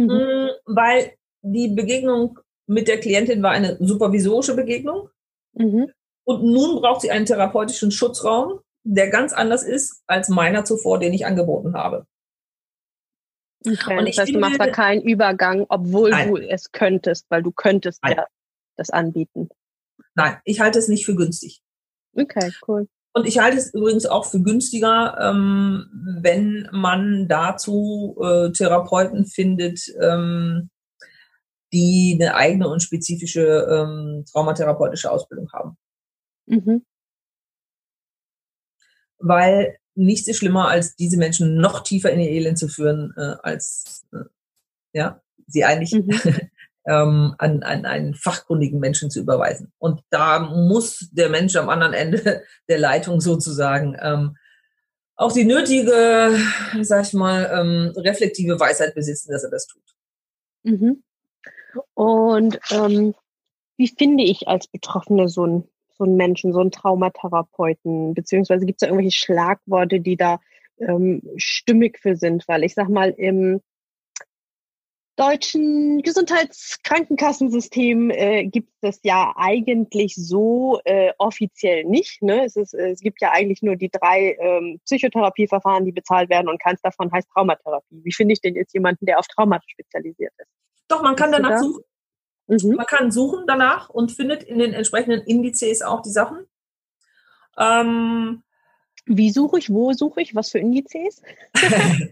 mhm. 0.00 0.08
Mm, 0.08 0.48
weil 0.66 1.12
die 1.42 1.68
Begegnung 1.68 2.38
mit 2.66 2.88
der 2.88 3.00
Klientin 3.00 3.42
war 3.42 3.50
eine 3.50 3.76
supervisorische 3.80 4.54
Begegnung. 4.54 5.08
Mhm. 5.54 5.90
Und 6.24 6.44
nun 6.44 6.80
braucht 6.80 7.00
sie 7.00 7.10
einen 7.10 7.26
therapeutischen 7.26 7.90
Schutzraum, 7.90 8.60
der 8.84 9.10
ganz 9.10 9.32
anders 9.32 9.62
ist 9.62 10.02
als 10.06 10.28
meiner 10.28 10.64
zuvor, 10.64 10.98
den 10.98 11.12
ich 11.12 11.26
angeboten 11.26 11.74
habe. 11.74 12.06
Okay, 13.66 13.98
und 13.98 14.06
ich 14.06 14.16
das 14.16 14.22
heißt, 14.22 14.32
finde, 14.32 14.32
du 14.32 14.38
machst 14.40 14.60
da 14.60 14.68
keinen 14.68 15.02
Übergang, 15.02 15.66
obwohl 15.68 16.10
nein. 16.10 16.28
du 16.28 16.36
es 16.36 16.72
könntest, 16.72 17.26
weil 17.28 17.42
du 17.42 17.52
könntest 17.52 18.00
ja 18.06 18.26
das 18.76 18.90
anbieten. 18.90 19.50
Nein, 20.14 20.38
ich 20.44 20.60
halte 20.60 20.78
es 20.78 20.88
nicht 20.88 21.04
für 21.04 21.14
günstig. 21.14 21.60
Okay, 22.16 22.52
cool. 22.66 22.88
Und 23.12 23.26
ich 23.26 23.38
halte 23.38 23.56
es 23.56 23.74
übrigens 23.74 24.06
auch 24.06 24.24
für 24.26 24.40
günstiger, 24.40 25.16
ähm, 25.20 25.88
wenn 26.22 26.68
man 26.72 27.26
dazu 27.26 28.16
äh, 28.22 28.50
Therapeuten 28.52 29.26
findet, 29.26 29.80
ähm, 30.00 30.70
die 31.72 32.18
eine 32.20 32.34
eigene 32.34 32.68
und 32.68 32.82
spezifische 32.82 33.66
ähm, 33.68 34.24
traumatherapeutische 34.30 35.10
Ausbildung 35.10 35.50
haben. 35.52 35.76
Mhm 36.46 36.82
weil 39.20 39.76
nichts 39.94 40.28
ist 40.28 40.38
schlimmer, 40.38 40.68
als 40.68 40.96
diese 40.96 41.18
Menschen 41.18 41.56
noch 41.56 41.82
tiefer 41.82 42.10
in 42.10 42.20
ihr 42.20 42.30
Elend 42.30 42.58
zu 42.58 42.68
führen, 42.68 43.12
äh, 43.16 43.36
als 43.42 44.06
äh, 44.12 44.24
ja, 44.92 45.20
sie 45.46 45.64
eigentlich 45.64 45.92
mhm. 45.92 46.10
ähm, 46.86 47.34
an, 47.38 47.62
an 47.62 47.84
einen 47.84 48.14
fachkundigen 48.14 48.80
Menschen 48.80 49.10
zu 49.10 49.20
überweisen. 49.20 49.72
Und 49.78 50.00
da 50.10 50.40
muss 50.40 51.08
der 51.12 51.28
Mensch 51.28 51.56
am 51.56 51.68
anderen 51.68 51.92
Ende 51.92 52.42
der 52.68 52.78
Leitung 52.78 53.20
sozusagen 53.20 53.96
ähm, 54.00 54.36
auch 55.16 55.32
die 55.32 55.44
nötige, 55.44 56.36
sag 56.80 57.06
ich 57.06 57.12
mal, 57.12 57.50
ähm, 57.52 57.92
reflektive 57.96 58.58
Weisheit 58.58 58.94
besitzen, 58.94 59.30
dass 59.32 59.44
er 59.44 59.50
das 59.50 59.66
tut. 59.66 59.82
Mhm. 60.62 61.02
Und 61.94 62.58
ähm, 62.70 63.14
wie 63.76 63.88
finde 63.88 64.24
ich 64.24 64.48
als 64.48 64.66
Betroffene 64.66 65.28
so 65.28 65.46
ein 65.46 65.68
so 66.00 66.04
einen 66.04 66.16
Menschen, 66.16 66.54
so 66.54 66.60
einen 66.60 66.70
Traumatherapeuten? 66.70 68.14
Beziehungsweise 68.14 68.64
gibt 68.64 68.80
es 68.80 68.86
da 68.86 68.86
irgendwelche 68.86 69.18
Schlagworte, 69.18 70.00
die 70.00 70.16
da 70.16 70.40
ähm, 70.78 71.22
stimmig 71.36 71.98
für 71.98 72.16
sind? 72.16 72.48
Weil 72.48 72.64
ich 72.64 72.72
sag 72.72 72.88
mal, 72.88 73.10
im 73.10 73.60
deutschen 75.20 76.02
Gesundheitskrankenkassensystem 76.02 78.10
äh, 78.10 78.46
gibt 78.46 78.70
es 78.70 78.78
das 78.80 79.00
ja 79.02 79.34
eigentlich 79.36 80.14
so 80.16 80.80
äh, 80.84 81.12
offiziell 81.18 81.84
nicht. 81.84 82.22
Ne? 82.22 82.46
Es, 82.46 82.56
ist, 82.56 82.72
es 82.72 83.00
gibt 83.00 83.20
ja 83.20 83.30
eigentlich 83.30 83.60
nur 83.60 83.76
die 83.76 83.90
drei 83.90 84.38
ähm, 84.40 84.80
Psychotherapieverfahren, 84.86 85.84
die 85.84 85.92
bezahlt 85.92 86.30
werden 86.30 86.48
und 86.48 86.58
keins 86.58 86.80
davon 86.80 87.12
heißt 87.12 87.28
Traumatherapie. 87.34 88.00
Wie 88.02 88.12
finde 88.12 88.32
ich 88.32 88.40
denn 88.40 88.54
jetzt 88.54 88.72
jemanden, 88.72 89.04
der 89.04 89.18
auf 89.18 89.28
Traumata 89.28 89.66
spezialisiert 89.68 90.32
ist? 90.38 90.48
Doch, 90.88 91.02
man 91.02 91.16
kann 91.16 91.32
danach 91.32 91.58
suchen. 91.58 91.84
Mhm. 92.46 92.76
Man 92.76 92.86
kann 92.86 93.12
suchen 93.12 93.44
danach 93.46 93.90
und 93.90 94.12
findet 94.12 94.42
in 94.42 94.58
den 94.58 94.72
entsprechenden 94.72 95.20
Indizes 95.20 95.82
auch 95.82 96.00
die 96.00 96.10
Sachen. 96.10 96.46
Ähm, 97.58 98.42
Wie 99.06 99.30
suche 99.30 99.58
ich? 99.58 99.70
Wo 99.70 99.92
suche 99.92 100.20
ich? 100.20 100.34
Was 100.34 100.50
für 100.50 100.58
Indizes? 100.58 101.22
Äh, 101.54 102.08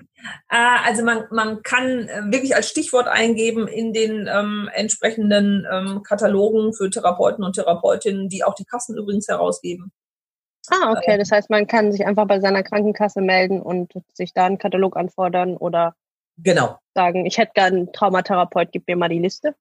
also 0.48 1.04
man, 1.04 1.24
man 1.30 1.62
kann 1.62 2.08
äh, 2.08 2.22
wirklich 2.26 2.56
als 2.56 2.68
Stichwort 2.68 3.08
eingeben 3.08 3.68
in 3.68 3.92
den 3.92 4.28
ähm, 4.32 4.68
entsprechenden 4.72 5.66
ähm, 5.70 6.02
Katalogen 6.02 6.72
für 6.72 6.90
Therapeuten 6.90 7.44
und 7.44 7.54
Therapeutinnen, 7.54 8.28
die 8.28 8.44
auch 8.44 8.54
die 8.54 8.64
Kassen 8.64 8.96
übrigens 8.96 9.28
herausgeben. 9.28 9.92
Ah, 10.70 10.92
okay. 10.92 11.12
Ähm. 11.12 11.18
Das 11.18 11.30
heißt, 11.30 11.50
man 11.50 11.66
kann 11.66 11.92
sich 11.92 12.06
einfach 12.06 12.26
bei 12.26 12.40
seiner 12.40 12.62
Krankenkasse 12.62 13.20
melden 13.20 13.62
und 13.62 13.92
sich 14.12 14.32
da 14.32 14.46
einen 14.46 14.58
Katalog 14.58 14.96
anfordern 14.96 15.56
oder 15.56 15.94
genau. 16.36 16.78
sagen, 16.94 17.26
ich 17.26 17.38
hätte 17.38 17.52
gern 17.54 17.74
einen 17.74 17.92
Traumatherapeut, 17.92 18.70
gib 18.72 18.86
mir 18.86 18.96
mal 18.96 19.08
die 19.08 19.18
Liste. 19.18 19.54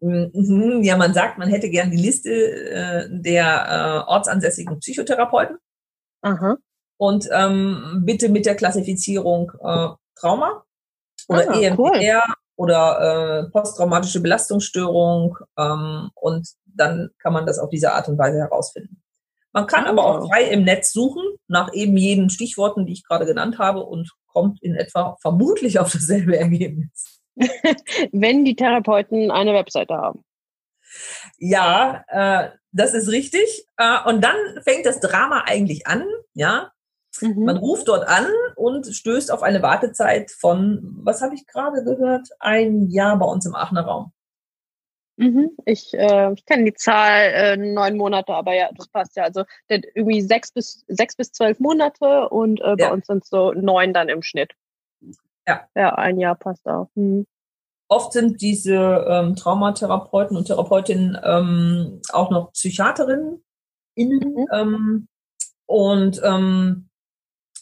Mhm, 0.00 0.82
ja, 0.82 0.96
man 0.96 1.14
sagt, 1.14 1.38
man 1.38 1.48
hätte 1.48 1.70
gern 1.70 1.90
die 1.90 1.96
Liste 1.96 2.30
äh, 2.30 3.08
der 3.10 4.04
äh, 4.06 4.10
ortsansässigen 4.10 4.78
Psychotherapeuten. 4.80 5.56
Aha. 6.24 6.56
Und 6.96 7.28
ähm, 7.32 8.02
bitte 8.04 8.28
mit 8.28 8.46
der 8.46 8.54
Klassifizierung 8.54 9.52
äh, 9.62 9.88
Trauma 10.16 10.64
oder 11.28 11.50
ah, 11.50 11.60
EMDR 11.60 12.22
cool. 12.26 12.34
oder 12.56 13.44
äh, 13.46 13.50
posttraumatische 13.50 14.20
Belastungsstörung. 14.20 15.36
Ähm, 15.58 16.10
und 16.14 16.48
dann 16.64 17.10
kann 17.18 17.32
man 17.32 17.46
das 17.46 17.58
auf 17.58 17.68
diese 17.68 17.92
Art 17.92 18.08
und 18.08 18.18
Weise 18.18 18.38
herausfinden. 18.38 19.02
Man 19.52 19.66
kann 19.66 19.84
oh. 19.84 19.90
aber 19.90 20.04
auch 20.06 20.28
frei 20.28 20.44
im 20.44 20.64
Netz 20.64 20.92
suchen 20.92 21.22
nach 21.46 21.72
eben 21.74 21.96
jeden 21.96 22.30
Stichworten, 22.30 22.86
die 22.86 22.92
ich 22.94 23.04
gerade 23.04 23.26
genannt 23.26 23.58
habe 23.58 23.84
und 23.84 24.10
kommt 24.26 24.62
in 24.62 24.74
etwa 24.74 25.16
vermutlich 25.20 25.78
auf 25.78 25.92
dasselbe 25.92 26.38
Ergebnis. 26.38 27.20
wenn 28.12 28.44
die 28.44 28.56
Therapeuten 28.56 29.30
eine 29.30 29.52
Webseite 29.52 29.94
haben. 29.94 30.24
Ja, 31.38 32.04
äh, 32.08 32.50
das 32.72 32.94
ist 32.94 33.08
richtig. 33.08 33.66
Äh, 33.76 34.08
und 34.08 34.22
dann 34.22 34.36
fängt 34.62 34.86
das 34.86 35.00
Drama 35.00 35.44
eigentlich 35.46 35.86
an, 35.86 36.04
ja. 36.34 36.70
Mhm. 37.20 37.44
Man 37.44 37.56
ruft 37.56 37.88
dort 37.88 38.08
an 38.08 38.26
und 38.56 38.86
stößt 38.86 39.30
auf 39.30 39.42
eine 39.42 39.62
Wartezeit 39.62 40.32
von, 40.32 40.96
was 41.02 41.22
habe 41.22 41.34
ich 41.34 41.46
gerade 41.46 41.84
gehört, 41.84 42.28
ein 42.40 42.90
Jahr 42.90 43.16
bei 43.18 43.26
uns 43.26 43.46
im 43.46 43.54
Aachener 43.54 43.82
Raum. 43.82 44.12
Mhm. 45.16 45.50
Ich, 45.64 45.94
äh, 45.94 46.32
ich 46.32 46.44
kenne 46.44 46.64
die 46.64 46.74
Zahl 46.74 47.30
äh, 47.32 47.56
neun 47.56 47.96
Monate, 47.96 48.34
aber 48.34 48.54
ja, 48.54 48.70
das 48.74 48.88
passt 48.88 49.16
ja. 49.16 49.22
Also 49.22 49.44
irgendwie 49.68 50.22
sechs 50.22 50.50
bis 50.50 50.84
sechs 50.88 51.14
bis 51.14 51.30
zwölf 51.30 51.60
Monate 51.60 52.28
und 52.30 52.60
äh, 52.60 52.74
bei 52.76 52.86
ja. 52.86 52.92
uns 52.92 53.06
sind 53.06 53.24
so 53.24 53.52
neun 53.52 53.92
dann 53.92 54.08
im 54.08 54.22
Schnitt. 54.22 54.54
Ja. 55.46 55.68
Ja, 55.76 55.94
ein 55.94 56.18
Jahr 56.18 56.34
passt 56.34 56.66
auch. 56.66 56.88
Hm. 56.96 57.26
Oft 57.88 58.12
sind 58.12 58.40
diese 58.40 58.74
ähm, 59.08 59.36
Traumatherapeuten 59.36 60.36
und 60.36 60.46
Therapeutinnen 60.46 61.18
ähm, 61.22 62.00
auch 62.12 62.30
noch 62.30 62.52
Psychiaterinnen 62.52 63.44
innen. 63.94 64.34
Mhm. 64.34 64.46
Ähm, 64.52 65.08
und 65.66 66.20
ähm, 66.24 66.88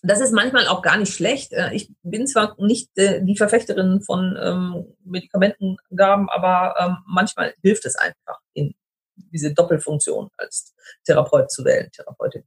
das 0.02 0.20
ist 0.20 0.32
manchmal 0.32 0.66
auch 0.66 0.82
gar 0.82 0.96
nicht 0.96 1.14
schlecht. 1.14 1.52
Äh, 1.52 1.72
ich 1.74 1.92
bin 2.02 2.26
zwar 2.26 2.56
nicht 2.60 2.90
äh, 2.98 3.24
die 3.24 3.36
Verfechterin 3.36 4.02
von 4.02 4.36
ähm, 4.40 4.96
Medikamentengaben, 5.04 6.28
aber 6.28 6.74
ähm, 6.78 6.96
manchmal 7.06 7.54
hilft 7.62 7.86
es 7.86 7.96
einfach, 7.96 8.40
in 8.54 8.74
diese 9.16 9.54
Doppelfunktion 9.54 10.30
als 10.36 10.74
Therapeut 11.04 11.50
zu 11.50 11.64
wählen, 11.64 11.90
Therapeutin. 11.92 12.44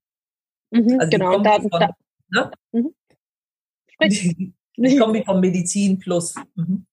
Mhm, 0.71 0.99
also 0.99 1.09
genau, 1.09 1.39
da, 1.39 1.59
von, 1.59 1.69
da. 1.69 1.89
Ne? 2.29 2.51
Mhm. 2.71 2.95
Die, 4.01 4.53
die 4.75 4.97
Kombi 4.97 5.23
von 5.23 5.39
Medizin 5.39 5.97
plus. 5.97 6.35
Mhm. 6.55 6.85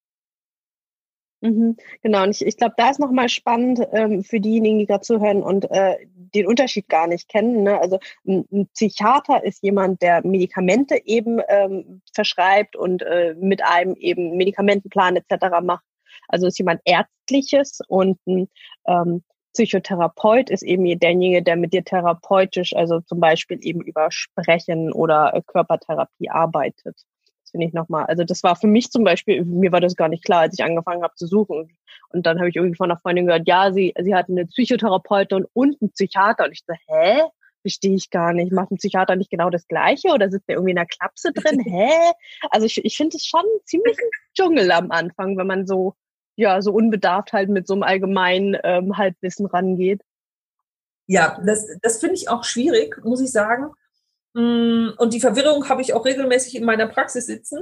Mhm, 1.42 1.76
genau, 2.02 2.22
und 2.22 2.30
ich, 2.30 2.46
ich 2.46 2.56
glaube, 2.56 2.74
da 2.76 2.90
ist 2.90 3.00
nochmal 3.00 3.28
spannend 3.28 3.80
ähm, 3.90 4.22
für 4.22 4.38
diejenigen, 4.38 4.78
die 4.78 4.86
gerade 4.86 5.00
zuhören 5.00 5.42
und 5.42 5.68
äh, 5.72 5.96
den 6.34 6.46
Unterschied 6.46 6.88
gar 6.88 7.08
nicht 7.08 7.28
kennen. 7.28 7.64
Ne? 7.64 7.80
Also 7.80 7.98
ein, 8.24 8.44
ein, 8.52 8.68
Psychiater 8.68 9.42
ist 9.44 9.60
jemand, 9.64 10.02
der 10.02 10.24
Medikamente 10.24 11.00
eben 11.04 11.40
ähm, 11.48 12.00
verschreibt 12.14 12.76
und 12.76 13.02
äh, 13.02 13.34
mit 13.36 13.60
einem 13.64 13.96
eben 13.96 14.36
Medikamentenplan 14.36 15.16
etc. 15.16 15.46
macht. 15.64 15.84
Also 16.28 16.46
ist 16.46 16.58
jemand 16.58 16.80
Ärztliches 16.84 17.80
und 17.88 18.18
ein 18.28 18.48
ähm, 18.86 19.24
Psychotherapeut 19.52 20.48
ist 20.48 20.62
eben 20.62 20.84
derjenige, 20.98 21.42
der 21.42 21.56
mit 21.56 21.72
dir 21.72 21.84
therapeutisch, 21.84 22.74
also 22.74 23.00
zum 23.00 23.18
Beispiel 23.18 23.58
eben 23.62 23.80
über 23.82 24.12
Sprechen 24.12 24.92
oder 24.92 25.34
äh, 25.34 25.42
Körpertherapie 25.44 26.30
arbeitet. 26.30 27.02
Finde 27.52 27.68
ich 27.68 27.72
nochmal. 27.72 28.06
Also 28.06 28.24
das 28.24 28.42
war 28.42 28.56
für 28.56 28.66
mich 28.66 28.90
zum 28.90 29.04
Beispiel, 29.04 29.44
mir 29.44 29.70
war 29.70 29.80
das 29.80 29.94
gar 29.94 30.08
nicht 30.08 30.24
klar, 30.24 30.40
als 30.40 30.58
ich 30.58 30.64
angefangen 30.64 31.02
habe 31.02 31.14
zu 31.14 31.26
suchen. 31.26 31.76
Und 32.08 32.26
dann 32.26 32.38
habe 32.38 32.48
ich 32.48 32.56
irgendwie 32.56 32.76
von 32.76 32.90
einer 32.90 33.00
Freundin 33.00 33.26
gehört, 33.26 33.46
ja, 33.46 33.72
sie, 33.72 33.94
sie 34.00 34.14
hat 34.14 34.28
eine 34.28 34.46
Psychotherapeutin 34.46 35.46
und 35.52 35.80
einen 35.80 35.92
Psychiater. 35.92 36.44
Und 36.44 36.52
ich 36.52 36.64
so, 36.66 36.74
hä? 36.88 37.22
Verstehe 37.60 37.94
ich 37.94 38.10
gar 38.10 38.32
nicht. 38.32 38.50
Macht 38.50 38.72
ein 38.72 38.76
Psychiater 38.78 39.14
nicht 39.14 39.30
genau 39.30 39.48
das 39.48 39.68
Gleiche 39.68 40.08
oder 40.08 40.28
sitzt 40.28 40.48
der 40.48 40.56
irgendwie 40.56 40.72
in 40.72 40.76
der 40.76 40.86
Klapse 40.86 41.32
drin? 41.32 41.60
Hä? 41.64 41.90
Also 42.50 42.66
ich, 42.66 42.84
ich 42.84 42.96
finde 42.96 43.16
es 43.16 43.24
schon 43.24 43.44
ziemlich 43.66 43.96
ein 43.96 44.10
Dschungel 44.34 44.72
am 44.72 44.90
Anfang, 44.90 45.38
wenn 45.38 45.46
man 45.46 45.64
so, 45.64 45.94
ja, 46.34 46.60
so 46.60 46.72
unbedarft 46.72 47.32
halt 47.32 47.50
mit 47.50 47.68
so 47.68 47.74
einem 47.74 47.84
allgemeinen 47.84 48.56
ähm, 48.64 48.98
Halbwissen 48.98 49.46
rangeht. 49.46 50.02
Ja, 51.06 51.40
das, 51.46 51.68
das 51.82 52.00
finde 52.00 52.16
ich 52.16 52.28
auch 52.28 52.42
schwierig, 52.42 53.00
muss 53.04 53.20
ich 53.20 53.30
sagen. 53.30 53.70
Mm, 54.34 54.90
und 54.96 55.12
die 55.12 55.20
Verwirrung 55.20 55.68
habe 55.68 55.82
ich 55.82 55.92
auch 55.94 56.04
regelmäßig 56.04 56.56
in 56.56 56.64
meiner 56.64 56.86
Praxis 56.86 57.26
sitzen. 57.26 57.60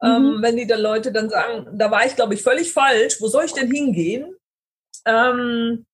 Mhm. 0.00 0.08
Ähm, 0.08 0.38
wenn 0.40 0.56
die 0.56 0.66
dann 0.66 0.80
Leute 0.80 1.12
dann 1.12 1.30
sagen, 1.30 1.66
da 1.78 1.90
war 1.90 2.04
ich, 2.04 2.16
glaube 2.16 2.34
ich, 2.34 2.42
völlig 2.42 2.72
falsch, 2.72 3.20
wo 3.20 3.28
soll 3.28 3.44
ich 3.44 3.52
denn 3.52 3.70
hingehen? 3.70 4.34
Ähm, 5.04 5.86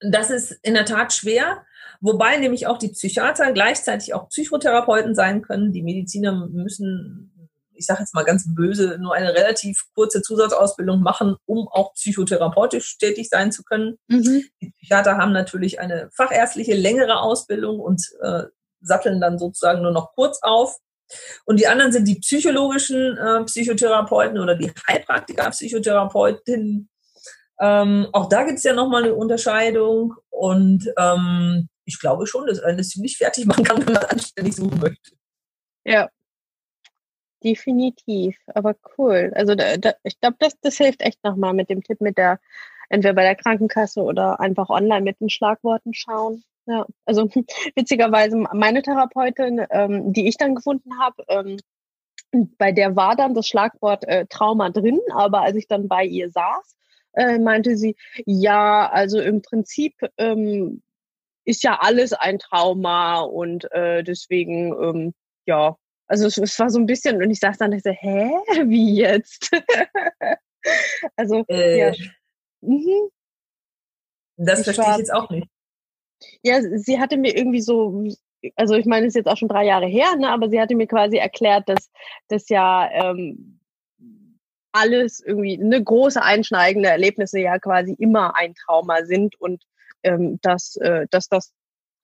das 0.00 0.30
ist 0.30 0.52
in 0.62 0.74
der 0.74 0.84
Tat 0.84 1.12
schwer, 1.12 1.64
wobei 2.00 2.36
nämlich 2.36 2.66
auch 2.66 2.78
die 2.78 2.88
Psychiater 2.88 3.52
gleichzeitig 3.52 4.12
auch 4.12 4.28
Psychotherapeuten 4.28 5.14
sein 5.14 5.42
können. 5.42 5.72
Die 5.72 5.82
Mediziner 5.82 6.48
müssen, 6.48 7.32
ich 7.74 7.86
sage 7.86 8.00
jetzt 8.00 8.14
mal 8.14 8.24
ganz 8.24 8.44
böse, 8.54 8.98
nur 9.00 9.14
eine 9.14 9.34
relativ 9.34 9.84
kurze 9.94 10.20
Zusatzausbildung 10.20 11.00
machen, 11.00 11.36
um 11.46 11.68
auch 11.68 11.94
psychotherapeutisch 11.94 12.98
tätig 12.98 13.28
sein 13.30 13.52
zu 13.52 13.62
können. 13.62 13.98
Mhm. 14.08 14.44
Die 14.60 14.70
Psychiater 14.72 15.16
haben 15.16 15.32
natürlich 15.32 15.80
eine 15.80 16.10
fachärztliche 16.12 16.74
längere 16.74 17.20
Ausbildung 17.20 17.80
und 17.80 18.02
äh, 18.20 18.44
satteln 18.86 19.20
dann 19.20 19.38
sozusagen 19.38 19.82
nur 19.82 19.92
noch 19.92 20.14
kurz 20.14 20.38
auf. 20.42 20.78
Und 21.44 21.60
die 21.60 21.66
anderen 21.66 21.92
sind 21.92 22.08
die 22.08 22.18
psychologischen 22.18 23.16
äh, 23.16 23.44
Psychotherapeuten 23.44 24.38
oder 24.38 24.56
die 24.56 24.72
Heilpraktiker-Psychotherapeutinnen. 24.88 26.88
Ähm, 27.60 28.08
auch 28.12 28.28
da 28.28 28.42
gibt 28.42 28.58
es 28.58 28.64
ja 28.64 28.74
nochmal 28.74 29.04
eine 29.04 29.14
Unterscheidung. 29.14 30.14
Und 30.30 30.92
ähm, 30.98 31.68
ich 31.84 32.00
glaube 32.00 32.26
schon, 32.26 32.46
dass 32.46 32.60
das 32.60 32.88
ziemlich 32.88 33.16
fertig 33.16 33.46
machen 33.46 33.64
kann, 33.64 33.78
wenn 33.86 33.94
man 33.94 34.04
anständig 34.04 34.56
suchen 34.56 34.80
möchte. 34.80 35.12
Ja, 35.84 36.10
definitiv. 37.44 38.36
Aber 38.48 38.74
cool. 38.98 39.32
Also 39.34 39.54
da, 39.54 39.76
da, 39.76 39.94
ich 40.02 40.20
glaube, 40.20 40.36
das, 40.40 40.58
das 40.60 40.76
hilft 40.76 41.00
echt 41.00 41.22
nochmal 41.24 41.54
mit 41.54 41.70
dem 41.70 41.82
Tipp 41.82 42.00
mit 42.00 42.18
der, 42.18 42.40
entweder 42.88 43.14
bei 43.14 43.22
der 43.22 43.36
Krankenkasse 43.36 44.02
oder 44.02 44.40
einfach 44.40 44.68
online 44.68 45.02
mit 45.02 45.20
den 45.20 45.30
Schlagworten 45.30 45.94
schauen. 45.94 46.42
Ja, 46.66 46.86
also 47.04 47.28
witzigerweise 47.76 48.36
meine 48.36 48.82
Therapeutin, 48.82 49.64
ähm, 49.70 50.12
die 50.12 50.28
ich 50.28 50.36
dann 50.36 50.54
gefunden 50.54 50.98
habe, 50.98 51.24
ähm, 51.28 51.58
bei 52.58 52.72
der 52.72 52.96
war 52.96 53.16
dann 53.16 53.34
das 53.34 53.46
Schlagwort 53.46 54.04
äh, 54.06 54.26
Trauma 54.26 54.70
drin, 54.70 55.00
aber 55.14 55.42
als 55.42 55.56
ich 55.56 55.68
dann 55.68 55.88
bei 55.88 56.04
ihr 56.04 56.30
saß, 56.30 56.76
äh, 57.14 57.38
meinte 57.38 57.76
sie, 57.76 57.96
ja, 58.26 58.88
also 58.90 59.20
im 59.20 59.42
Prinzip 59.42 59.94
ähm, 60.18 60.82
ist 61.44 61.62
ja 61.62 61.78
alles 61.80 62.12
ein 62.12 62.38
Trauma 62.38 63.20
und 63.20 63.70
äh, 63.72 64.02
deswegen, 64.02 64.72
ähm, 64.72 65.14
ja, 65.46 65.76
also 66.08 66.26
es, 66.26 66.36
es, 66.36 66.58
war 66.58 66.70
so 66.70 66.78
ein 66.78 66.86
bisschen, 66.86 67.22
und 67.22 67.30
ich 67.30 67.40
saß 67.40 67.58
dann 67.58 67.70
und 67.70 67.76
ich 67.78 67.82
so, 67.84 67.90
hä, 67.90 68.30
wie 68.68 68.96
jetzt? 68.96 69.50
also, 71.16 71.44
äh, 71.48 71.78
ja. 71.78 71.92
Mhm. 72.60 73.10
Das 74.36 74.60
ich 74.60 74.64
verstehe 74.64 74.84
war, 74.84 74.92
ich 74.94 74.98
jetzt 74.98 75.14
auch 75.14 75.30
nicht. 75.30 75.48
Ja, 76.46 76.60
sie 76.62 77.00
hatte 77.00 77.16
mir 77.16 77.36
irgendwie 77.36 77.60
so, 77.60 78.04
also 78.54 78.74
ich 78.74 78.86
meine, 78.86 79.06
es 79.06 79.10
ist 79.10 79.16
jetzt 79.16 79.26
auch 79.26 79.36
schon 79.36 79.48
drei 79.48 79.64
Jahre 79.64 79.86
her, 79.86 80.14
ne, 80.16 80.28
aber 80.28 80.48
sie 80.48 80.60
hatte 80.60 80.76
mir 80.76 80.86
quasi 80.86 81.16
erklärt, 81.16 81.68
dass 81.68 81.90
das 82.28 82.48
ja 82.48 82.88
ähm, 82.92 83.58
alles 84.70 85.18
irgendwie 85.18 85.58
eine 85.60 85.82
große 85.82 86.22
einschneidende 86.22 86.88
Erlebnisse 86.88 87.40
ja 87.40 87.58
quasi 87.58 87.96
immer 87.98 88.36
ein 88.36 88.54
Trauma 88.54 89.04
sind 89.04 89.34
und 89.40 89.64
ähm, 90.04 90.38
dass, 90.40 90.76
äh, 90.76 91.08
dass 91.10 91.28
das 91.28 91.52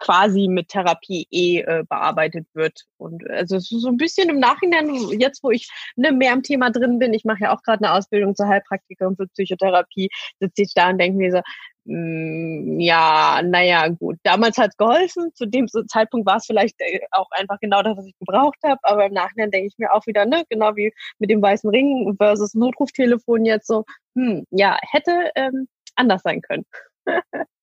quasi 0.02 0.48
mit 0.48 0.68
Therapie 0.68 1.26
eh 1.30 1.60
äh, 1.60 1.84
bearbeitet 1.88 2.46
wird. 2.54 2.84
Und 2.98 3.28
also 3.30 3.58
so 3.58 3.88
ein 3.88 3.96
bisschen 3.96 4.28
im 4.28 4.38
Nachhinein, 4.38 4.94
jetzt 5.18 5.42
wo 5.42 5.50
ich 5.50 5.68
ne, 5.96 6.12
mehr 6.12 6.32
im 6.32 6.42
Thema 6.42 6.70
drin 6.70 6.98
bin, 6.98 7.14
ich 7.14 7.24
mache 7.24 7.44
ja 7.44 7.54
auch 7.54 7.62
gerade 7.62 7.84
eine 7.84 7.94
Ausbildung 7.94 8.34
zur 8.34 8.48
Heilpraktikerin 8.48 9.16
für 9.16 9.26
Psychotherapie, 9.28 10.10
sitze 10.40 10.62
ich 10.62 10.74
da 10.74 10.90
und 10.90 10.98
denke 10.98 11.18
mir 11.18 11.32
so, 11.32 11.40
Mm, 11.84 12.78
ja, 12.78 13.42
naja, 13.42 13.88
gut. 13.88 14.16
Damals 14.22 14.56
hat 14.58 14.78
geholfen. 14.78 15.32
Zu 15.34 15.46
dem 15.46 15.66
Zeitpunkt 15.88 16.26
war 16.26 16.36
es 16.36 16.46
vielleicht 16.46 16.80
äh, 16.80 17.00
auch 17.10 17.28
einfach 17.32 17.58
genau 17.60 17.82
das, 17.82 17.96
was 17.96 18.06
ich 18.06 18.18
gebraucht 18.18 18.58
habe. 18.64 18.78
Aber 18.82 19.06
im 19.06 19.12
Nachhinein 19.12 19.50
denke 19.50 19.68
ich 19.68 19.78
mir 19.78 19.92
auch 19.92 20.06
wieder, 20.06 20.24
ne, 20.24 20.44
genau 20.48 20.76
wie 20.76 20.92
mit 21.18 21.30
dem 21.30 21.42
weißen 21.42 21.68
Ring 21.70 22.14
versus 22.18 22.54
Notruftelefon 22.54 23.44
jetzt 23.44 23.66
so, 23.66 23.84
hm, 24.14 24.46
ja, 24.50 24.78
hätte 24.92 25.30
ähm, 25.34 25.68
anders 25.96 26.22
sein 26.22 26.40
können. 26.42 26.64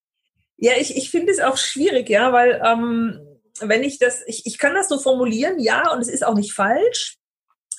ja, 0.60 0.74
ich, 0.78 0.96
ich 0.98 1.10
finde 1.10 1.32
es 1.32 1.40
auch 1.40 1.58
schwierig, 1.58 2.10
ja, 2.10 2.34
weil 2.34 2.62
ähm, 2.66 3.20
wenn 3.62 3.84
ich 3.84 4.00
das, 4.00 4.24
ich, 4.28 4.46
ich 4.46 4.58
kann 4.58 4.74
das 4.74 4.90
so 4.90 5.00
formulieren, 5.00 5.60
ja, 5.60 5.92
und 5.92 6.02
es 6.02 6.08
ist 6.08 6.26
auch 6.26 6.36
nicht 6.36 6.54
falsch. 6.54 7.18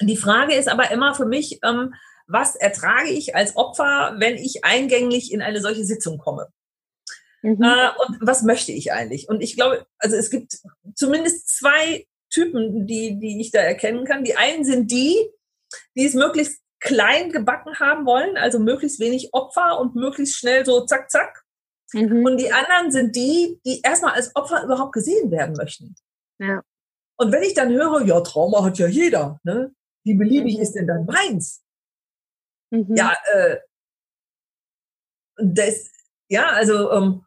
Die 0.01 0.17
Frage 0.17 0.55
ist 0.55 0.69
aber 0.69 0.91
immer 0.91 1.15
für 1.15 1.27
mich, 1.27 1.59
ähm, 1.63 1.95
was 2.27 2.57
ertrage 2.57 3.11
ich 3.11 3.35
als 3.35 3.57
Opfer, 3.57 4.15
wenn 4.19 4.37
ich 4.37 4.65
eingänglich 4.65 5.33
in 5.33 5.43
eine 5.43 5.61
solche 5.61 5.85
Sitzung 5.85 6.19
komme? 6.19 6.49
Mhm. 7.43 7.63
Äh, 7.63 7.91
und 8.07 8.19
was 8.21 8.43
möchte 8.43 8.73
ich 8.73 8.93
eigentlich? 8.93 9.29
Und 9.29 9.43
ich 9.43 9.57
glaube, 9.57 9.87
also 9.99 10.17
es 10.17 10.31
gibt 10.31 10.59
zumindest 10.95 11.49
zwei 11.49 12.07
Typen, 12.31 12.87
die, 12.87 13.19
die 13.19 13.41
ich 13.41 13.51
da 13.51 13.61
erkennen 13.61 14.05
kann. 14.05 14.25
Die 14.25 14.37
einen 14.37 14.65
sind 14.65 14.91
die, 14.91 15.17
die 15.97 16.07
es 16.07 16.15
möglichst 16.15 16.61
klein 16.79 17.31
gebacken 17.31 17.79
haben 17.79 18.07
wollen, 18.07 18.37
also 18.37 18.59
möglichst 18.59 19.01
wenig 19.01 19.31
Opfer 19.33 19.79
und 19.81 19.97
möglichst 19.97 20.37
schnell 20.37 20.65
so 20.65 20.87
zack, 20.87 21.11
zack. 21.11 21.40
Mhm. 21.93 22.25
Und 22.25 22.37
die 22.39 22.53
anderen 22.53 22.91
sind 22.91 23.17
die, 23.17 23.61
die 23.65 23.81
erstmal 23.83 24.15
als 24.15 24.35
Opfer 24.35 24.65
überhaupt 24.65 24.93
gesehen 24.93 25.31
werden 25.31 25.57
möchten. 25.57 25.95
Ja. 26.39 26.63
Und 27.17 27.33
wenn 27.33 27.43
ich 27.43 27.55
dann 27.55 27.71
höre, 27.71 28.03
ja, 28.07 28.21
Trauma 28.21 28.65
hat 28.65 28.79
ja 28.79 28.87
jeder, 28.87 29.41
ne? 29.43 29.75
Wie 30.05 30.15
beliebig 30.15 30.57
mhm. 30.57 30.63
ist 30.63 30.73
denn 30.75 30.87
dann 30.87 31.05
meins? 31.05 31.63
Mhm. 32.71 32.95
Ja, 32.97 33.15
äh, 33.35 33.59
das, 35.37 35.91
ja, 36.29 36.49
also, 36.51 36.91
ähm, 36.93 37.25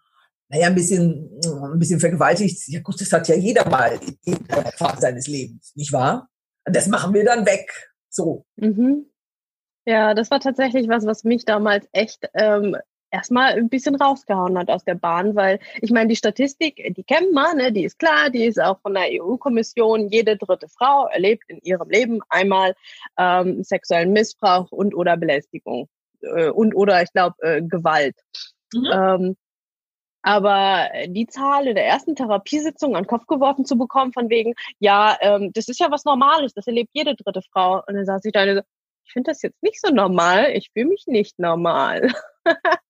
naja, 0.49 0.68
ein 0.68 0.76
bisschen, 0.76 1.39
ein 1.45 1.80
bisschen 1.80 1.99
vergewaltigt. 1.99 2.68
Ja 2.68 2.80
gut, 2.82 2.99
das 2.99 3.11
hat 3.11 3.28
ja 3.28 3.36
jeder 3.36 3.68
mal 3.70 3.99
in 4.24 4.47
der 4.47 4.72
Phase 4.72 5.01
seines 5.01 5.28
Lebens, 5.28 5.76
nicht 5.76 5.91
wahr? 5.91 6.30
Und 6.66 6.76
das 6.76 6.88
machen 6.88 7.14
wir 7.14 7.26
dann 7.26 7.45
weg. 7.45 7.91
So. 8.09 8.45
Mhm. 8.55 9.09
Ja, 9.86 10.14
das 10.14 10.32
war 10.32 10.39
tatsächlich 10.39 10.88
was, 10.88 11.05
was 11.05 11.24
mich 11.24 11.45
damals 11.45 11.88
echt 11.91 12.30
ähm, 12.36 12.78
erstmal 13.14 13.53
ein 13.53 13.70
bisschen 13.70 13.95
rausgehauen 13.95 14.57
hat 14.57 14.70
aus 14.70 14.84
der 14.84 14.95
Bahn, 14.95 15.36
weil 15.36 15.59
ich 15.82 15.91
meine, 15.91 16.09
die 16.09 16.16
Statistik, 16.16 16.84
die 16.95 17.03
kennen 17.03 17.32
wir, 17.32 17.53
ne, 17.53 17.72
die 17.72 17.86
ist 17.86 17.99
klar, 17.99 18.30
die 18.32 18.45
ist 18.45 18.59
auch 18.59 18.80
von 18.82 18.95
der 18.95 19.07
EU-Kommission. 19.11 20.09
Jede 20.09 20.36
dritte 20.36 20.68
Frau 20.68 21.07
erlebt 21.07 21.43
in 21.47 21.59
ihrem 21.61 21.89
Leben 21.89 22.20
einmal 22.30 22.76
ähm, 23.18 23.64
sexuellen 23.64 24.11
Missbrauch 24.11 24.72
und 24.72 24.95
oder 24.95 25.16
Belästigung 25.16 25.88
äh, 26.22 26.49
und 26.49 26.76
oder 26.76 27.03
ich 27.03 27.14
glaube 27.14 27.36
äh, 27.41 27.61
Gewalt. 27.61 28.16
Mhm. 28.74 28.89
Ähm, 28.91 29.38
aber 30.24 30.89
die 31.07 31.28
Zahl 31.28 31.68
in 31.68 31.76
der 31.76 31.86
ersten 31.86 32.16
Therapiesitzung 32.16 32.95
an 32.95 33.03
den 33.03 33.09
Kopf 33.09 33.28
geworfen 33.28 33.66
zu 33.66 33.78
bekommen, 33.78 34.14
von 34.14 34.30
wegen, 34.30 34.53
ja, 34.80 35.18
ähm, 35.20 35.51
das 35.53 35.68
ist 35.68 35.82
ja 35.82 35.91
was 35.91 36.05
Normales, 36.05 36.53
das 36.53 36.66
erlebt 36.66 36.91
jede 36.93 37.14
dritte 37.16 37.41
Frau. 37.51 37.84
Und 37.86 37.95
dann 37.95 38.05
saß 38.05 38.24
ich 38.24 38.32
da 38.32 38.43
und 38.43 38.55
so, 38.55 38.61
ich 39.05 39.11
finde 39.11 39.31
das 39.31 39.41
jetzt 39.41 39.61
nicht 39.61 39.79
so 39.81 39.93
normal, 39.93 40.51
ich 40.51 40.71
fühle 40.73 40.87
mich 40.87 41.05
nicht 41.07 41.39
normal. 41.39 42.13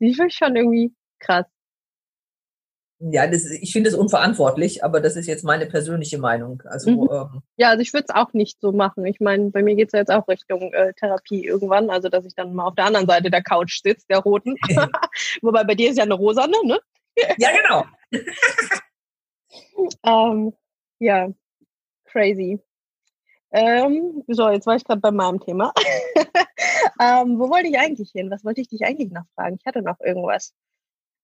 die 0.00 0.14
finde 0.14 0.28
ich 0.28 0.34
schon 0.34 0.56
irgendwie 0.56 0.94
krass. 1.18 1.46
Ja, 3.10 3.26
das, 3.26 3.50
ich 3.50 3.72
finde 3.72 3.88
es 3.90 3.96
unverantwortlich, 3.96 4.84
aber 4.84 5.00
das 5.00 5.16
ist 5.16 5.26
jetzt 5.26 5.42
meine 5.42 5.66
persönliche 5.66 6.18
Meinung. 6.18 6.62
Also, 6.66 6.90
mhm. 6.90 7.08
ähm, 7.10 7.42
ja, 7.56 7.70
also 7.70 7.82
ich 7.82 7.92
würde 7.92 8.06
es 8.08 8.14
auch 8.14 8.32
nicht 8.32 8.60
so 8.60 8.70
machen. 8.70 9.04
Ich 9.06 9.18
meine, 9.18 9.50
bei 9.50 9.62
mir 9.62 9.74
geht 9.74 9.88
es 9.88 9.92
ja 9.92 9.98
jetzt 9.98 10.12
auch 10.12 10.28
Richtung 10.28 10.72
äh, 10.72 10.92
Therapie 10.94 11.44
irgendwann, 11.44 11.90
also 11.90 12.08
dass 12.08 12.24
ich 12.24 12.36
dann 12.36 12.54
mal 12.54 12.68
auf 12.68 12.76
der 12.76 12.84
anderen 12.84 13.08
Seite 13.08 13.28
der 13.28 13.42
Couch 13.42 13.80
sitze, 13.82 14.06
der 14.08 14.18
roten. 14.18 14.56
Wobei 15.42 15.64
bei 15.64 15.74
dir 15.74 15.90
ist 15.90 15.96
ja 15.96 16.04
eine 16.04 16.14
rosane, 16.14 16.54
ne? 16.62 16.78
ja, 17.38 17.50
genau. 17.60 17.84
ähm, 20.04 20.52
ja, 21.00 21.28
crazy. 22.04 22.60
Ähm, 23.52 24.24
so, 24.28 24.48
jetzt 24.48 24.66
war 24.66 24.76
ich 24.76 24.84
gerade 24.84 25.00
bei 25.00 25.10
meinem 25.10 25.40
Thema. 25.40 25.72
ähm, 27.00 27.38
wo 27.38 27.50
wollte 27.50 27.68
ich 27.68 27.78
eigentlich 27.78 28.10
hin? 28.12 28.30
Was 28.30 28.44
wollte 28.44 28.60
ich 28.62 28.68
dich 28.68 28.84
eigentlich 28.84 29.10
noch 29.10 29.24
fragen? 29.34 29.56
Ich 29.60 29.66
hatte 29.66 29.82
noch 29.82 30.00
irgendwas. 30.00 30.54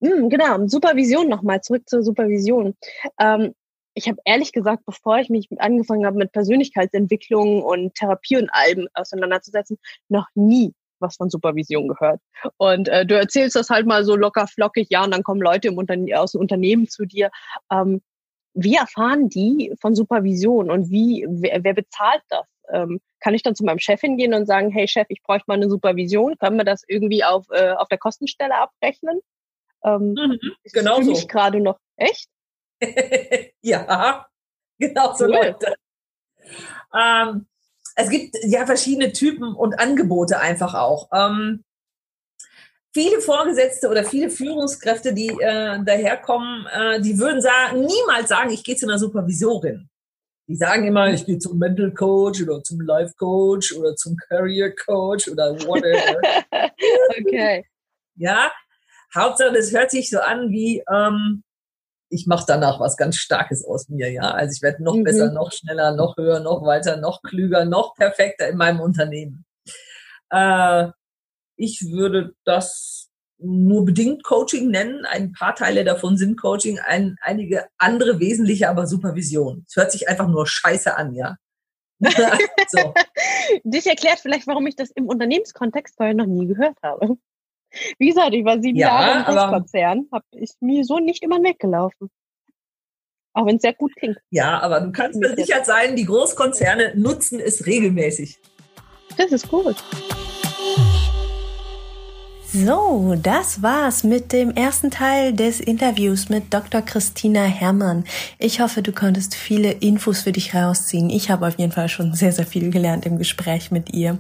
Hm, 0.03 0.29
genau, 0.29 0.67
Supervision 0.67 1.29
nochmal, 1.29 1.61
zurück 1.63 1.89
zur 1.89 2.03
Supervision. 2.03 2.77
Ähm, 3.19 3.55
ich 3.95 4.09
habe 4.09 4.19
ehrlich 4.25 4.53
gesagt, 4.53 4.85
bevor 4.87 5.19
ich 5.19 5.29
mich 5.29 5.49
angefangen 5.59 6.07
habe 6.07 6.19
mit 6.19 6.33
Persönlichkeitsentwicklung 6.33 7.63
und 7.63 7.95
Therapie 7.95 8.37
und 8.37 8.51
allem 8.51 8.89
auseinanderzusetzen, 8.95 9.79
noch 10.09 10.29
nie 10.35 10.73
was 11.01 11.17
von 11.17 11.31
Supervision 11.31 11.89
gehört. 11.89 12.21
Und 12.57 12.89
äh, 12.89 13.07
du 13.07 13.17
erzählst 13.17 13.57
das 13.57 13.71
halt 13.71 13.87
mal 13.87 14.05
so 14.05 14.17
locker 14.17 14.47
flockig, 14.47 14.89
ja, 14.91 15.05
und 15.05 15.13
dann 15.13 15.23
kommen 15.23 15.41
Leute 15.41 15.69
im 15.69 15.79
Unterne 15.79 16.21
aus 16.21 16.33
dem 16.33 16.41
Unternehmen 16.41 16.89
zu 16.89 17.07
dir. 17.07 17.31
Ähm, 17.73 18.03
wie 18.63 18.75
erfahren 18.75 19.29
die 19.29 19.73
von 19.81 19.95
Supervision 19.95 20.71
und 20.71 20.91
wie, 20.91 21.27
wer, 21.29 21.63
wer 21.65 21.75
bezahlt 21.75 22.23
das? 22.29 22.47
ähm, 22.73 23.01
kann 23.21 23.35
ich 23.35 23.43
dann 23.43 23.55
zu 23.55 23.65
meinem 23.65 23.79
Chef 23.79 24.01
hingehen 24.01 24.35
und 24.35 24.47
sagen, 24.47 24.71
hey 24.71 24.87
Chef, 24.89 25.07
ich 25.09 25.23
bräuchte 25.23 25.45
mal 25.49 25.55
eine 25.55 25.69
Supervision, 25.69 26.39
können 26.39 26.57
wir 26.57 26.65
das 26.65 26.83
irgendwie 26.87 27.25
auf, 27.25 27.47
äh, 27.51 27.73
auf 27.73 27.89
der 27.89 27.99
Kostenstelle 27.99 28.55
abrechnen? 28.55 29.21
Ähm, 29.85 30.15
mhm, 30.15 30.39
genau 30.73 31.03
so. 31.03 31.13
Ich 31.13 31.29
gerade 31.29 31.61
noch 31.61 31.79
echt? 31.97 32.29
ja, 33.63 34.27
genau 34.79 35.15
so 35.15 35.25
cool. 35.25 35.33
Leute. 35.33 35.75
Ähm, 36.95 37.47
es 37.97 38.11
gibt 38.11 38.37
ja 38.45 38.65
verschiedene 38.67 39.13
Typen 39.13 39.55
und 39.55 39.79
Angebote 39.79 40.39
einfach 40.39 40.75
auch. 40.75 41.09
Ähm, 41.13 41.65
viele 42.93 43.21
Vorgesetzte 43.21 43.89
oder 43.89 44.05
viele 44.05 44.31
Führungskräfte, 44.31 45.13
die 45.13 45.29
äh, 45.29 45.83
daherkommen, 45.85 46.67
äh, 46.73 47.01
die 47.01 47.19
würden 47.19 47.41
sagen, 47.41 47.81
niemals 47.81 48.29
sagen, 48.29 48.51
ich 48.51 48.65
gehe 48.65 48.77
zu 48.77 48.87
einer 48.87 48.99
Supervisorin. 48.99 49.89
Die 50.49 50.57
sagen 50.57 50.87
immer, 50.87 51.13
ich 51.13 51.27
gehe 51.27 51.39
zum 51.39 51.59
Mental 51.59 51.93
Coach 51.93 52.43
oder 52.43 52.63
zum 52.63 52.81
Life 52.81 53.13
Coach 53.19 53.75
oder 53.75 53.95
zum 53.97 54.17
Career 54.17 54.75
Coach 54.75 55.29
oder 55.29 55.55
whatever. 55.67 56.21
okay. 57.21 57.67
Ja, 58.17 58.51
Hauptsache, 59.15 59.53
das 59.53 59.73
hört 59.73 59.91
sich 59.91 60.09
so 60.09 60.21
an 60.21 60.51
wie, 60.51 60.83
ähm, 60.91 61.43
ich 62.11 62.27
mache 62.27 62.45
danach 62.47 62.81
was 62.81 62.97
ganz 62.97 63.17
Starkes 63.17 63.65
aus 63.65 63.89
mir, 63.91 64.11
ja. 64.11 64.23
Also 64.23 64.57
ich 64.57 64.63
werde 64.63 64.83
noch 64.83 64.95
mhm. 64.95 65.05
besser, 65.05 65.31
noch 65.33 65.53
schneller, 65.53 65.95
noch 65.95 66.17
höher, 66.17 66.41
noch 66.41 66.65
weiter, 66.65 66.97
noch 66.97 67.23
klüger, 67.23 67.67
noch 67.67 67.95
perfekter 67.95 68.49
in 68.49 68.57
meinem 68.57 68.81
Unternehmen. 68.81 69.45
Äh, 70.31 70.89
ich 71.59 71.91
würde 71.91 72.35
das 72.45 73.11
nur 73.39 73.85
bedingt 73.85 74.25
Coaching 74.25 74.69
nennen. 74.71 75.05
Ein 75.05 75.33
paar 75.33 75.55
Teile 75.55 75.85
davon 75.85 76.17
sind 76.17 76.41
Coaching, 76.41 76.79
ein, 76.79 77.17
einige 77.21 77.67
andere 77.77 78.19
wesentliche 78.21 78.69
aber 78.69 78.87
Supervision. 78.87 79.65
Es 79.69 79.77
hört 79.77 79.93
sich 79.93 80.09
einfach 80.09 80.29
nur 80.29 80.47
scheiße 80.47 80.97
an, 80.97 81.15
ja. 81.15 81.37
so. 82.01 82.95
Dich 83.65 83.87
erklärt 83.87 84.21
vielleicht, 84.21 84.47
warum 84.47 84.67
ich 84.67 84.77
das 84.77 84.91
im 84.91 85.07
Unternehmenskontext 85.07 85.97
vorher 85.97 86.15
noch 86.15 86.27
nie 86.27 86.47
gehört 86.47 86.77
habe. 86.83 87.17
Wie 87.99 88.09
gesagt, 88.09 88.35
ich 88.35 88.45
war 88.45 88.61
sieben 88.63 88.79
ja, 88.79 88.89
Jahre 88.89 89.19
im 89.19 89.25
Großkonzern, 89.25 90.09
habe 90.13 90.25
ich 90.33 90.53
mir 90.61 90.85
so 90.85 90.99
nicht 90.99 91.23
immer 91.23 91.43
weggelaufen. 91.43 92.09
Auch 93.35 93.47
wenn 93.47 93.57
es 93.57 93.63
sehr 93.63 93.75
gut 93.75 93.95
klingt. 93.97 94.19
Ja, 94.31 94.61
aber 94.61 94.81
du 94.81 94.91
kannst 94.91 95.21
mir 95.21 95.35
sicher 95.37 95.65
sein, 95.65 95.95
die 95.95 96.07
Großkonzerne 96.07 96.93
nutzen 96.97 97.41
es 97.41 97.67
regelmäßig. 97.67 98.39
Das 99.17 99.33
ist 99.33 99.49
gut. 99.49 99.77
So, 102.51 103.15
das 103.23 103.61
war's 103.61 104.05
mit 104.05 104.33
dem 104.33 104.53
ersten 104.53 104.91
Teil 104.91 105.35
des 105.35 105.61
Interviews 105.61 106.31
mit 106.31 106.55
Dr. 106.55 106.81
Christina 106.81 107.43
Herrmann. 107.43 108.05
Ich 108.39 108.63
hoffe, 108.63 108.81
du 108.81 108.91
konntest 108.91 109.35
viele 109.35 109.73
Infos 109.73 110.23
für 110.23 110.33
dich 110.33 110.55
rausziehen. 110.55 111.11
Ich 111.11 111.31
habe 111.31 111.47
auf 111.47 111.59
jeden 111.59 111.73
Fall 111.73 111.91
schon 111.91 112.15
sehr, 112.15 112.33
sehr 112.33 112.47
viel 112.47 112.71
gelernt 112.71 113.05
im 113.05 113.19
Gespräch 113.19 113.71
mit 113.71 113.93
ihr. 113.93 114.17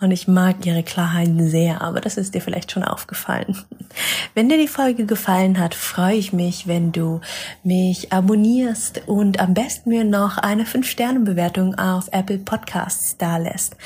Und 0.00 0.12
ich 0.12 0.28
mag 0.28 0.64
ihre 0.64 0.84
Klarheiten 0.84 1.50
sehr, 1.50 1.82
aber 1.82 2.00
das 2.00 2.18
ist 2.18 2.36
dir 2.36 2.40
vielleicht 2.40 2.70
schon 2.70 2.84
aufgefallen. 2.84 3.58
Wenn 4.34 4.48
dir 4.48 4.58
die 4.58 4.68
Folge 4.68 5.04
gefallen 5.04 5.58
hat, 5.58 5.74
freue 5.74 6.14
ich 6.14 6.32
mich, 6.32 6.66
wenn 6.66 6.92
du 6.92 7.20
mich 7.62 8.12
abonnierst 8.12 9.02
und 9.06 9.40
am 9.40 9.54
besten 9.54 9.90
mir 9.90 10.04
noch 10.04 10.38
eine 10.38 10.64
5-Sterne-Bewertung 10.64 11.74
auf 11.74 12.08
Apple 12.12 12.38
Podcasts 12.38 13.16
da 13.18 13.36
lässt. 13.36 13.76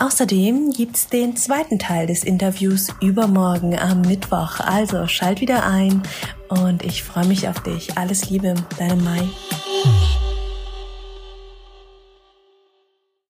Außerdem 0.00 0.72
gibt's 0.72 1.08
den 1.08 1.36
zweiten 1.36 1.78
Teil 1.78 2.06
des 2.06 2.24
Interviews 2.24 2.88
übermorgen 3.02 3.78
am 3.78 4.00
Mittwoch. 4.00 4.58
Also 4.60 5.06
schalt 5.06 5.42
wieder 5.42 5.66
ein 5.66 6.02
und 6.48 6.82
ich 6.82 7.02
freue 7.02 7.26
mich 7.26 7.46
auf 7.48 7.60
dich. 7.62 7.98
Alles 7.98 8.30
Liebe, 8.30 8.54
deine 8.78 8.96
Mai. 8.96 9.28